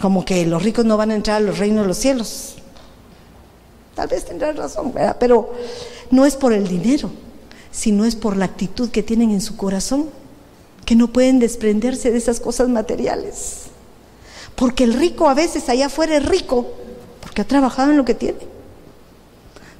Como 0.00 0.24
que 0.24 0.44
los 0.46 0.62
ricos 0.62 0.84
no 0.84 0.96
van 0.96 1.10
a 1.10 1.14
entrar 1.14 1.38
a 1.38 1.40
los 1.40 1.58
reinos 1.58 1.82
de 1.82 1.88
los 1.88 1.96
cielos. 1.96 2.54
Tal 3.94 4.08
vez 4.08 4.24
tendrán 4.24 4.56
razón. 4.56 4.92
Pero 5.18 5.52
no 6.10 6.26
es 6.26 6.36
por 6.36 6.52
el 6.52 6.68
dinero, 6.68 7.10
sino 7.70 8.04
es 8.04 8.14
por 8.14 8.36
la 8.36 8.44
actitud 8.44 8.90
que 8.90 9.02
tienen 9.02 9.30
en 9.30 9.40
su 9.40 9.56
corazón, 9.56 10.10
que 10.84 10.96
no 10.96 11.08
pueden 11.08 11.38
desprenderse 11.38 12.10
de 12.10 12.18
esas 12.18 12.40
cosas 12.40 12.68
materiales. 12.68 13.64
Porque 14.54 14.84
el 14.84 14.94
rico 14.94 15.28
a 15.28 15.34
veces 15.34 15.68
allá 15.68 15.86
afuera 15.86 16.16
es 16.16 16.24
rico 16.24 16.66
porque 17.20 17.42
ha 17.42 17.46
trabajado 17.46 17.90
en 17.90 17.96
lo 17.96 18.04
que 18.04 18.14
tiene. 18.14 18.38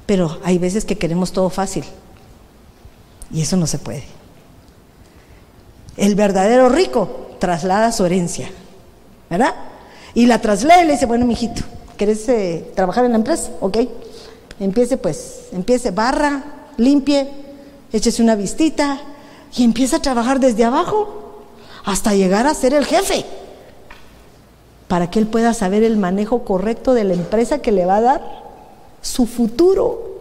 Pero 0.07 0.39
hay 0.45 0.59
veces 0.59 0.85
que 0.85 0.99
queremos 0.99 1.33
todo 1.33 1.51
fácil. 1.51 1.85
Y 3.33 3.43
eso 3.43 3.57
no 3.57 3.67
se 3.67 3.79
puede. 3.79 4.05
El 5.97 6.15
verdadero 6.15 6.69
rico 6.69 7.37
traslada 7.39 7.93
su 7.93 8.05
herencia. 8.05 8.51
¿Verdad? 9.31 9.55
Y 10.15 10.27
la 10.27 10.41
traslada 10.41 10.83
y 10.83 10.87
le 10.87 10.93
dice, 10.93 11.07
bueno, 11.07 11.27
mijito, 11.27 11.63
¿querés 11.97 12.29
eh, 12.29 12.71
trabajar 12.75 13.05
en 13.05 13.13
la 13.13 13.19
empresa? 13.19 13.51
Ok. 13.61 13.79
Empiece 14.61 14.97
pues, 14.97 15.47
empiece, 15.53 15.91
barra, 15.91 16.45
limpie, 16.77 17.29
échese 17.93 18.23
una 18.23 18.37
vistita 18.37 19.01
y 19.57 19.63
empieza 19.65 19.97
a 19.97 20.03
trabajar 20.03 20.41
desde 20.41 20.65
abajo 20.65 21.43
hasta 21.85 22.15
llegar 22.15 22.47
a 22.47 22.55
ser 22.55 22.75
el 22.75 22.87
jefe. 22.87 23.25
Para 24.89 25.11
que 25.11 25.19
él 25.19 25.27
pueda 25.27 25.55
saber 25.55 25.83
el 25.83 25.97
manejo 25.97 26.45
correcto 26.45 26.95
de 26.95 27.05
la 27.05 27.15
empresa 27.15 27.61
que 27.61 27.73
le 27.73 27.87
va 27.87 27.97
a 27.97 28.01
dar 28.01 28.43
su 29.01 29.27
futuro. 29.27 30.15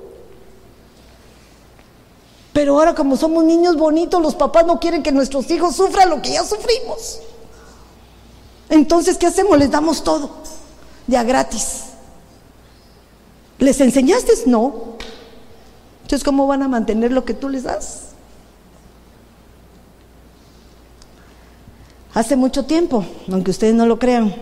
Pero 2.54 2.76
ahora 2.78 2.94
como 2.94 3.18
somos 3.18 3.44
niños 3.44 3.78
bonitos, 3.78 4.22
los 4.22 4.36
papás 4.36 4.66
no 4.66 4.80
quieren 4.80 5.02
que 5.02 5.12
nuestros 5.12 5.50
hijos 5.50 5.76
sufran 5.76 6.10
lo 6.10 6.22
que 6.22 6.34
ya 6.34 6.44
sufrimos. 6.44 7.20
Entonces, 8.70 9.18
¿qué 9.18 9.28
hacemos? 9.28 9.58
Les 9.58 9.72
damos 9.72 10.04
todo, 10.04 10.30
ya 11.08 11.24
gratis. 11.24 11.86
¿Les 13.58 13.80
enseñaste? 13.82 14.34
No. 14.46 14.74
Entonces, 16.04 16.24
¿cómo 16.24 16.48
van 16.48 16.64
a 16.64 16.68
mantener 16.68 17.12
lo 17.12 17.26
que 17.26 17.34
tú 17.34 17.50
les 17.50 17.64
das? 17.64 18.13
Hace 22.14 22.36
mucho 22.36 22.66
tiempo, 22.66 23.04
aunque 23.32 23.50
ustedes 23.50 23.74
no 23.74 23.88
lo 23.88 23.98
crean, 23.98 24.36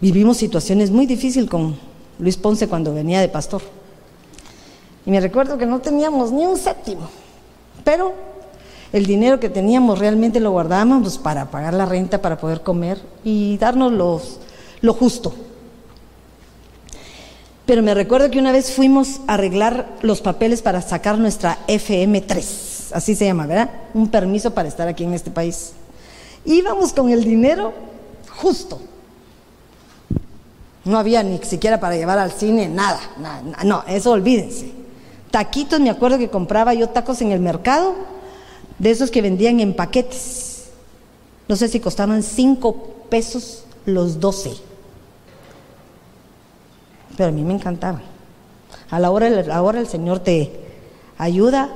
vivimos 0.00 0.36
situaciones 0.36 0.92
muy 0.92 1.06
difíciles 1.06 1.50
con 1.50 1.76
Luis 2.20 2.36
Ponce 2.36 2.68
cuando 2.68 2.94
venía 2.94 3.20
de 3.20 3.28
pastor. 3.28 3.62
Y 5.04 5.10
me 5.10 5.18
recuerdo 5.18 5.58
que 5.58 5.66
no 5.66 5.80
teníamos 5.80 6.30
ni 6.30 6.46
un 6.46 6.56
séptimo, 6.56 7.08
pero 7.82 8.12
el 8.92 9.06
dinero 9.06 9.40
que 9.40 9.50
teníamos 9.50 9.98
realmente 9.98 10.38
lo 10.38 10.52
guardábamos 10.52 11.18
para 11.18 11.50
pagar 11.50 11.74
la 11.74 11.86
renta, 11.86 12.22
para 12.22 12.38
poder 12.38 12.60
comer 12.60 13.00
y 13.24 13.58
darnos 13.58 13.90
los, 13.90 14.38
lo 14.82 14.94
justo. 14.94 15.34
Pero 17.66 17.82
me 17.82 17.94
recuerdo 17.94 18.30
que 18.30 18.38
una 18.38 18.52
vez 18.52 18.72
fuimos 18.72 19.20
a 19.26 19.34
arreglar 19.34 19.96
los 20.02 20.20
papeles 20.20 20.62
para 20.62 20.80
sacar 20.80 21.18
nuestra 21.18 21.58
FM3, 21.66 22.71
así 22.94 23.14
se 23.14 23.26
llama, 23.26 23.46
¿verdad? 23.46 23.70
Un 23.94 24.08
permiso 24.08 24.52
para 24.52 24.68
estar 24.68 24.88
aquí 24.88 25.04
en 25.04 25.14
este 25.14 25.30
país. 25.30 25.72
Íbamos 26.44 26.92
con 26.92 27.10
el 27.10 27.24
dinero 27.24 27.72
justo. 28.40 28.80
No 30.84 30.98
había 30.98 31.22
ni 31.22 31.38
siquiera 31.38 31.78
para 31.78 31.96
llevar 31.96 32.18
al 32.18 32.32
cine, 32.32 32.68
nada, 32.68 33.00
nada, 33.18 33.42
no, 33.64 33.84
eso 33.86 34.10
olvídense. 34.10 34.72
Taquitos, 35.30 35.80
me 35.80 35.90
acuerdo 35.90 36.18
que 36.18 36.28
compraba 36.28 36.74
yo 36.74 36.88
tacos 36.88 37.22
en 37.22 37.30
el 37.30 37.40
mercado, 37.40 37.94
de 38.78 38.90
esos 38.90 39.10
que 39.10 39.22
vendían 39.22 39.60
en 39.60 39.74
paquetes. 39.74 40.64
No 41.48 41.54
sé 41.54 41.68
si 41.68 41.78
costaban 41.78 42.22
cinco 42.22 42.74
pesos 43.08 43.64
los 43.86 44.18
doce 44.18 44.52
pero 47.16 47.28
a 47.28 47.32
mí 47.32 47.42
me 47.42 47.54
encantaba. 47.54 48.00
A 48.90 48.98
la 48.98 49.10
hora, 49.10 49.28
ahora 49.52 49.80
el 49.80 49.86
Señor 49.86 50.20
te 50.20 50.52
ayuda 51.18 51.64
a 51.64 51.68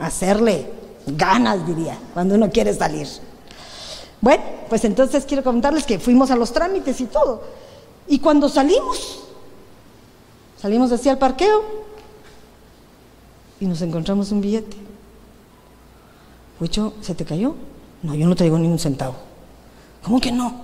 hacerle 0.00 0.70
ganas, 1.06 1.66
diría, 1.66 1.98
cuando 2.12 2.34
uno 2.34 2.50
quiere 2.50 2.74
salir. 2.74 3.08
Bueno, 4.20 4.42
pues 4.68 4.84
entonces 4.84 5.24
quiero 5.24 5.44
contarles 5.44 5.84
que 5.84 5.98
fuimos 5.98 6.30
a 6.30 6.36
los 6.36 6.52
trámites 6.52 7.00
y 7.00 7.06
todo. 7.06 7.42
Y 8.08 8.18
cuando 8.18 8.48
salimos, 8.48 9.20
salimos 10.60 10.90
hacia 10.92 11.12
el 11.12 11.18
parqueo 11.18 11.62
y 13.60 13.66
nos 13.66 13.82
encontramos 13.82 14.30
un 14.32 14.40
billete. 14.40 14.76
Huicho, 16.60 16.94
¿se 17.00 17.14
te 17.14 17.24
cayó? 17.24 17.54
No, 18.02 18.14
yo 18.14 18.26
no 18.26 18.34
traigo 18.34 18.58
ni 18.58 18.68
un 18.68 18.78
centavo. 18.78 19.14
¿Cómo 20.02 20.20
que 20.20 20.32
no? 20.32 20.54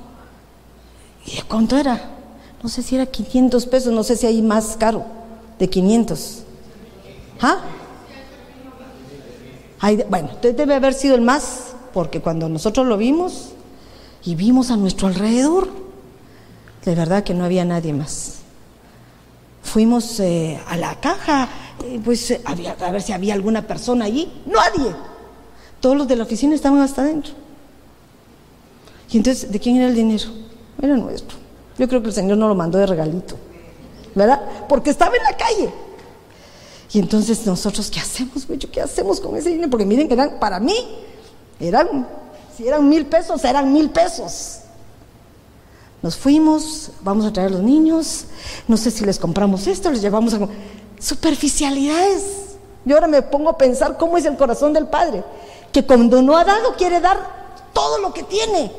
¿Y 1.26 1.36
de 1.36 1.42
cuánto 1.42 1.76
era? 1.76 2.18
no 2.62 2.68
sé 2.68 2.82
si 2.82 2.94
era 2.94 3.06
500 3.06 3.66
pesos, 3.66 3.92
no 3.92 4.02
sé 4.02 4.16
si 4.16 4.26
hay 4.26 4.42
más 4.42 4.76
caro, 4.78 5.04
de 5.58 5.68
500. 5.68 6.42
¿Ah? 7.40 7.60
Bueno, 10.08 10.30
debe 10.42 10.74
haber 10.74 10.94
sido 10.94 11.14
el 11.14 11.22
más, 11.22 11.74
porque 11.92 12.20
cuando 12.20 12.48
nosotros 12.48 12.86
lo 12.86 12.96
vimos 12.96 13.50
y 14.24 14.34
vimos 14.34 14.70
a 14.70 14.76
nuestro 14.76 15.08
alrededor, 15.08 15.68
de 16.84 16.94
verdad 16.94 17.24
que 17.24 17.34
no 17.34 17.44
había 17.44 17.64
nadie 17.64 17.92
más. 17.92 18.36
Fuimos 19.62 20.20
eh, 20.20 20.60
a 20.68 20.76
la 20.76 20.98
caja, 21.00 21.48
eh, 21.84 22.00
pues 22.04 22.30
eh, 22.30 22.40
a 22.44 22.90
ver 22.90 23.02
si 23.02 23.12
había 23.12 23.34
alguna 23.34 23.66
persona 23.66 24.06
allí. 24.06 24.30
Nadie. 24.46 24.94
Todos 25.80 25.96
los 25.96 26.08
de 26.08 26.16
la 26.16 26.24
oficina 26.24 26.54
estaban 26.54 26.80
hasta 26.80 27.02
adentro. 27.02 27.32
Y 29.10 29.16
entonces, 29.16 29.50
¿de 29.50 29.58
quién 29.58 29.76
era 29.76 29.88
el 29.88 29.94
dinero? 29.94 30.28
Era 30.80 30.96
nuestro. 30.96 31.36
Yo 31.78 31.88
creo 31.88 32.02
que 32.02 32.08
el 32.08 32.14
Señor 32.14 32.38
no 32.38 32.48
lo 32.48 32.54
mandó 32.54 32.78
de 32.78 32.86
regalito, 32.86 33.36
¿verdad? 34.14 34.40
Porque 34.68 34.90
estaba 34.90 35.16
en 35.16 35.22
la 35.22 35.36
calle. 35.36 35.70
Y 36.92 36.98
entonces 36.98 37.46
nosotros, 37.46 37.90
¿qué 37.90 38.00
hacemos, 38.00 38.46
güey? 38.46 38.58
¿Qué 38.58 38.80
hacemos 38.80 39.20
con 39.20 39.36
ese 39.36 39.50
dinero? 39.50 39.70
Porque 39.70 39.86
miren 39.86 40.08
que 40.08 40.14
eran, 40.14 40.40
para 40.40 40.58
mí, 40.58 40.74
eran, 41.60 42.06
si 42.56 42.66
eran 42.66 42.88
mil 42.88 43.06
pesos, 43.06 43.44
eran 43.44 43.72
mil 43.72 43.90
pesos. 43.90 44.60
Nos 46.02 46.16
fuimos, 46.16 46.90
vamos 47.02 47.26
a 47.26 47.32
traer 47.32 47.48
a 47.48 47.52
los 47.52 47.62
niños, 47.62 48.24
no 48.66 48.76
sé 48.76 48.90
si 48.90 49.04
les 49.04 49.18
compramos 49.18 49.66
esto, 49.66 49.90
les 49.90 50.00
llevamos 50.00 50.34
a... 50.34 50.48
Superficialidades. 50.98 52.24
Yo 52.84 52.96
ahora 52.96 53.06
me 53.06 53.22
pongo 53.22 53.50
a 53.50 53.58
pensar 53.58 53.96
cómo 53.96 54.18
es 54.18 54.24
el 54.24 54.36
corazón 54.36 54.72
del 54.72 54.86
Padre, 54.86 55.22
que 55.72 55.84
cuando 55.84 56.20
no 56.22 56.36
ha 56.36 56.44
dado 56.44 56.74
quiere 56.76 57.00
dar 57.00 57.18
todo 57.72 57.98
lo 57.98 58.12
que 58.12 58.22
tiene. 58.22 58.72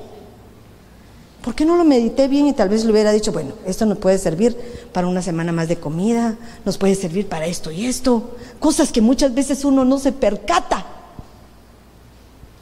¿Por 1.43 1.55
qué 1.55 1.65
no 1.65 1.75
lo 1.75 1.83
medité 1.83 2.27
bien 2.27 2.45
y 2.47 2.53
tal 2.53 2.69
vez 2.69 2.85
le 2.85 2.91
hubiera 2.91 3.11
dicho, 3.11 3.31
bueno, 3.31 3.53
esto 3.65 3.85
nos 3.87 3.97
puede 3.97 4.19
servir 4.19 4.55
para 4.93 5.07
una 5.07 5.23
semana 5.23 5.51
más 5.51 5.67
de 5.67 5.77
comida, 5.77 6.35
nos 6.65 6.77
puede 6.77 6.93
servir 6.93 7.27
para 7.27 7.47
esto 7.47 7.71
y 7.71 7.87
esto? 7.87 8.35
Cosas 8.59 8.91
que 8.91 9.01
muchas 9.01 9.33
veces 9.33 9.65
uno 9.65 9.83
no 9.83 9.97
se 9.97 10.11
percata. 10.11 10.85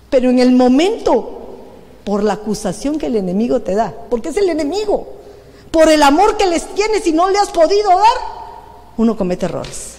Pero 0.10 0.30
en 0.30 0.40
el 0.40 0.54
momento, 0.54 1.58
por 2.06 2.24
la 2.24 2.34
acusación 2.34 2.98
que 2.98 3.08
el 3.08 3.18
enemigo 3.18 3.62
te 3.62 3.76
da, 3.76 3.94
porque 4.10 4.30
es 4.30 4.38
el 4.38 4.48
enemigo, 4.48 5.08
por 5.72 5.90
el 5.90 6.02
amor 6.02 6.38
que 6.38 6.46
les 6.46 6.74
tienes 6.74 7.06
y 7.06 7.12
no 7.12 7.30
le 7.30 7.38
has 7.38 7.50
podido 7.50 7.90
dar, 7.90 8.40
uno 8.96 9.18
comete 9.18 9.46
errores. 9.46 9.96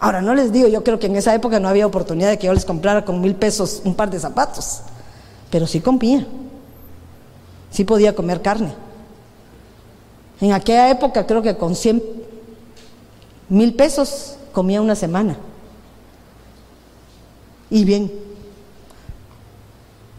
Ahora, 0.00 0.22
no 0.22 0.34
les 0.34 0.50
digo, 0.50 0.68
yo 0.68 0.82
creo 0.82 0.98
que 0.98 1.06
en 1.06 1.16
esa 1.16 1.34
época 1.34 1.60
no 1.60 1.68
había 1.68 1.86
oportunidad 1.86 2.30
de 2.30 2.38
que 2.38 2.46
yo 2.46 2.54
les 2.54 2.64
comprara 2.64 3.04
con 3.04 3.20
mil 3.20 3.34
pesos 3.34 3.82
un 3.84 3.94
par 3.94 4.08
de 4.08 4.18
zapatos 4.18 4.80
pero 5.50 5.66
sí 5.66 5.80
comía, 5.80 6.26
sí 7.70 7.84
podía 7.84 8.14
comer 8.14 8.40
carne. 8.42 8.72
En 10.40 10.52
aquella 10.52 10.90
época 10.90 11.26
creo 11.26 11.42
que 11.42 11.56
con 11.56 11.76
100 11.76 12.02
mil 13.48 13.74
pesos 13.74 14.36
comía 14.52 14.80
una 14.80 14.94
semana. 14.94 15.36
Y 17.68 17.84
bien, 17.84 18.10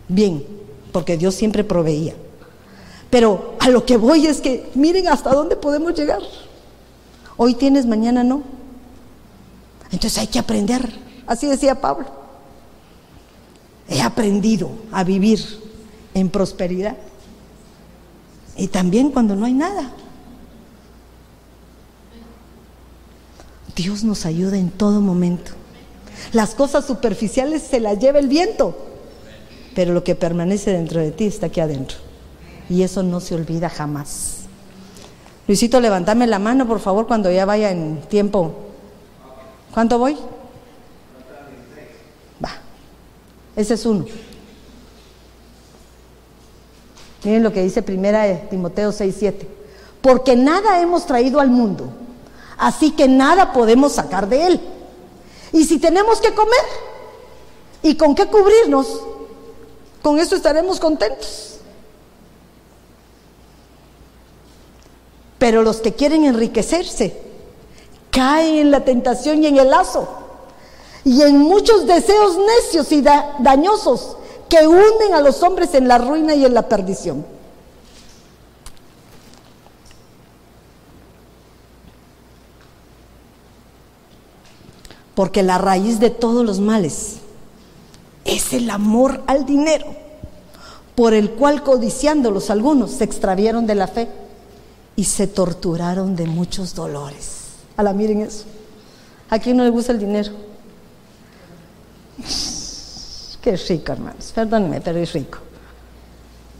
bien, 0.08 0.46
porque 0.92 1.18
Dios 1.18 1.36
siempre 1.36 1.64
proveía. 1.64 2.14
Pero 3.10 3.56
a 3.60 3.70
lo 3.70 3.86
que 3.86 3.98
voy 3.98 4.26
es 4.26 4.40
que 4.40 4.70
miren 4.74 5.08
hasta 5.08 5.32
dónde 5.32 5.56
podemos 5.56 5.94
llegar. 5.94 6.22
Hoy 7.36 7.56
tienes, 7.56 7.86
mañana 7.86 8.24
no. 8.24 8.44
Entonces 9.92 10.20
hay 10.20 10.28
que 10.28 10.40
aprender. 10.40 10.90
Así 11.28 11.48
decía 11.48 11.82
Pablo. 11.82 12.21
He 13.92 14.02
aprendido 14.02 14.72
a 14.94 15.04
vivir 15.04 15.44
en 16.14 16.30
prosperidad. 16.30 16.96
Y 18.56 18.68
también 18.68 19.12
cuando 19.12 19.36
no 19.36 19.46
hay 19.46 19.54
nada. 19.54 19.92
Dios 23.76 24.06
nos 24.06 24.26
ayuda 24.26 24.58
en 24.58 24.70
todo 24.70 25.02
momento. 25.02 25.52
Las 26.32 26.56
cosas 26.56 26.86
superficiales 26.86 27.64
se 27.64 27.82
las 27.82 28.00
lleva 28.00 28.20
el 28.20 28.30
viento, 28.30 28.78
pero 29.76 29.94
lo 29.94 30.06
que 30.06 30.16
permanece 30.16 30.72
dentro 30.72 31.02
de 31.02 31.12
ti 31.12 31.26
está 31.26 31.48
aquí 31.48 31.60
adentro. 31.60 31.98
Y 32.70 32.84
eso 32.84 33.04
no 33.04 33.20
se 33.20 33.36
olvida 33.36 33.70
jamás. 33.70 34.38
Luisito, 35.48 35.82
levántame 35.82 36.28
la 36.28 36.40
mano, 36.40 36.66
por 36.66 36.80
favor, 36.80 37.08
cuando 37.08 37.30
ya 37.30 37.44
vaya 37.44 37.72
en 37.72 38.00
tiempo. 38.04 38.54
¿Cuánto 39.74 40.00
voy? 40.00 40.16
Ese 43.56 43.74
es 43.74 43.86
uno. 43.86 44.06
Miren 47.24 47.44
lo 47.44 47.54
que 47.54 47.62
dice 47.62 47.82
primera 47.82 48.50
Timoteo 48.50 48.92
6, 48.92 49.16
7. 49.18 49.48
Porque 50.02 50.36
nada 50.36 50.82
hemos 50.82 51.06
traído 51.06 51.40
al 51.40 51.50
mundo, 51.50 51.90
así 52.58 52.92
que 52.92 53.08
nada 53.08 53.54
podemos 53.54 53.94
sacar 53.94 54.28
de 54.28 54.48
él. 54.48 54.62
Y 55.54 55.66
si 55.66 55.80
tenemos 55.80 56.20
que 56.20 56.34
comer 56.34 56.66
y 57.84 57.96
con 57.96 58.16
qué 58.16 58.26
cubrirnos, 58.26 59.02
con 60.02 60.18
eso 60.18 60.36
estaremos 60.36 60.80
contentos. 60.80 61.60
Pero 65.38 65.62
los 65.62 65.78
que 65.78 65.94
quieren 65.94 66.26
enriquecerse 66.26 67.20
caen 68.10 68.58
en 68.58 68.72
la 68.72 68.84
tentación 68.84 69.44
y 69.44 69.48
en 69.48 69.58
el 69.58 69.70
lazo 69.70 70.21
y 71.04 71.22
en 71.22 71.40
muchos 71.40 71.88
deseos 71.88 72.38
necios 72.38 72.92
y 72.92 73.02
dañosos 73.02 74.18
que 74.48 74.68
hunden 74.68 75.14
a 75.14 75.22
los 75.22 75.42
hombres 75.44 75.74
en 75.74 75.88
la 75.88 75.98
ruina 75.98 76.36
y 76.36 76.46
en 76.46 76.54
la 76.54 76.68
perdición. 76.68 77.26
Porque 85.16 85.44
la 85.44 85.58
raíz 85.58 86.00
de 86.00 86.10
todos 86.10 86.46
los 86.46 86.60
males 86.60 87.18
es 88.26 88.54
el 88.54 88.70
amor 88.70 89.24
al 89.28 89.46
dinero, 89.46 89.86
por 90.96 91.14
el 91.14 91.32
cual 91.32 91.64
codiciándolos 91.64 92.50
algunos 92.50 92.92
se 92.92 93.04
extraviaron 93.04 93.66
de 93.66 93.76
la 93.76 93.88
fe 93.88 94.08
y 94.96 95.06
se 95.06 95.28
torturaron 95.28 96.16
de 96.16 96.26
muchos 96.28 96.76
dolores. 96.76 97.42
A 97.78 97.84
la 97.84 97.94
miren 97.94 98.22
eso. 98.22 98.46
¿A 99.30 99.40
quién 99.40 99.58
no 99.58 99.64
le 99.64 99.70
gusta 99.70 99.92
el 99.92 100.00
dinero? 100.00 100.51
Qué 103.42 103.58
rico, 103.58 103.92
hermanos. 103.92 104.32
Perdónenme, 104.34 104.82
pero 104.82 105.00
es 105.00 105.14
rico. 105.14 105.40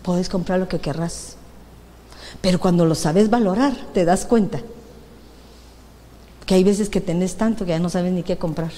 Puedes 0.04 0.30
comprar 0.30 0.60
lo 0.60 0.68
que 0.68 0.80
querrás. 0.80 1.36
Pero 2.42 2.60
cuando 2.60 2.86
lo 2.86 2.96
sabes 2.96 3.30
valorar, 3.30 3.76
te 3.94 4.06
das 4.06 4.26
cuenta 4.26 4.62
que 6.46 6.56
hay 6.56 6.64
veces 6.64 6.90
que 6.90 7.02
tenés 7.02 7.36
tanto 7.36 7.66
que 7.66 7.72
ya 7.72 7.80
no 7.80 7.90
sabes 7.90 8.12
ni 8.12 8.24
qué 8.24 8.38
comprar. 8.38 8.72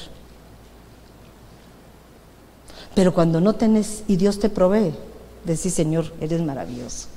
Pero 2.93 3.13
cuando 3.13 3.39
no 3.39 3.53
tenés 3.53 4.03
y 4.07 4.17
Dios 4.17 4.39
te 4.39 4.49
provee, 4.49 4.93
decís, 5.45 5.73
Señor, 5.73 6.11
eres 6.19 6.41
maravilloso. 6.41 7.07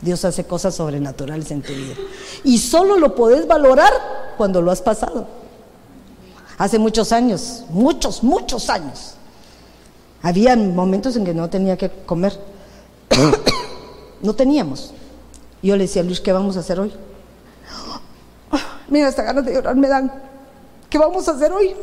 Dios 0.00 0.24
hace 0.24 0.44
cosas 0.44 0.74
sobrenaturales 0.74 1.50
en 1.50 1.62
tu 1.62 1.74
vida. 1.74 1.94
Y 2.44 2.58
solo 2.58 2.96
lo 2.96 3.14
podés 3.14 3.46
valorar 3.46 3.92
cuando 4.38 4.62
lo 4.62 4.70
has 4.70 4.80
pasado. 4.80 5.39
Hace 6.60 6.78
muchos 6.78 7.10
años, 7.12 7.64
muchos, 7.70 8.22
muchos 8.22 8.68
años, 8.68 9.14
había 10.20 10.54
momentos 10.56 11.16
en 11.16 11.24
que 11.24 11.32
no 11.32 11.48
tenía 11.48 11.78
que 11.78 11.88
comer. 12.04 12.38
no 14.20 14.34
teníamos. 14.34 14.92
Yo 15.62 15.74
le 15.78 15.84
decía 15.84 16.02
Luis, 16.02 16.20
¿qué 16.20 16.34
vamos 16.34 16.58
a 16.58 16.60
hacer 16.60 16.78
hoy? 16.78 16.92
Mira, 18.88 19.08
hasta 19.08 19.22
ganas 19.22 19.46
de 19.46 19.54
llorar 19.54 19.74
me 19.74 19.88
dan. 19.88 20.12
¿Qué 20.90 20.98
vamos 20.98 21.26
a 21.28 21.30
hacer 21.30 21.50
hoy? 21.50 21.74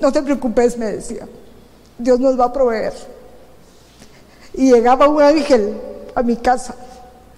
No 0.00 0.10
te 0.10 0.22
preocupes, 0.22 0.78
me 0.78 0.86
decía. 0.86 1.28
Dios 1.98 2.18
nos 2.18 2.40
va 2.40 2.46
a 2.46 2.52
proveer. 2.54 2.94
Y 4.54 4.72
llegaba 4.72 5.08
un 5.08 5.20
ángel 5.20 5.78
a 6.14 6.22
mi 6.22 6.36
casa 6.36 6.74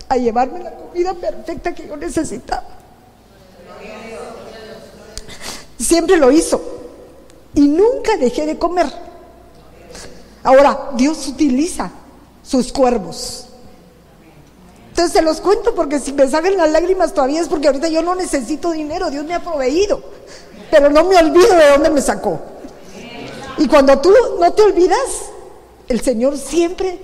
a 0.08 0.16
llevarme 0.16 0.62
la 0.62 0.76
comida 0.76 1.12
perfecta 1.12 1.74
que 1.74 1.88
yo 1.88 1.96
necesitaba. 1.96 2.79
Siempre 5.80 6.16
lo 6.16 6.30
hizo. 6.30 6.60
Y 7.54 7.66
nunca 7.66 8.16
dejé 8.16 8.46
de 8.46 8.58
comer. 8.58 8.86
Ahora, 10.42 10.90
Dios 10.94 11.26
utiliza 11.28 11.90
sus 12.42 12.72
cuervos. 12.72 13.46
Entonces 14.90 15.12
se 15.12 15.22
los 15.22 15.40
cuento 15.40 15.74
porque 15.74 15.98
si 15.98 16.12
me 16.12 16.28
salen 16.28 16.56
las 16.56 16.70
lágrimas 16.70 17.14
todavía 17.14 17.40
es 17.40 17.48
porque 17.48 17.68
ahorita 17.68 17.88
yo 17.88 18.02
no 18.02 18.14
necesito 18.14 18.72
dinero, 18.72 19.10
Dios 19.10 19.24
me 19.24 19.34
ha 19.34 19.42
proveído. 19.42 20.02
Pero 20.70 20.90
no 20.90 21.04
me 21.04 21.16
olvido 21.16 21.54
de 21.54 21.70
dónde 21.70 21.90
me 21.90 22.02
sacó. 22.02 22.40
Y 23.58 23.66
cuando 23.66 23.98
tú 23.98 24.12
no 24.38 24.52
te 24.52 24.62
olvidas, 24.62 24.98
el 25.88 26.00
Señor 26.00 26.36
siempre 26.36 26.98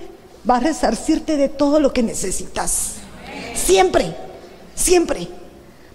va 0.49 0.57
a 0.57 0.59
resarcirte 0.59 1.37
de 1.37 1.49
todo 1.49 1.79
lo 1.79 1.91
que 1.91 2.03
necesitas. 2.03 2.93
Siempre, 3.55 4.15
siempre. 4.75 5.27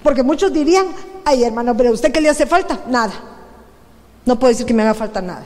Porque 0.02 0.22
muchos 0.22 0.52
dirían, 0.52 0.86
ay 1.24 1.44
hermano, 1.44 1.76
pero 1.76 1.90
¿a 1.90 1.92
usted 1.92 2.12
qué 2.12 2.20
le 2.20 2.28
hace 2.28 2.46
falta? 2.46 2.80
Nada. 2.88 3.12
No 4.24 4.38
puedo 4.38 4.52
decir 4.52 4.66
que 4.66 4.74
me 4.74 4.82
haga 4.82 4.94
falta 4.94 5.20
nada. 5.20 5.44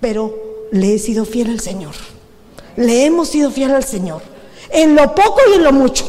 Pero 0.00 0.34
le 0.72 0.94
he 0.94 0.98
sido 0.98 1.24
fiel 1.24 1.50
al 1.50 1.60
Señor. 1.60 1.94
Le 2.76 3.04
hemos 3.04 3.28
sido 3.28 3.50
fiel 3.50 3.72
al 3.72 3.84
Señor. 3.84 4.22
En 4.70 4.94
lo 4.94 5.14
poco 5.14 5.40
y 5.50 5.56
en 5.56 5.64
lo 5.64 5.72
mucho. 5.72 6.04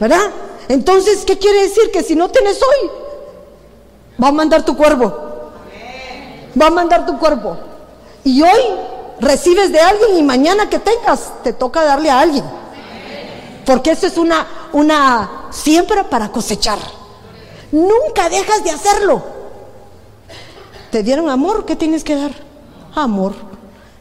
¿Verdad? 0.00 0.30
Entonces, 0.68 1.24
¿qué 1.24 1.38
quiere 1.38 1.62
decir? 1.62 1.90
Que 1.92 2.02
si 2.02 2.14
no 2.14 2.28
tienes 2.28 2.60
hoy, 2.62 2.90
va 4.22 4.28
a 4.28 4.32
mandar 4.32 4.64
tu 4.64 4.76
cuervo. 4.76 5.14
Va 6.60 6.66
a 6.66 6.70
mandar 6.70 7.06
tu 7.06 7.18
cuerpo. 7.18 7.56
Y 8.24 8.42
hoy 8.42 8.60
recibes 9.20 9.72
de 9.72 9.80
alguien 9.80 10.18
y 10.18 10.22
mañana 10.22 10.68
que 10.68 10.78
tengas, 10.78 11.32
te 11.42 11.52
toca 11.52 11.84
darle 11.84 12.10
a 12.10 12.20
alguien. 12.20 12.44
Porque 13.68 13.90
eso 13.90 14.06
es 14.06 14.16
una, 14.16 14.46
una 14.72 15.48
siembra 15.50 16.08
para 16.08 16.32
cosechar. 16.32 16.78
Nunca 17.70 18.30
dejas 18.30 18.64
de 18.64 18.70
hacerlo. 18.70 19.22
¿Te 20.90 21.02
dieron 21.02 21.28
amor? 21.28 21.66
¿Qué 21.66 21.76
tienes 21.76 22.02
que 22.02 22.14
dar? 22.14 22.32
Amor. 22.94 23.34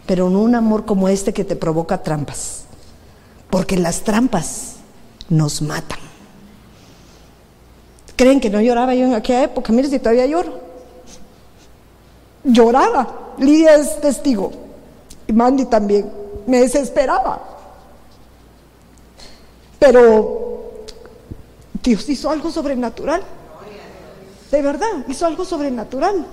Pero 0.06 0.30
no 0.30 0.40
un 0.40 0.56
amor 0.56 0.86
como 0.86 1.10
este 1.10 1.34
que 1.34 1.44
te 1.44 1.58
provoca 1.58 2.02
trampas. 2.02 2.64
Porque 3.50 3.76
las 3.76 4.04
trampas 4.04 4.76
nos 5.28 5.62
matan. 5.62 6.00
¿Creen 8.16 8.40
que 8.40 8.50
no 8.50 8.62
lloraba 8.62 8.96
yo 8.96 9.04
en 9.04 9.16
aquella 9.16 9.44
época? 9.44 9.74
Mire 9.74 9.90
si 9.90 10.00
todavía 10.00 10.28
lloro. 10.28 10.62
Lloraba. 12.46 13.34
Lidia 13.38 13.76
es 13.76 14.00
testigo. 14.00 14.50
Y 15.28 15.34
Mandy 15.34 15.66
también. 15.66 16.10
Me 16.46 16.62
desesperaba. 16.62 17.57
Pero 19.80 20.86
Dios 21.84 22.08
hizo 22.10 22.30
algo 22.30 22.52
sobrenatural. 22.52 23.22
De 24.52 24.62
verdad, 24.62 25.06
hizo 25.08 25.26
algo 25.26 25.46
sobrenatural. 25.46 26.26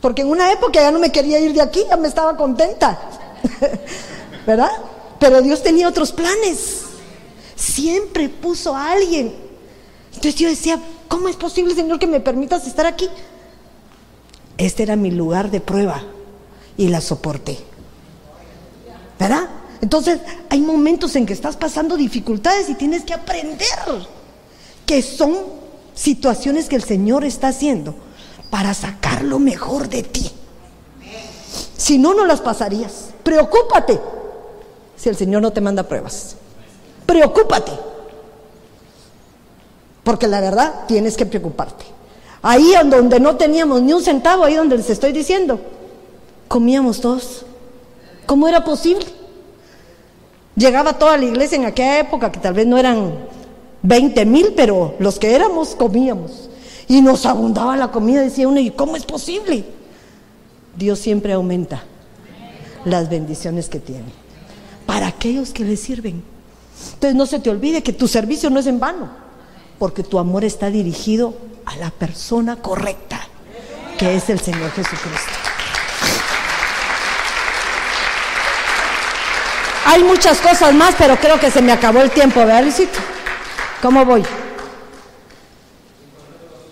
Porque 0.00 0.22
en 0.22 0.28
una 0.28 0.50
época 0.50 0.80
ya 0.80 0.90
no 0.90 0.98
me 0.98 1.12
quería 1.12 1.38
ir 1.38 1.52
de 1.52 1.62
aquí, 1.62 1.84
ya 1.88 1.96
me 1.96 2.08
estaba 2.08 2.36
contenta. 2.36 2.98
¿Verdad? 4.46 4.70
Pero 5.18 5.40
Dios 5.40 5.62
tenía 5.62 5.88
otros 5.88 6.10
planes. 6.10 6.82
Siempre 7.54 8.28
puso 8.28 8.74
a 8.74 8.90
alguien. 8.90 9.32
Entonces 10.08 10.34
yo 10.34 10.48
decía, 10.48 10.80
¿cómo 11.08 11.28
es 11.28 11.36
posible, 11.36 11.74
Señor, 11.74 11.98
que 11.98 12.06
me 12.06 12.20
permitas 12.20 12.66
estar 12.66 12.86
aquí? 12.86 13.08
Este 14.58 14.82
era 14.82 14.96
mi 14.96 15.10
lugar 15.10 15.50
de 15.50 15.60
prueba 15.60 16.02
y 16.76 16.88
la 16.88 17.00
soporté. 17.00 17.58
¿Verdad? 19.18 19.48
Entonces, 19.82 20.20
hay 20.48 20.60
momentos 20.60 21.16
en 21.16 21.26
que 21.26 21.32
estás 21.32 21.56
pasando 21.56 21.96
dificultades 21.96 22.70
y 22.70 22.74
tienes 22.74 23.02
que 23.02 23.12
aprender 23.12 23.58
que 24.86 25.02
son 25.02 25.36
situaciones 25.92 26.68
que 26.68 26.76
el 26.76 26.84
Señor 26.84 27.24
está 27.24 27.48
haciendo 27.48 27.94
para 28.48 28.74
sacar 28.74 29.24
lo 29.24 29.40
mejor 29.40 29.88
de 29.88 30.04
ti. 30.04 30.30
Si 31.76 31.98
no, 31.98 32.14
no 32.14 32.24
las 32.24 32.40
pasarías. 32.40 33.10
Preocúpate 33.24 34.00
si 34.96 35.08
el 35.08 35.16
Señor 35.16 35.42
no 35.42 35.52
te 35.52 35.60
manda 35.60 35.82
pruebas. 35.82 36.36
Preocúpate. 37.04 37.72
Porque 40.04 40.28
la 40.28 40.40
verdad 40.40 40.84
tienes 40.86 41.16
que 41.16 41.26
preocuparte. 41.26 41.84
Ahí 42.40 42.72
donde 42.88 43.18
no 43.18 43.36
teníamos 43.36 43.82
ni 43.82 43.92
un 43.92 44.02
centavo, 44.02 44.44
ahí 44.44 44.54
donde 44.54 44.76
les 44.76 44.90
estoy 44.90 45.10
diciendo, 45.10 45.60
comíamos 46.46 47.00
todos. 47.00 47.44
¿Cómo 48.26 48.46
era 48.46 48.62
posible? 48.62 49.21
Llegaba 50.54 50.98
toda 50.98 51.16
la 51.16 51.24
iglesia 51.24 51.56
en 51.56 51.64
aquella 51.64 52.00
época, 52.00 52.30
que 52.30 52.40
tal 52.40 52.54
vez 52.54 52.66
no 52.66 52.76
eran 52.78 53.12
20 53.82 54.26
mil, 54.26 54.52
pero 54.54 54.94
los 54.98 55.18
que 55.18 55.34
éramos 55.34 55.74
comíamos. 55.74 56.50
Y 56.88 57.00
nos 57.00 57.24
abundaba 57.24 57.76
la 57.76 57.90
comida, 57.90 58.20
decía 58.20 58.48
uno, 58.48 58.60
¿y 58.60 58.70
cómo 58.70 58.96
es 58.96 59.04
posible? 59.04 59.64
Dios 60.76 60.98
siempre 60.98 61.32
aumenta 61.32 61.82
las 62.84 63.08
bendiciones 63.08 63.68
que 63.68 63.78
tiene 63.78 64.22
para 64.86 65.06
aquellos 65.06 65.52
que 65.52 65.64
le 65.64 65.76
sirven. 65.76 66.22
Entonces 66.94 67.14
no 67.14 67.26
se 67.26 67.38
te 67.38 67.50
olvide 67.50 67.82
que 67.82 67.92
tu 67.92 68.08
servicio 68.08 68.50
no 68.50 68.60
es 68.60 68.66
en 68.66 68.80
vano, 68.80 69.08
porque 69.78 70.02
tu 70.02 70.18
amor 70.18 70.44
está 70.44 70.70
dirigido 70.70 71.34
a 71.64 71.76
la 71.76 71.90
persona 71.90 72.56
correcta, 72.56 73.20
que 73.98 74.16
es 74.16 74.28
el 74.28 74.40
Señor 74.40 74.70
Jesucristo. 74.70 75.51
Hay 79.84 80.04
muchas 80.04 80.40
cosas 80.40 80.72
más, 80.74 80.94
pero 80.96 81.16
creo 81.16 81.38
que 81.40 81.50
se 81.50 81.60
me 81.60 81.72
acabó 81.72 82.00
el 82.00 82.10
tiempo, 82.10 82.40
¿verdad, 82.40 82.62
Luisito? 82.62 82.98
¿Cómo 83.80 84.04
voy? 84.04 84.22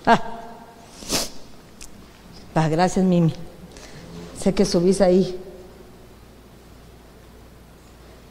Ah. 0.07 0.23
ah. 2.55 2.69
gracias, 2.69 3.05
Mimi. 3.05 3.35
Sé 4.41 4.55
que 4.55 4.65
subís 4.65 5.01
ahí. 5.01 5.39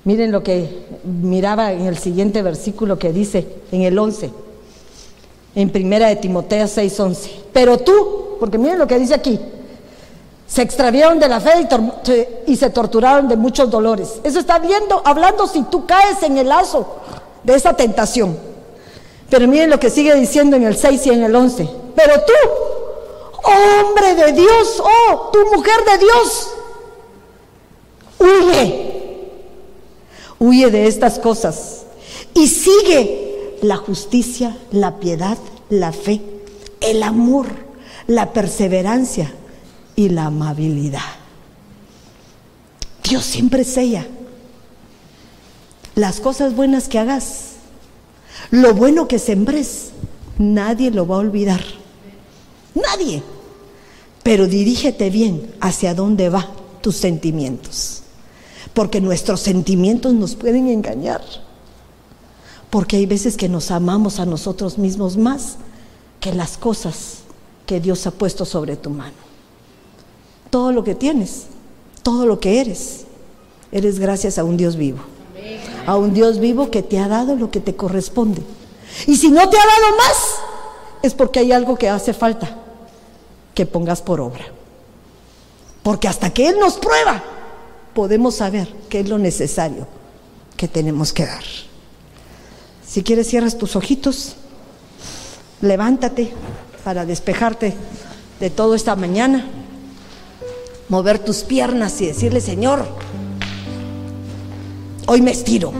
Miren 0.06 0.32
lo 0.32 0.42
que 0.42 0.88
miraba 1.04 1.74
en 1.74 1.86
el 1.86 1.98
siguiente 1.98 2.42
versículo 2.42 2.98
que 2.98 3.12
dice, 3.12 3.48
en 3.72 3.82
el 3.82 4.00
11, 4.00 4.32
en 5.56 5.70
primera 5.70 6.08
de 6.08 6.16
Timoteo 6.16 6.66
6:11. 6.66 7.30
Pero 7.52 7.78
tú, 7.78 8.38
porque 8.40 8.58
miren 8.58 8.80
lo 8.80 8.88
que 8.88 8.98
dice 8.98 9.14
aquí, 9.14 9.40
se 10.50 10.64
extraviaron 10.64 11.20
de 11.20 11.28
la 11.28 11.40
fe 11.40 11.68
y, 12.48 12.56
se 12.56 12.72
torturaron 12.72 13.28
de 13.28 13.38
muchos 13.38 13.70
dolores. 13.70 14.20
Eso 14.24 14.40
está 14.40 14.58
viendo, 14.58 15.00
hablando 15.06 15.46
si 15.46 15.62
tú 15.64 15.86
caes 15.86 16.24
en 16.24 16.40
el 16.40 16.50
lazo 16.50 16.88
de 17.44 17.54
esa 17.54 17.74
tentación. 17.74 18.36
Pero 19.30 19.48
miren 19.48 19.70
lo 19.70 19.80
que 19.80 19.92
sigue 19.92 20.16
diciendo 20.16 20.56
en 20.56 20.64
el 20.64 20.76
6 20.76 21.06
y 21.06 21.10
en 21.12 21.24
el 21.24 21.36
11. 21.36 21.70
Pero 21.96 22.14
tú, 22.22 22.34
hombre 23.44 24.16
de 24.16 24.32
Dios, 24.32 24.84
oh, 24.84 25.30
tu 25.32 25.56
mujer 25.56 25.86
de 25.86 25.98
Dios, 26.00 26.52
huye. 28.18 28.86
Huye 30.40 30.72
de 30.72 30.88
estas 30.88 31.20
cosas 31.20 31.84
y 32.34 32.48
sigue 32.48 33.58
la 33.62 33.76
justicia, 33.76 34.58
la 34.72 34.98
piedad, 35.00 35.38
la 35.70 35.92
fe, 35.92 36.22
el 36.82 37.04
amor, 37.04 37.46
la 38.08 38.34
perseverancia 38.34 39.32
y 40.00 40.08
la 40.08 40.28
amabilidad. 40.28 41.02
Dios 43.04 43.26
siempre 43.26 43.66
sella 43.66 44.08
las 45.94 46.22
cosas 46.22 46.56
buenas 46.56 46.88
que 46.88 47.00
hagas, 47.00 47.56
lo 48.52 48.74
bueno 48.74 49.10
que 49.10 49.20
sembres, 49.20 49.90
nadie 50.38 50.90
lo 50.90 51.06
va 51.06 51.18
a 51.18 51.20
olvidar. 51.20 51.62
Nadie. 52.74 53.22
Pero 54.24 54.48
dirígete 54.48 55.10
bien 55.10 55.54
hacia 55.60 55.94
dónde 55.94 56.30
va 56.30 56.48
tus 56.80 56.96
sentimientos. 56.96 58.04
Porque 58.74 59.02
nuestros 59.02 59.42
sentimientos 59.42 60.14
nos 60.14 60.36
pueden 60.36 60.70
engañar. 60.70 61.22
Porque 62.70 62.96
hay 62.96 63.06
veces 63.06 63.36
que 63.36 63.50
nos 63.50 63.70
amamos 63.70 64.22
a 64.22 64.26
nosotros 64.26 64.78
mismos 64.78 65.18
más 65.18 65.58
que 66.22 66.34
las 66.34 66.58
cosas 66.58 67.24
que 67.66 67.82
Dios 67.82 68.08
ha 68.08 68.12
puesto 68.12 68.46
sobre 68.46 68.78
tu 68.78 68.90
mano. 68.92 69.29
Todo 70.50 70.72
lo 70.72 70.84
que 70.84 70.96
tienes, 70.96 71.48
todo 72.04 72.26
lo 72.26 72.40
que 72.40 72.60
eres, 72.62 73.06
eres 73.72 74.00
gracias 74.00 74.38
a 74.38 74.44
un 74.44 74.58
Dios 74.58 74.76
vivo. 74.76 75.00
A 75.86 75.96
un 75.96 76.14
Dios 76.14 76.40
vivo 76.40 76.70
que 76.70 76.84
te 76.84 77.00
ha 77.00 77.08
dado 77.08 77.36
lo 77.36 77.52
que 77.52 77.60
te 77.60 77.76
corresponde. 77.76 78.42
Y 79.08 79.16
si 79.16 79.30
no 79.30 79.50
te 79.50 79.58
ha 79.58 79.66
dado 79.66 79.98
más, 79.98 80.36
es 81.02 81.14
porque 81.14 81.40
hay 81.40 81.52
algo 81.52 81.76
que 81.78 81.90
hace 81.90 82.14
falta 82.14 82.58
que 83.54 83.66
pongas 83.66 84.02
por 84.02 84.22
obra. 84.22 84.46
Porque 85.84 86.08
hasta 86.08 86.30
que 86.32 86.48
Él 86.50 86.60
nos 86.60 86.78
prueba, 86.78 87.24
podemos 87.94 88.36
saber 88.36 88.68
qué 88.90 89.02
es 89.02 89.10
lo 89.10 89.18
necesario 89.18 89.88
que 90.56 90.68
tenemos 90.68 91.14
que 91.14 91.26
dar. 91.26 91.44
Si 92.86 93.04
quieres, 93.04 93.28
cierras 93.28 93.58
tus 93.58 93.76
ojitos, 93.76 94.36
levántate 95.62 96.32
para 96.84 97.06
despejarte 97.06 97.76
de 98.40 98.50
todo 98.50 98.76
esta 98.76 98.96
mañana, 98.96 99.46
mover 100.90 101.20
tus 101.20 101.44
piernas 101.44 102.02
y 102.02 102.08
decirle, 102.08 102.42
Señor, 102.42 102.86
hoy 105.06 105.22
me 105.22 105.32
estiro, 105.32 105.72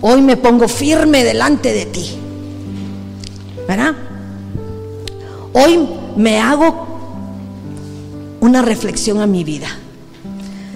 hoy 0.00 0.22
me 0.22 0.36
pongo 0.36 0.66
firme 0.66 1.22
delante 1.22 1.72
de 1.72 1.86
ti, 1.86 2.18
¿verdad? 3.68 3.94
Hoy 5.52 5.88
me 6.16 6.40
hago 6.40 6.86
una 8.40 8.62
reflexión 8.62 9.20
a 9.20 9.26
mi 9.26 9.44
vida. 9.44 9.68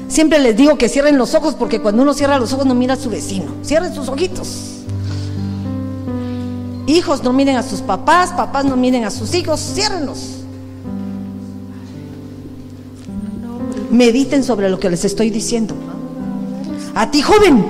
Siempre 0.09 0.39
les 0.39 0.57
digo 0.57 0.79
que 0.79 0.89
cierren 0.89 1.19
los 1.19 1.35
ojos 1.35 1.55
porque 1.55 1.81
cuando 1.81 2.03
uno 2.03 2.14
cierra 2.14 2.39
los 2.39 2.53
ojos 2.53 2.66
no 2.66 2.75
mira 2.75 2.95
a 2.95 2.97
su 2.97 3.11
vecino. 3.11 3.47
Cierren 3.62 3.95
sus 3.95 4.09
ojitos. 4.09 4.79
Hijos 6.87 7.23
no 7.23 7.35
miren 7.35 7.57
a 7.57 7.62
sus 7.62 7.83
papás, 7.83 8.33
papás 8.33 8.64
no 8.64 8.77
miren 8.77 9.05
a 9.05 9.11
sus 9.11 9.35
hijos, 9.35 9.61
ciérrenlos. 9.61 10.38
Mediten 13.91 14.45
sobre 14.45 14.68
lo 14.68 14.78
que 14.78 14.91
les 14.91 15.05
estoy 15.05 15.30
diciendo. 15.30 15.74
A 16.95 17.11
ti, 17.11 17.22
joven, 17.22 17.64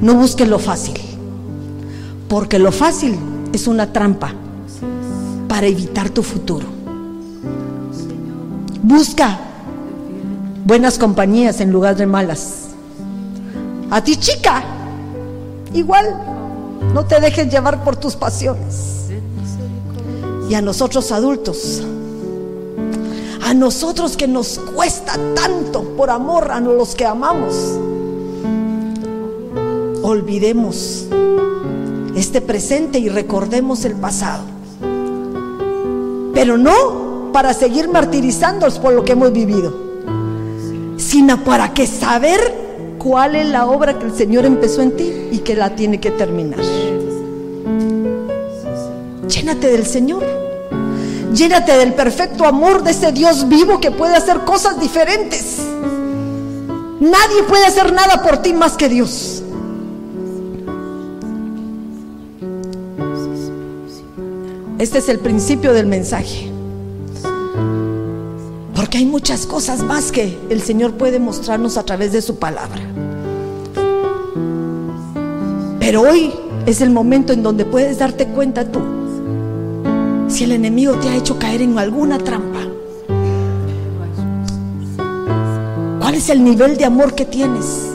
no 0.00 0.14
busques 0.14 0.48
lo 0.48 0.58
fácil, 0.58 0.94
porque 2.28 2.58
lo 2.58 2.72
fácil 2.72 3.16
es 3.52 3.66
una 3.66 3.92
trampa 3.92 4.32
para 5.48 5.66
evitar 5.66 6.10
tu 6.10 6.22
futuro. 6.22 6.66
Busca 8.82 9.38
buenas 10.64 10.98
compañías 10.98 11.60
en 11.60 11.70
lugar 11.70 11.96
de 11.96 12.06
malas. 12.06 12.68
A 13.90 14.02
ti, 14.02 14.16
chica, 14.16 14.62
igual, 15.74 16.06
no 16.94 17.04
te 17.04 17.20
dejes 17.20 17.50
llevar 17.50 17.84
por 17.84 17.96
tus 17.96 18.16
pasiones. 18.16 19.08
Y 20.48 20.54
a 20.54 20.62
nosotros 20.62 21.12
adultos, 21.12 21.82
a 23.52 23.54
nosotros 23.54 24.16
que 24.16 24.26
nos 24.26 24.58
cuesta 24.74 25.12
tanto 25.34 25.82
por 25.94 26.08
amor 26.08 26.50
a 26.50 26.58
los 26.58 26.94
que 26.94 27.04
amamos, 27.04 27.54
olvidemos 30.02 31.04
este 32.16 32.40
presente 32.40 32.98
y 32.98 33.10
recordemos 33.10 33.84
el 33.84 33.92
pasado. 33.92 34.44
Pero 36.32 36.56
no 36.56 37.30
para 37.34 37.52
seguir 37.52 37.88
martirizándonos 37.88 38.78
por 38.78 38.94
lo 38.94 39.04
que 39.04 39.12
hemos 39.12 39.34
vivido, 39.34 39.74
sino 40.96 41.44
para 41.44 41.74
que 41.74 41.86
saber 41.86 42.94
cuál 42.96 43.34
es 43.36 43.46
la 43.50 43.66
obra 43.66 43.98
que 43.98 44.06
el 44.06 44.14
Señor 44.14 44.46
empezó 44.46 44.80
en 44.80 44.96
ti 44.96 45.12
y 45.30 45.40
que 45.40 45.54
la 45.54 45.74
tiene 45.74 46.00
que 46.00 46.10
terminar. 46.10 46.60
Llénate 49.28 49.70
del 49.70 49.84
Señor. 49.84 50.41
Llénate 51.34 51.72
del 51.78 51.94
perfecto 51.94 52.44
amor 52.44 52.82
de 52.82 52.90
ese 52.90 53.10
Dios 53.10 53.48
vivo 53.48 53.80
que 53.80 53.90
puede 53.90 54.14
hacer 54.14 54.40
cosas 54.40 54.78
diferentes. 54.78 55.56
Nadie 57.00 57.42
puede 57.48 57.64
hacer 57.64 57.92
nada 57.92 58.22
por 58.22 58.38
ti 58.38 58.52
más 58.52 58.74
que 58.74 58.88
Dios. 58.88 59.42
Este 64.78 64.98
es 64.98 65.08
el 65.08 65.20
principio 65.20 65.72
del 65.72 65.86
mensaje. 65.86 66.50
Porque 68.74 68.98
hay 68.98 69.06
muchas 69.06 69.46
cosas 69.46 69.80
más 69.82 70.12
que 70.12 70.38
el 70.50 70.60
Señor 70.60 70.94
puede 70.94 71.18
mostrarnos 71.18 71.78
a 71.78 71.84
través 71.84 72.12
de 72.12 72.20
su 72.20 72.36
palabra. 72.38 72.82
Pero 75.80 76.02
hoy 76.02 76.32
es 76.66 76.82
el 76.82 76.90
momento 76.90 77.32
en 77.32 77.42
donde 77.42 77.64
puedes 77.64 77.98
darte 77.98 78.26
cuenta 78.26 78.70
tú 78.70 79.01
si 80.32 80.44
el 80.44 80.52
enemigo 80.52 80.94
te 80.94 81.10
ha 81.10 81.16
hecho 81.16 81.38
caer 81.38 81.60
en 81.60 81.78
alguna 81.78 82.16
trampa. 82.16 82.60
¿Cuál 86.00 86.14
es 86.14 86.30
el 86.30 86.42
nivel 86.42 86.78
de 86.78 86.86
amor 86.86 87.14
que 87.14 87.26
tienes? 87.26 87.90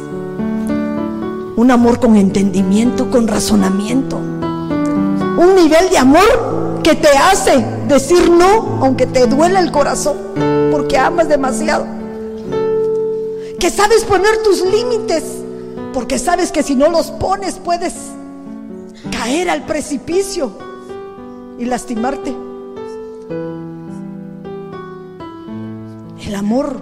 Un 1.56 1.72
amor 1.72 2.00
con 2.00 2.16
entendimiento, 2.16 3.10
con 3.10 3.28
razonamiento. 3.28 4.18
Un 4.18 5.56
nivel 5.56 5.90
de 5.90 5.98
amor 5.98 6.82
que 6.84 6.94
te 6.94 7.10
hace 7.10 7.66
decir 7.88 8.30
no, 8.30 8.84
aunque 8.84 9.08
te 9.08 9.26
duele 9.26 9.60
el 9.60 9.72
corazón, 9.72 10.18
porque 10.72 10.96
amas 10.96 11.28
demasiado. 11.28 11.88
Que 13.60 13.72
sabes 13.72 14.04
poner 14.04 14.44
tus 14.44 14.62
límites, 14.62 15.24
porque 15.92 16.20
sabes 16.20 16.52
que 16.52 16.62
si 16.62 16.76
no 16.76 16.90
los 16.90 17.10
pones 17.10 17.56
puedes 17.56 17.96
caer 19.12 19.50
al 19.50 19.66
precipicio 19.66 20.67
y 21.58 21.66
lastimarte. 21.66 22.36
El 26.26 26.36
amor 26.36 26.82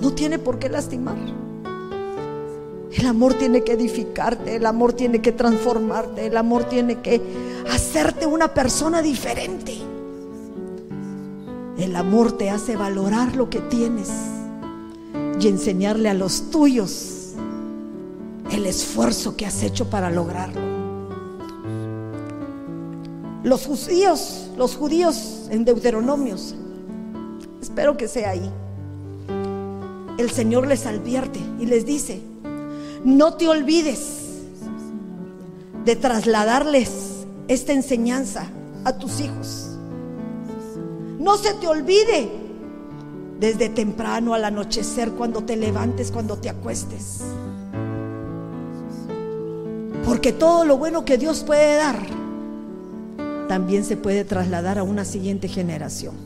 no 0.00 0.12
tiene 0.12 0.38
por 0.38 0.58
qué 0.58 0.68
lastimar. 0.68 1.16
El 2.92 3.06
amor 3.06 3.34
tiene 3.34 3.62
que 3.64 3.72
edificarte, 3.72 4.56
el 4.56 4.66
amor 4.66 4.92
tiene 4.92 5.20
que 5.20 5.32
transformarte, 5.32 6.26
el 6.26 6.36
amor 6.36 6.64
tiene 6.64 7.00
que 7.00 7.20
hacerte 7.70 8.26
una 8.26 8.54
persona 8.54 9.02
diferente. 9.02 9.76
El 11.78 11.96
amor 11.96 12.32
te 12.32 12.50
hace 12.50 12.76
valorar 12.76 13.34
lo 13.34 13.50
que 13.50 13.60
tienes 13.60 14.10
y 15.40 15.48
enseñarle 15.48 16.08
a 16.08 16.14
los 16.14 16.50
tuyos 16.50 17.34
el 18.50 18.66
esfuerzo 18.66 19.36
que 19.36 19.46
has 19.46 19.62
hecho 19.62 19.90
para 19.90 20.10
lograrlo. 20.10 20.73
Los 23.44 23.66
judíos, 23.66 24.48
los 24.56 24.74
judíos 24.74 25.48
en 25.50 25.66
Deuteronomios, 25.66 26.54
espero 27.60 27.94
que 27.94 28.08
sea 28.08 28.30
ahí. 28.30 28.50
El 30.16 30.30
Señor 30.30 30.66
les 30.66 30.86
advierte 30.86 31.40
y 31.60 31.66
les 31.66 31.84
dice, 31.84 32.22
no 33.04 33.34
te 33.34 33.46
olvides 33.46 34.44
de 35.84 35.94
trasladarles 35.94 37.26
esta 37.46 37.74
enseñanza 37.74 38.46
a 38.82 38.96
tus 38.96 39.20
hijos. 39.20 39.72
No 41.18 41.36
se 41.36 41.52
te 41.52 41.68
olvide 41.68 42.30
desde 43.38 43.68
temprano 43.68 44.32
al 44.32 44.46
anochecer, 44.46 45.10
cuando 45.10 45.42
te 45.44 45.56
levantes, 45.56 46.10
cuando 46.10 46.38
te 46.38 46.48
acuestes. 46.48 47.20
Porque 50.06 50.32
todo 50.32 50.64
lo 50.64 50.78
bueno 50.78 51.04
que 51.04 51.18
Dios 51.18 51.44
puede 51.44 51.76
dar 51.76 52.13
también 53.54 53.84
se 53.84 53.96
puede 53.96 54.24
trasladar 54.24 54.80
a 54.80 54.82
una 54.82 55.04
siguiente 55.04 55.46
generación. 55.46 56.16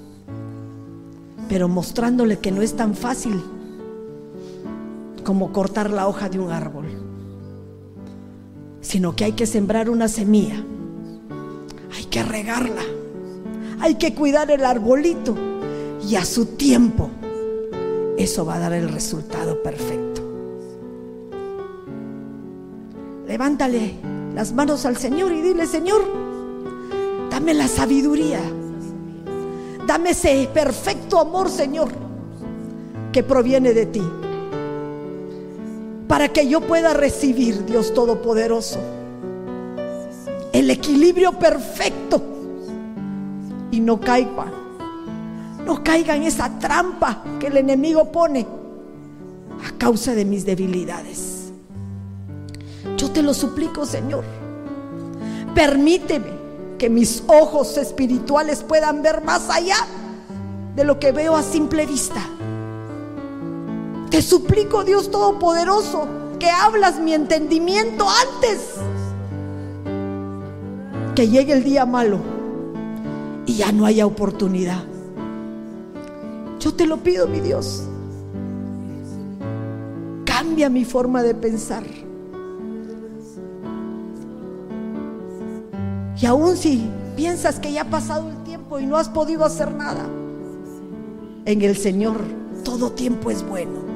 Pero 1.47 1.68
mostrándole 1.68 2.39
que 2.39 2.51
no 2.51 2.62
es 2.62 2.74
tan 2.74 2.95
fácil 2.95 3.39
como 5.24 5.53
cortar 5.53 5.91
la 5.91 6.09
hoja 6.09 6.31
de 6.31 6.39
un 6.39 6.51
árbol, 6.51 6.87
sino 8.81 9.14
que 9.14 9.24
hay 9.24 9.33
que 9.33 9.45
sembrar 9.45 9.91
una 9.91 10.09
semilla, 10.09 10.64
hay 11.95 12.05
que 12.07 12.22
regarla, 12.22 12.81
hay 13.79 13.97
que 13.97 14.14
cuidar 14.14 14.51
el 14.51 14.64
arbolito 14.64 15.37
y 16.09 16.16
a 16.16 16.24
su 16.24 16.47
tiempo 16.57 17.11
eso 18.16 18.47
va 18.47 18.55
a 18.55 18.59
dar 18.59 18.72
el 18.72 18.89
resultado 18.89 19.62
perfecto. 19.62 20.22
Levántale 23.26 23.97
las 24.35 24.55
manos 24.55 24.87
al 24.87 24.97
Señor 24.97 25.31
y 25.33 25.43
dile, 25.43 25.66
Señor, 25.66 26.28
Dame 27.39 27.55
la 27.55 27.68
sabiduría. 27.68 28.41
Dame 29.86 30.11
ese 30.11 30.51
perfecto 30.53 31.20
amor, 31.20 31.49
Señor, 31.49 31.89
que 33.12 33.22
proviene 33.22 33.72
de 33.74 33.86
ti. 33.86 34.03
Para 36.09 36.30
que 36.30 36.49
yo 36.49 36.61
pueda 36.61 36.95
recibir, 36.95 37.64
Dios 37.64 37.95
Todopoderoso, 37.95 38.80
el 40.53 40.68
equilibrio 40.68 41.30
perfecto 41.39 42.20
y 43.70 43.78
no 43.78 44.01
caiga, 44.01 44.47
no 45.64 45.84
caiga 45.84 46.16
en 46.16 46.24
esa 46.24 46.59
trampa 46.59 47.22
que 47.39 47.47
el 47.47 47.59
enemigo 47.59 48.11
pone 48.11 48.49
a 49.64 49.78
causa 49.78 50.12
de 50.12 50.24
mis 50.24 50.45
debilidades. 50.45 51.53
Yo 52.97 53.12
te 53.12 53.22
lo 53.22 53.32
suplico, 53.32 53.86
Señor. 53.86 54.24
Permíteme 55.55 56.38
que 56.79 56.89
mis 56.89 57.22
ojos 57.26 57.76
espirituales 57.76 58.62
puedan 58.62 59.03
ver 59.03 59.22
más 59.24 59.51
allá 59.51 59.76
de 60.76 60.85
lo 60.85 60.99
que 60.99 61.12
veo 61.12 61.37
a 61.37 61.43
simple 61.43 61.85
vista. 61.87 62.22
Te 64.11 64.22
suplico, 64.22 64.85
Dios 64.85 65.11
Todopoderoso, 65.11 66.07
que 66.39 66.49
hablas 66.49 66.99
mi 67.01 67.12
entendimiento 67.12 68.07
antes 68.09 68.76
que 71.14 71.29
llegue 71.29 71.53
el 71.53 71.64
día 71.64 71.85
malo 71.85 72.20
y 73.45 73.55
ya 73.55 73.72
no 73.72 73.87
haya 73.87 74.07
oportunidad. 74.07 74.85
Yo 76.61 76.74
te 76.74 76.87
lo 76.87 76.99
pido, 76.99 77.26
mi 77.26 77.41
Dios. 77.41 77.83
Cambia 80.24 80.70
mi 80.70 80.85
forma 80.85 81.24
de 81.24 81.35
pensar. 81.35 81.83
Y 86.21 86.27
aun 86.27 86.57
si 86.57 86.89
piensas 87.16 87.61
que 87.61 87.73
ya 87.73 87.83
ha 87.83 87.91
pasado 87.91 88.29
el 88.29 88.43
tiempo 88.45 88.79
y 88.79 88.87
no 88.87 88.97
has 88.97 89.09
podido 89.09 89.45
hacer 89.45 89.73
nada, 89.73 90.05
en 91.45 91.62
el 91.62 91.77
Señor 91.77 92.21
todo 92.64 92.93
tiempo 92.93 93.31
es 93.31 93.47
bueno. 93.47 93.89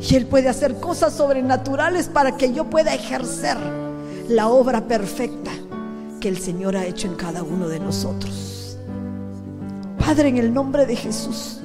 Y 0.00 0.14
Él 0.14 0.26
puede 0.26 0.48
hacer 0.48 0.78
cosas 0.78 1.12
sobrenaturales 1.12 2.08
para 2.08 2.36
que 2.36 2.52
yo 2.52 2.64
pueda 2.70 2.94
ejercer 2.94 3.56
la 4.28 4.48
obra 4.48 4.86
perfecta 4.86 5.50
que 6.20 6.28
el 6.28 6.38
Señor 6.38 6.76
ha 6.76 6.86
hecho 6.86 7.08
en 7.08 7.14
cada 7.14 7.42
uno 7.42 7.68
de 7.68 7.80
nosotros. 7.80 8.78
Padre, 9.98 10.28
en 10.28 10.38
el 10.38 10.54
nombre 10.54 10.86
de 10.86 10.96
Jesús, 10.96 11.60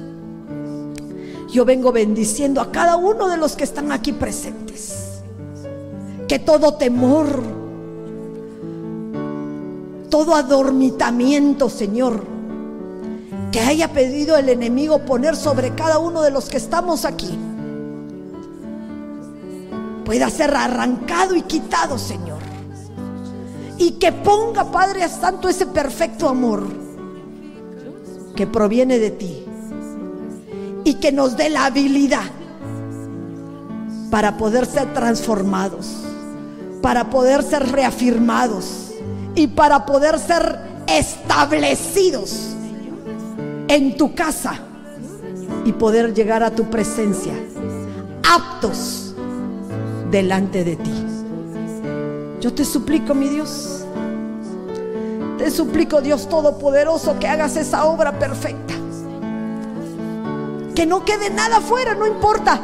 yo 1.50 1.64
vengo 1.64 1.92
bendiciendo 1.92 2.60
a 2.60 2.72
cada 2.72 2.96
uno 2.96 3.28
de 3.28 3.36
los 3.36 3.54
que 3.54 3.64
están 3.64 3.92
aquí 3.92 4.12
presentes. 4.12 5.22
Que 6.26 6.38
todo 6.38 6.74
temor, 6.74 7.63
todo 10.10 10.34
adormitamiento, 10.34 11.68
Señor, 11.68 12.24
que 13.50 13.60
haya 13.60 13.92
pedido 13.92 14.36
el 14.36 14.48
enemigo 14.48 15.00
poner 15.00 15.36
sobre 15.36 15.74
cada 15.74 15.98
uno 15.98 16.22
de 16.22 16.30
los 16.30 16.48
que 16.48 16.56
estamos 16.56 17.04
aquí, 17.04 17.38
pueda 20.04 20.28
ser 20.30 20.54
arrancado 20.54 21.34
y 21.34 21.42
quitado, 21.42 21.98
Señor. 21.98 22.38
Y 23.78 23.92
que 23.92 24.12
ponga, 24.12 24.70
Padre 24.70 25.08
Santo, 25.08 25.48
ese 25.48 25.66
perfecto 25.66 26.28
amor 26.28 26.66
que 28.34 28.46
proviene 28.46 28.98
de 28.98 29.10
ti. 29.10 29.44
Y 30.84 30.94
que 30.94 31.12
nos 31.12 31.36
dé 31.36 31.48
la 31.48 31.66
habilidad 31.66 32.30
para 34.10 34.36
poder 34.36 34.66
ser 34.66 34.92
transformados, 34.92 35.86
para 36.82 37.08
poder 37.10 37.42
ser 37.42 37.72
reafirmados 37.72 38.83
y 39.34 39.46
para 39.48 39.86
poder 39.86 40.18
ser 40.18 40.58
establecidos 40.86 42.54
en 43.68 43.96
tu 43.96 44.14
casa 44.14 44.60
y 45.64 45.72
poder 45.72 46.14
llegar 46.14 46.42
a 46.42 46.50
tu 46.50 46.64
presencia 46.64 47.32
aptos 48.22 49.14
delante 50.10 50.64
de 50.64 50.76
ti. 50.76 51.04
Yo 52.40 52.52
te 52.52 52.64
suplico, 52.64 53.14
mi 53.14 53.28
Dios, 53.28 53.84
te 55.38 55.50
suplico, 55.50 56.00
Dios 56.00 56.28
Todopoderoso, 56.28 57.18
que 57.18 57.26
hagas 57.26 57.56
esa 57.56 57.86
obra 57.86 58.18
perfecta. 58.18 58.74
Que 60.74 60.86
no 60.86 61.04
quede 61.04 61.30
nada 61.30 61.60
fuera, 61.60 61.94
no 61.94 62.06
importa 62.06 62.60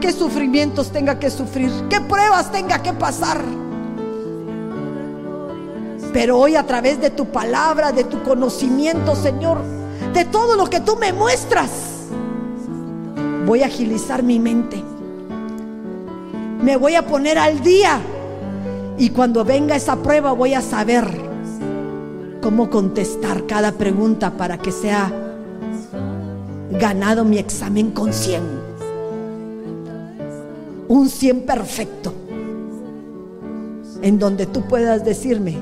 qué 0.00 0.12
sufrimientos 0.12 0.90
tenga 0.90 1.18
que 1.18 1.30
sufrir, 1.30 1.70
qué 1.90 2.00
pruebas 2.00 2.50
tenga 2.50 2.82
que 2.82 2.92
pasar. 2.92 3.42
Pero 6.12 6.38
hoy 6.38 6.56
a 6.56 6.66
través 6.66 7.00
de 7.00 7.10
tu 7.10 7.26
palabra, 7.26 7.92
de 7.92 8.04
tu 8.04 8.22
conocimiento, 8.22 9.14
Señor, 9.14 9.58
de 10.12 10.24
todo 10.24 10.56
lo 10.56 10.70
que 10.70 10.80
tú 10.80 10.96
me 10.96 11.12
muestras, 11.12 11.70
voy 13.44 13.62
a 13.62 13.66
agilizar 13.66 14.22
mi 14.22 14.38
mente. 14.38 14.82
Me 16.62 16.76
voy 16.76 16.94
a 16.94 17.06
poner 17.06 17.38
al 17.38 17.60
día. 17.60 18.00
Y 18.98 19.10
cuando 19.10 19.44
venga 19.44 19.76
esa 19.76 19.96
prueba 19.96 20.32
voy 20.32 20.54
a 20.54 20.62
saber 20.62 21.06
cómo 22.40 22.70
contestar 22.70 23.46
cada 23.46 23.72
pregunta 23.72 24.30
para 24.32 24.58
que 24.58 24.72
sea 24.72 25.12
ganado 26.70 27.24
mi 27.24 27.38
examen 27.38 27.90
con 27.90 28.12
100. 28.12 28.42
Un 30.88 31.08
100 31.08 31.42
perfecto. 31.42 32.12
En 34.02 34.18
donde 34.18 34.46
tú 34.46 34.62
puedas 34.62 35.04
decirme, 35.04 35.56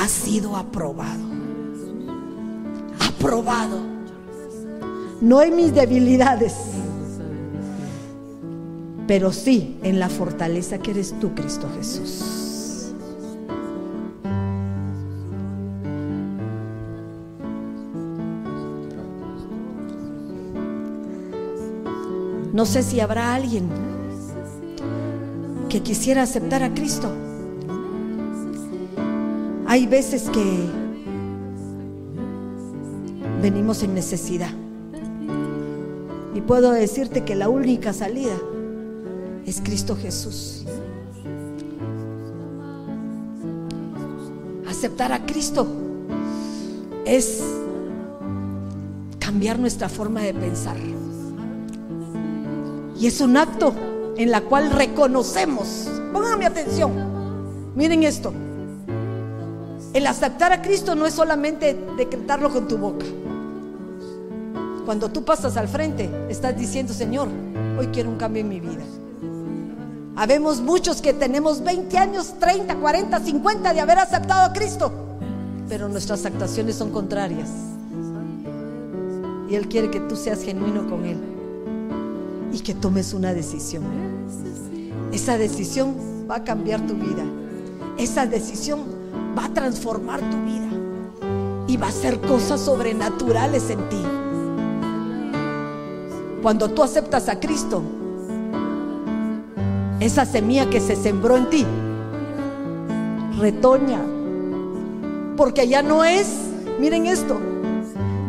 ha 0.00 0.08
sido 0.08 0.56
aprobado. 0.56 1.22
Aprobado. 3.06 3.80
No 5.20 5.42
en 5.42 5.56
mis 5.56 5.74
debilidades, 5.74 6.54
pero 9.06 9.30
sí 9.30 9.76
en 9.82 10.00
la 10.00 10.08
fortaleza 10.08 10.78
que 10.78 10.92
eres 10.92 11.14
tú, 11.20 11.34
Cristo 11.34 11.68
Jesús. 11.76 12.94
No 22.54 22.64
sé 22.64 22.82
si 22.82 23.00
habrá 23.00 23.34
alguien 23.34 23.68
que 25.68 25.82
quisiera 25.82 26.22
aceptar 26.22 26.62
a 26.62 26.72
Cristo. 26.72 27.29
Hay 29.70 29.86
veces 29.86 30.28
que 30.30 30.68
venimos 33.40 33.84
en 33.84 33.94
necesidad. 33.94 34.50
Y 36.34 36.40
puedo 36.40 36.72
decirte 36.72 37.22
que 37.22 37.36
la 37.36 37.48
única 37.48 37.92
salida 37.92 38.34
es 39.46 39.60
Cristo 39.60 39.94
Jesús. 39.94 40.64
Aceptar 44.68 45.12
a 45.12 45.24
Cristo 45.24 45.68
es 47.04 47.40
cambiar 49.20 49.60
nuestra 49.60 49.88
forma 49.88 50.22
de 50.22 50.34
pensar. 50.34 50.78
Y 52.98 53.06
es 53.06 53.20
un 53.20 53.36
acto 53.36 53.72
en 54.16 54.32
la 54.32 54.40
cual 54.40 54.72
reconocemos. 54.72 55.88
Pónganme 56.12 56.46
atención. 56.46 56.90
Miren 57.76 58.02
esto. 58.02 58.32
El 59.92 60.06
aceptar 60.06 60.52
a 60.52 60.62
Cristo 60.62 60.94
no 60.94 61.04
es 61.04 61.14
solamente 61.14 61.76
decretarlo 61.96 62.50
con 62.50 62.68
tu 62.68 62.78
boca. 62.78 63.04
Cuando 64.84 65.10
tú 65.10 65.24
pasas 65.24 65.56
al 65.56 65.66
frente, 65.66 66.08
estás 66.28 66.56
diciendo, 66.56 66.94
Señor, 66.94 67.28
hoy 67.78 67.88
quiero 67.88 68.08
un 68.08 68.16
cambio 68.16 68.42
en 68.42 68.48
mi 68.48 68.60
vida. 68.60 68.84
Habemos 70.14 70.60
muchos 70.60 71.02
que 71.02 71.12
tenemos 71.12 71.64
20 71.64 71.98
años, 71.98 72.34
30, 72.38 72.76
40, 72.76 73.20
50 73.20 73.74
de 73.74 73.80
haber 73.80 73.98
aceptado 73.98 74.48
a 74.48 74.52
Cristo, 74.52 74.92
pero 75.68 75.88
nuestras 75.88 76.24
actuaciones 76.24 76.76
son 76.76 76.90
contrarias. 76.90 77.48
Y 79.48 79.56
Él 79.56 79.68
quiere 79.68 79.90
que 79.90 79.98
tú 79.98 80.14
seas 80.14 80.42
genuino 80.42 80.88
con 80.88 81.04
Él 81.04 81.18
y 82.52 82.60
que 82.60 82.74
tomes 82.74 83.12
una 83.12 83.34
decisión. 83.34 83.82
Esa 85.12 85.36
decisión 85.36 85.96
va 86.30 86.36
a 86.36 86.44
cambiar 86.44 86.86
tu 86.86 86.94
vida. 86.94 87.24
Esa 87.98 88.26
decisión 88.26 88.99
va 89.38 89.46
a 89.46 89.54
transformar 89.54 90.20
tu 90.20 90.36
vida 90.44 90.68
y 91.66 91.76
va 91.76 91.86
a 91.86 91.90
hacer 91.90 92.20
cosas 92.20 92.60
sobrenaturales 92.60 93.70
en 93.70 93.88
ti. 93.88 94.02
Cuando 96.42 96.70
tú 96.70 96.82
aceptas 96.82 97.28
a 97.28 97.38
Cristo, 97.38 97.82
esa 100.00 100.24
semilla 100.24 100.70
que 100.70 100.80
se 100.80 100.96
sembró 100.96 101.36
en 101.36 101.50
ti 101.50 101.66
retoña. 103.40 104.00
Porque 105.36 105.66
ya 105.66 105.82
no 105.82 106.04
es, 106.04 106.28
miren 106.78 107.06
esto, 107.06 107.38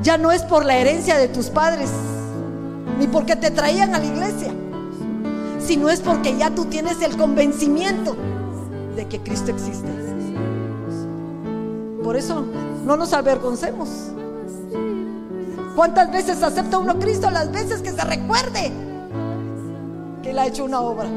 ya 0.02 0.18
no 0.18 0.32
es 0.32 0.42
por 0.44 0.66
la 0.66 0.78
herencia 0.78 1.18
de 1.18 1.28
tus 1.28 1.50
padres, 1.50 1.92
ni 2.98 3.08
porque 3.08 3.36
te 3.36 3.52
traían 3.52 3.94
a 3.94 4.00
la 4.00 4.06
iglesia, 4.06 4.54
sino 5.60 5.90
es 5.90 6.00
porque 6.00 6.38
ya 6.38 6.52
tú 6.52 6.66
tienes 6.66 7.02
el 7.02 7.18
convencimiento 7.18 8.16
de 8.96 9.08
que 9.08 9.20
Cristo 9.20 9.52
existe. 9.52 10.11
Por 12.12 12.18
eso 12.18 12.44
no 12.86 12.98
nos 12.98 13.14
avergoncemos. 13.14 13.88
¿Cuántas 15.78 16.12
veces 16.12 16.44
acepta 16.44 16.78
uno 16.78 16.92
a 16.92 17.00
Cristo? 17.00 17.32
Las 17.32 17.50
veces 17.54 17.82
que 17.82 17.90
se 17.90 18.04
recuerde 18.04 18.70
que 20.22 20.32
Él 20.32 20.40
ha 20.40 20.46
hecho 20.46 20.66
una 20.66 20.82
obra. 20.82 21.08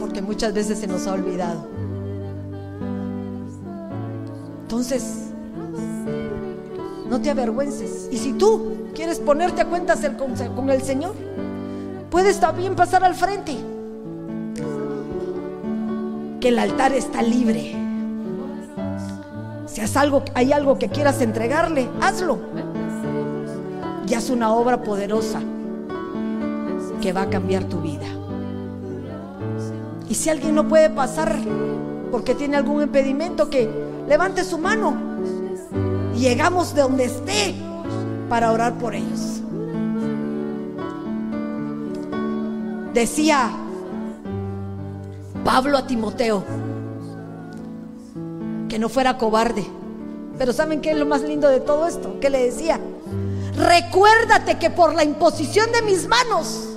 Porque 0.00 0.22
muchas 0.22 0.52
veces 0.52 0.80
se 0.80 0.88
nos 0.88 1.06
ha 1.06 1.12
olvidado. 1.12 1.68
Entonces, 4.62 5.28
no 7.08 7.20
te 7.20 7.30
avergüences. 7.30 8.08
Y 8.10 8.18
si 8.18 8.32
tú 8.32 8.88
quieres 8.92 9.20
ponerte 9.20 9.62
a 9.62 9.66
cuentas 9.66 10.00
con 10.56 10.68
el 10.68 10.82
Señor, 10.82 11.14
puedes 12.10 12.40
también 12.40 12.74
pasar 12.74 13.04
al 13.04 13.14
frente. 13.14 13.56
que 16.40 16.48
el 16.48 16.58
altar 16.58 16.92
está 16.92 17.22
libre. 17.22 17.85
Si 19.76 19.98
algo, 19.98 20.22
hay 20.32 20.54
algo 20.54 20.78
que 20.78 20.88
quieras 20.88 21.20
entregarle, 21.20 21.86
hazlo. 22.00 22.38
Y 24.08 24.14
haz 24.14 24.30
una 24.30 24.54
obra 24.54 24.82
poderosa 24.82 25.42
que 27.02 27.12
va 27.12 27.22
a 27.22 27.28
cambiar 27.28 27.64
tu 27.64 27.82
vida. 27.82 28.06
Y 30.08 30.14
si 30.14 30.30
alguien 30.30 30.54
no 30.54 30.66
puede 30.66 30.88
pasar 30.88 31.36
porque 32.10 32.34
tiene 32.34 32.56
algún 32.56 32.84
impedimento, 32.84 33.50
que 33.50 33.68
levante 34.08 34.44
su 34.44 34.56
mano 34.56 34.96
y 36.14 36.20
llegamos 36.20 36.74
de 36.74 36.80
donde 36.80 37.04
esté 37.04 37.54
para 38.30 38.52
orar 38.52 38.78
por 38.78 38.94
ellos. 38.94 39.42
Decía 42.94 43.50
Pablo 45.44 45.76
a 45.76 45.86
Timoteo 45.86 46.65
que 48.68 48.78
no 48.78 48.88
fuera 48.88 49.18
cobarde. 49.18 49.66
Pero 50.38 50.52
¿saben 50.52 50.80
qué 50.80 50.90
es 50.90 50.98
lo 50.98 51.06
más 51.06 51.22
lindo 51.22 51.48
de 51.48 51.60
todo 51.60 51.86
esto? 51.86 52.20
Que 52.20 52.30
le 52.30 52.44
decía, 52.44 52.80
recuérdate 53.56 54.58
que 54.58 54.70
por 54.70 54.94
la 54.94 55.04
imposición 55.04 55.72
de 55.72 55.82
mis 55.82 56.06
manos, 56.06 56.68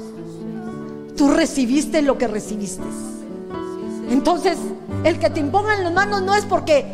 tú 1.18 1.30
recibiste 1.30 2.02
lo 2.02 2.18
que 2.18 2.28
recibiste. 2.28 2.84
Entonces, 4.10 4.58
el 5.04 5.20
que 5.20 5.30
te 5.30 5.40
impongan 5.40 5.84
las 5.84 5.94
manos 5.94 6.22
no 6.22 6.34
es 6.34 6.46
porque 6.46 6.86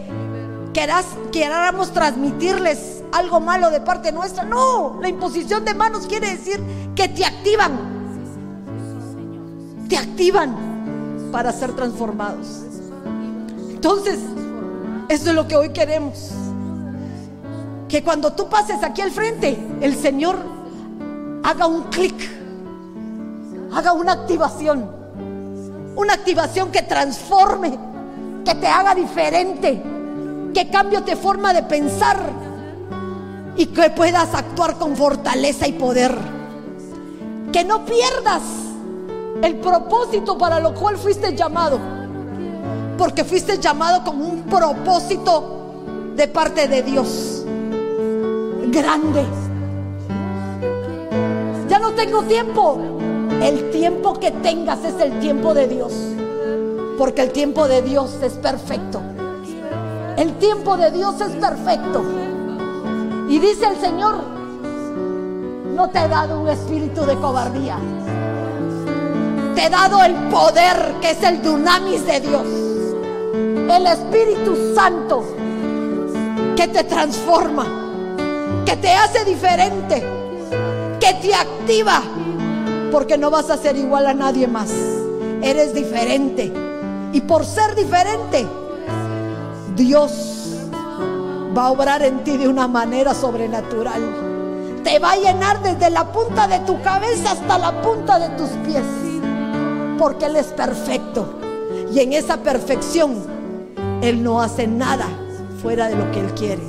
querás, 0.73 1.05
queramos 1.31 1.93
transmitirles 1.93 3.03
algo 3.11 3.39
malo 3.39 3.69
de 3.69 3.79
parte 3.81 4.11
nuestra. 4.11 4.43
No, 4.43 4.99
la 5.01 5.07
imposición 5.07 5.63
de 5.63 5.73
manos 5.73 6.07
quiere 6.07 6.31
decir 6.31 6.59
que 6.95 7.07
te 7.07 7.23
activan. 7.23 7.95
Te 9.87 9.97
activan 9.97 11.29
para 11.31 11.51
ser 11.51 11.73
transformados. 11.73 12.63
Entonces, 13.69 14.19
eso 15.09 15.29
es 15.29 15.35
lo 15.35 15.47
que 15.47 15.55
hoy 15.55 15.69
queremos. 15.69 16.31
Que 17.87 18.03
cuando 18.03 18.33
tú 18.33 18.49
pases 18.49 18.83
aquí 18.83 19.01
al 19.01 19.11
frente, 19.11 19.57
el 19.81 19.95
Señor 19.95 20.37
haga 21.43 21.67
un 21.67 21.83
clic, 21.83 22.15
haga 23.73 23.93
una 23.93 24.13
activación 24.13 25.05
una 25.95 26.13
activación 26.13 26.71
que 26.71 26.81
transforme, 26.81 27.77
que 28.43 28.55
te 28.55 28.67
haga 28.67 28.93
diferente, 28.93 29.81
que 30.53 30.69
cambie 30.69 31.01
tu 31.01 31.15
forma 31.15 31.53
de 31.53 31.63
pensar 31.63 32.17
y 33.55 33.67
que 33.67 33.89
puedas 33.91 34.33
actuar 34.33 34.75
con 34.77 34.95
fortaleza 34.95 35.67
y 35.67 35.73
poder. 35.73 36.15
Que 37.51 37.63
no 37.63 37.85
pierdas 37.85 38.41
el 39.41 39.55
propósito 39.57 40.37
para 40.37 40.59
lo 40.59 40.73
cual 40.73 40.97
fuiste 40.97 41.35
llamado. 41.35 41.79
Porque 42.97 43.23
fuiste 43.23 43.59
llamado 43.59 44.03
con 44.03 44.21
un 44.21 44.43
propósito 44.43 45.55
de 46.15 46.27
parte 46.27 46.67
de 46.67 46.81
Dios. 46.83 47.43
Grande. 48.67 49.25
Ya 51.67 51.79
no 51.79 51.91
tengo 51.91 52.23
tiempo. 52.23 52.77
El 53.41 53.69
tiempo 53.71 54.13
que 54.19 54.31
tengas 54.31 54.83
es 54.85 54.99
el 55.01 55.19
tiempo 55.19 55.53
de 55.53 55.67
Dios. 55.67 55.93
Porque 56.97 57.21
el 57.21 57.31
tiempo 57.31 57.67
de 57.67 57.81
Dios 57.81 58.17
es 58.21 58.33
perfecto. 58.33 59.01
El 60.17 60.33
tiempo 60.37 60.77
de 60.77 60.91
Dios 60.91 61.19
es 61.19 61.31
perfecto. 61.35 62.03
Y 63.27 63.39
dice 63.39 63.67
el 63.67 63.77
Señor, 63.77 64.15
no 65.75 65.89
te 65.89 65.99
he 65.99 66.07
dado 66.07 66.39
un 66.39 66.47
espíritu 66.47 67.05
de 67.05 67.15
cobardía. 67.15 67.77
Te 69.55 69.65
he 69.65 69.69
dado 69.69 70.01
el 70.03 70.13
poder 70.29 70.95
que 71.01 71.11
es 71.11 71.21
el 71.23 71.41
dunamis 71.41 72.05
de 72.05 72.21
Dios. 72.21 72.74
El 73.69 73.87
Espíritu 73.87 74.73
Santo 74.75 75.23
que 76.55 76.67
te 76.67 76.83
transforma, 76.83 77.65
que 78.65 78.75
te 78.77 78.93
hace 78.93 79.25
diferente, 79.25 80.03
que 80.99 81.13
te 81.21 81.33
activa 81.33 82.01
porque 82.91 83.17
no 83.17 83.29
vas 83.29 83.49
a 83.49 83.57
ser 83.57 83.75
igual 83.75 84.07
a 84.07 84.13
nadie 84.13 84.47
más. 84.47 84.71
Eres 85.41 85.73
diferente. 85.73 86.51
Y 87.11 87.21
por 87.21 87.45
ser 87.45 87.75
diferente, 87.75 88.47
Dios 89.75 90.69
va 91.57 91.65
a 91.65 91.71
obrar 91.71 92.03
en 92.03 92.23
ti 92.23 92.37
de 92.37 92.47
una 92.47 92.67
manera 92.67 93.13
sobrenatural. 93.13 94.81
Te 94.83 94.99
va 94.99 95.11
a 95.11 95.17
llenar 95.17 95.61
desde 95.61 95.89
la 95.89 96.11
punta 96.11 96.47
de 96.47 96.59
tu 96.59 96.81
cabeza 96.81 97.31
hasta 97.31 97.57
la 97.57 97.81
punta 97.81 98.17
de 98.17 98.29
tus 98.37 98.49
pies. 98.65 98.85
Porque 99.97 100.27
Él 100.27 100.35
es 100.37 100.47
perfecto. 100.47 101.33
Y 101.91 101.99
en 101.99 102.13
esa 102.13 102.37
perfección, 102.37 103.34
Él 104.01 104.23
no 104.23 104.41
hace 104.41 104.67
nada 104.67 105.07
fuera 105.61 105.87
de 105.87 105.95
lo 105.95 106.11
que 106.11 106.19
Él 106.19 106.33
quiere. 106.33 106.63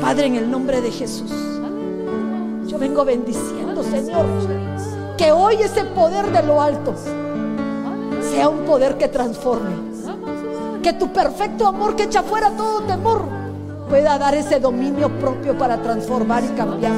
Padre, 0.00 0.26
en 0.26 0.36
el 0.36 0.50
nombre 0.50 0.80
de 0.80 0.90
Jesús, 0.90 1.32
yo 2.66 2.78
vengo 2.78 3.04
bendiciendo, 3.04 3.82
Señor 3.82 4.26
que 5.16 5.30
hoy 5.30 5.56
ese 5.56 5.84
poder 5.84 6.30
de 6.32 6.42
lo 6.42 6.60
alto 6.60 6.94
sea 8.20 8.48
un 8.48 8.64
poder 8.64 8.98
que 8.98 9.08
transforme. 9.08 9.74
Que 10.82 10.92
tu 10.92 11.12
perfecto 11.12 11.66
amor 11.66 11.96
que 11.96 12.04
echa 12.04 12.22
fuera 12.22 12.50
todo 12.50 12.82
temor 12.82 13.22
pueda 13.88 14.18
dar 14.18 14.34
ese 14.34 14.60
dominio 14.60 15.08
propio 15.18 15.56
para 15.56 15.80
transformar 15.80 16.44
y 16.44 16.48
cambiar. 16.48 16.92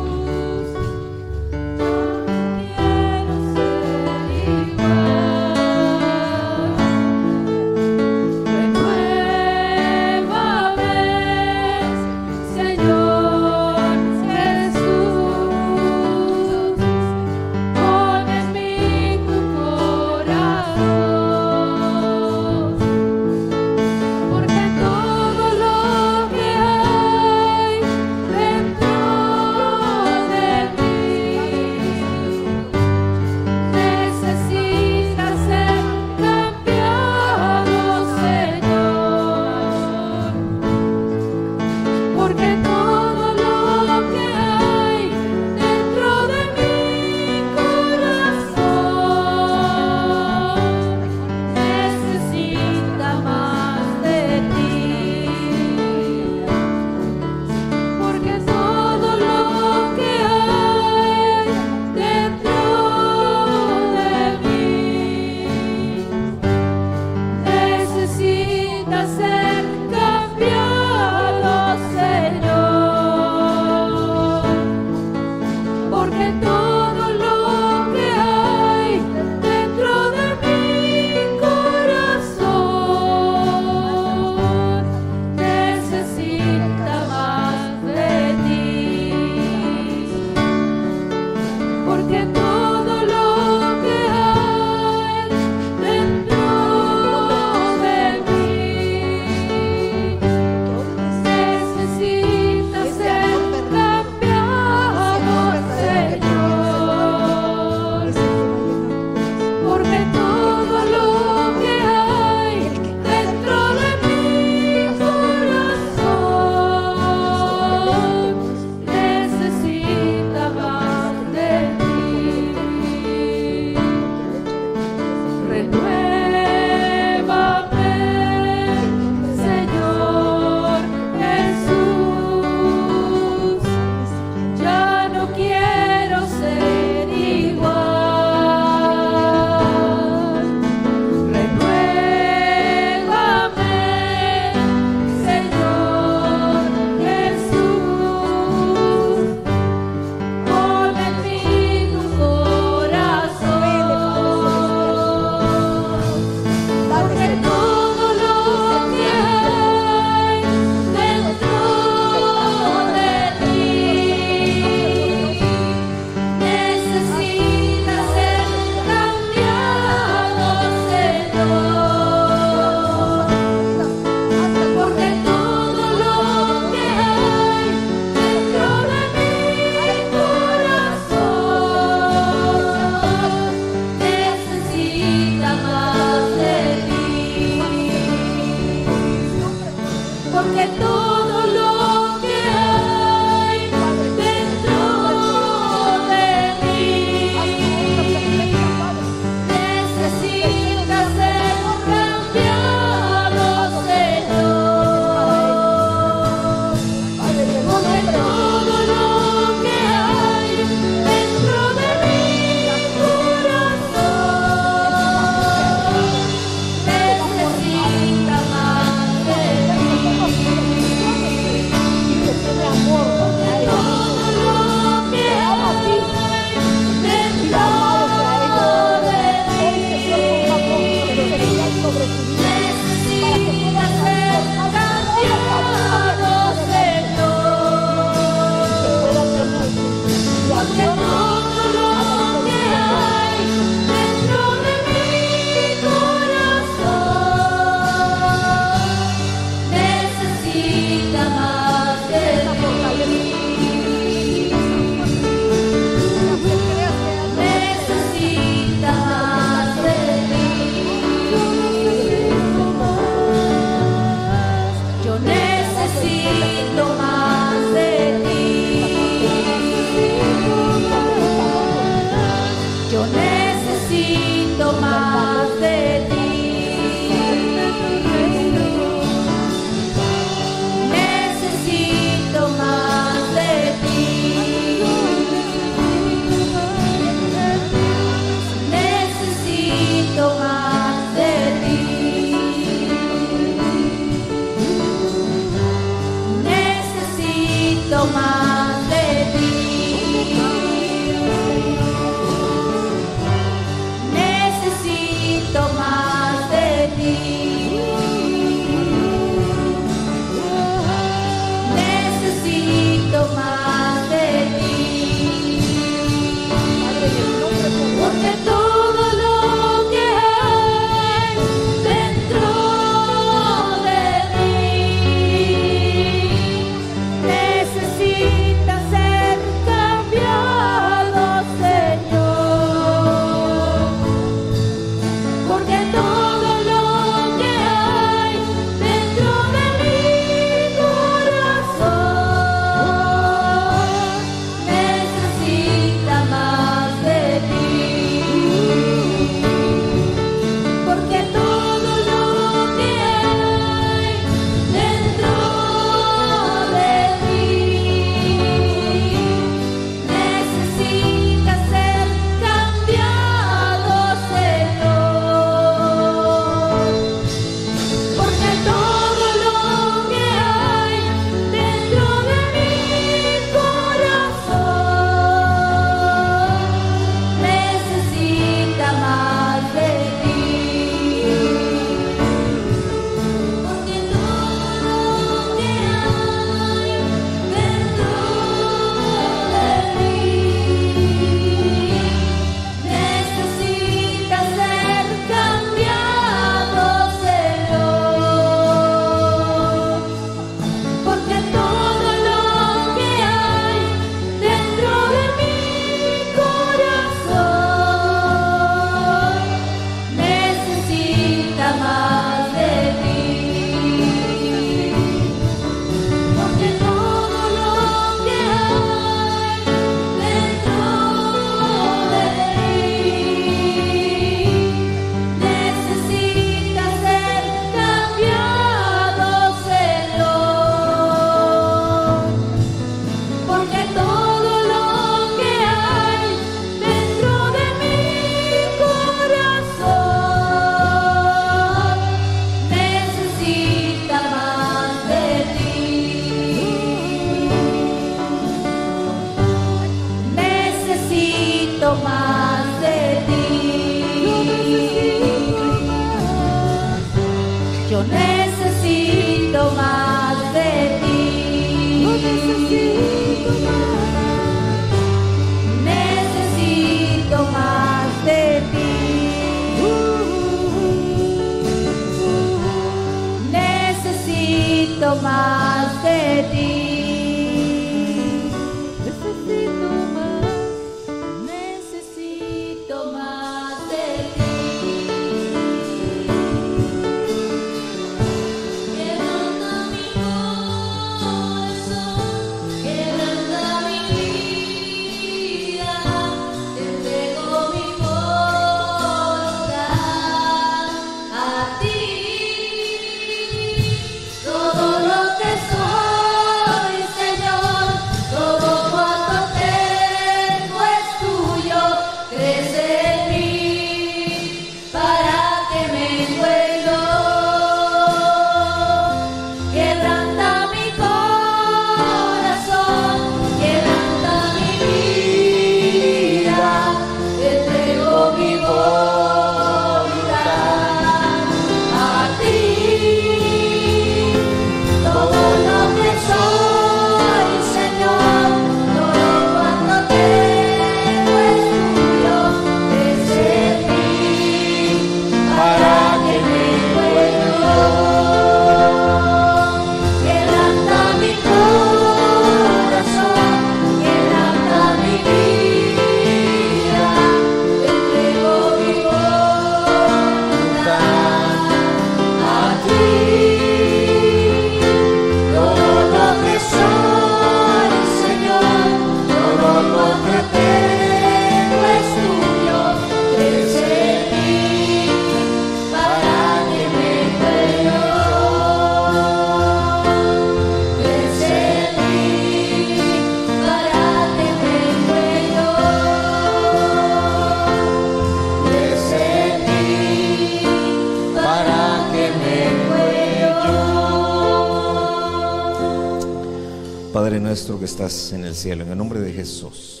Que 597.78 597.84
estás 597.84 598.32
en 598.32 598.44
el 598.44 598.54
cielo, 598.54 598.84
en 598.84 598.90
el 598.90 598.98
nombre 598.98 599.20
de 599.20 599.32
Jesús. 599.32 600.00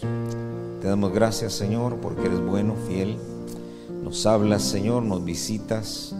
Te 0.80 0.88
damos 0.88 1.12
gracias, 1.12 1.52
Señor, 1.52 1.96
porque 2.00 2.26
eres 2.26 2.40
bueno, 2.40 2.74
fiel. 2.88 3.16
Nos 4.02 4.26
hablas, 4.26 4.62
Señor, 4.62 5.02
nos 5.02 5.24
visitas 5.24 6.14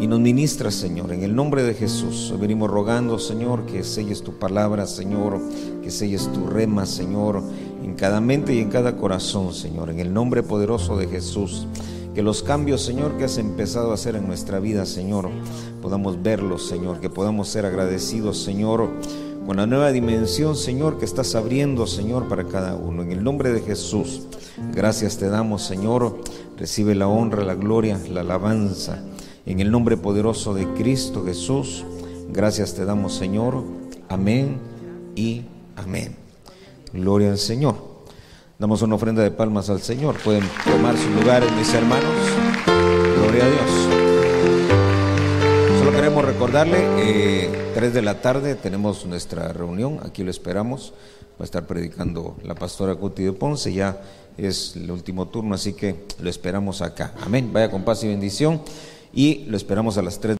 y 0.00 0.06
nos 0.06 0.20
ministras, 0.20 0.74
Señor. 0.74 1.12
En 1.12 1.22
el 1.22 1.34
nombre 1.34 1.62
de 1.62 1.74
Jesús, 1.74 2.34
venimos 2.38 2.70
rogando, 2.70 3.18
Señor, 3.18 3.66
que 3.66 3.84
selles 3.84 4.22
tu 4.22 4.32
palabra, 4.32 4.86
Señor, 4.86 5.40
que 5.82 5.90
selles 5.90 6.30
tu 6.32 6.46
rema, 6.46 6.86
Señor, 6.86 7.42
en 7.82 7.94
cada 7.94 8.20
mente 8.20 8.52
y 8.54 8.58
en 8.58 8.68
cada 8.68 8.96
corazón, 8.96 9.54
Señor. 9.54 9.90
En 9.90 10.00
el 10.00 10.12
nombre 10.12 10.42
poderoso 10.42 10.96
de 10.96 11.06
Jesús. 11.06 11.66
Que 12.14 12.22
los 12.22 12.42
cambios, 12.42 12.82
Señor, 12.82 13.16
que 13.16 13.24
has 13.24 13.38
empezado 13.38 13.92
a 13.92 13.94
hacer 13.94 14.16
en 14.16 14.26
nuestra 14.26 14.58
vida, 14.58 14.86
Señor, 14.86 15.30
podamos 15.80 16.20
verlos, 16.20 16.66
Señor. 16.66 16.98
Que 16.98 17.10
podamos 17.10 17.48
ser 17.48 17.64
agradecidos, 17.64 18.42
Señor 18.42 18.90
con 19.48 19.56
la 19.56 19.66
nueva 19.66 19.92
dimensión, 19.92 20.56
Señor, 20.56 20.98
que 20.98 21.06
estás 21.06 21.34
abriendo, 21.34 21.86
Señor, 21.86 22.28
para 22.28 22.44
cada 22.44 22.74
uno. 22.74 23.02
En 23.02 23.12
el 23.12 23.24
nombre 23.24 23.50
de 23.50 23.62
Jesús, 23.62 24.24
gracias 24.74 25.16
te 25.16 25.30
damos, 25.30 25.62
Señor. 25.62 26.20
Recibe 26.58 26.94
la 26.94 27.08
honra, 27.08 27.42
la 27.42 27.54
gloria, 27.54 27.98
la 28.10 28.20
alabanza. 28.20 29.02
En 29.46 29.60
el 29.60 29.70
nombre 29.70 29.96
poderoso 29.96 30.52
de 30.52 30.66
Cristo 30.74 31.24
Jesús, 31.24 31.86
gracias 32.30 32.74
te 32.74 32.84
damos, 32.84 33.14
Señor. 33.14 33.64
Amén 34.10 34.58
y 35.16 35.44
amén. 35.76 36.14
Gloria 36.92 37.30
al 37.30 37.38
Señor. 37.38 37.76
Damos 38.58 38.82
una 38.82 38.96
ofrenda 38.96 39.22
de 39.22 39.30
palmas 39.30 39.70
al 39.70 39.80
Señor. 39.80 40.16
Pueden 40.22 40.44
tomar 40.70 40.94
sus 40.94 41.10
lugares, 41.22 41.50
mis 41.52 41.72
hermanos. 41.72 42.12
Gloria 43.16 43.46
a 43.46 43.48
Dios. 43.48 43.77
Recordarle, 46.48 46.78
eh, 46.96 47.72
3 47.74 47.92
de 47.92 48.00
la 48.00 48.22
tarde 48.22 48.54
tenemos 48.54 49.04
nuestra 49.04 49.52
reunión, 49.52 50.00
aquí 50.02 50.24
lo 50.24 50.30
esperamos, 50.30 50.94
va 51.38 51.42
a 51.42 51.44
estar 51.44 51.66
predicando 51.66 52.38
la 52.42 52.54
pastora 52.54 52.94
Cuti 52.94 53.22
de 53.22 53.34
Ponce, 53.34 53.70
ya 53.70 54.00
es 54.38 54.74
el 54.74 54.90
último 54.90 55.28
turno, 55.28 55.54
así 55.54 55.74
que 55.74 56.06
lo 56.22 56.30
esperamos 56.30 56.80
acá. 56.80 57.12
Amén, 57.20 57.52
vaya 57.52 57.70
con 57.70 57.84
paz 57.84 58.02
y 58.02 58.08
bendición 58.08 58.62
y 59.12 59.44
lo 59.44 59.58
esperamos 59.58 59.98
a 59.98 60.02
las 60.02 60.20
3 60.20 60.36
de 60.36 60.37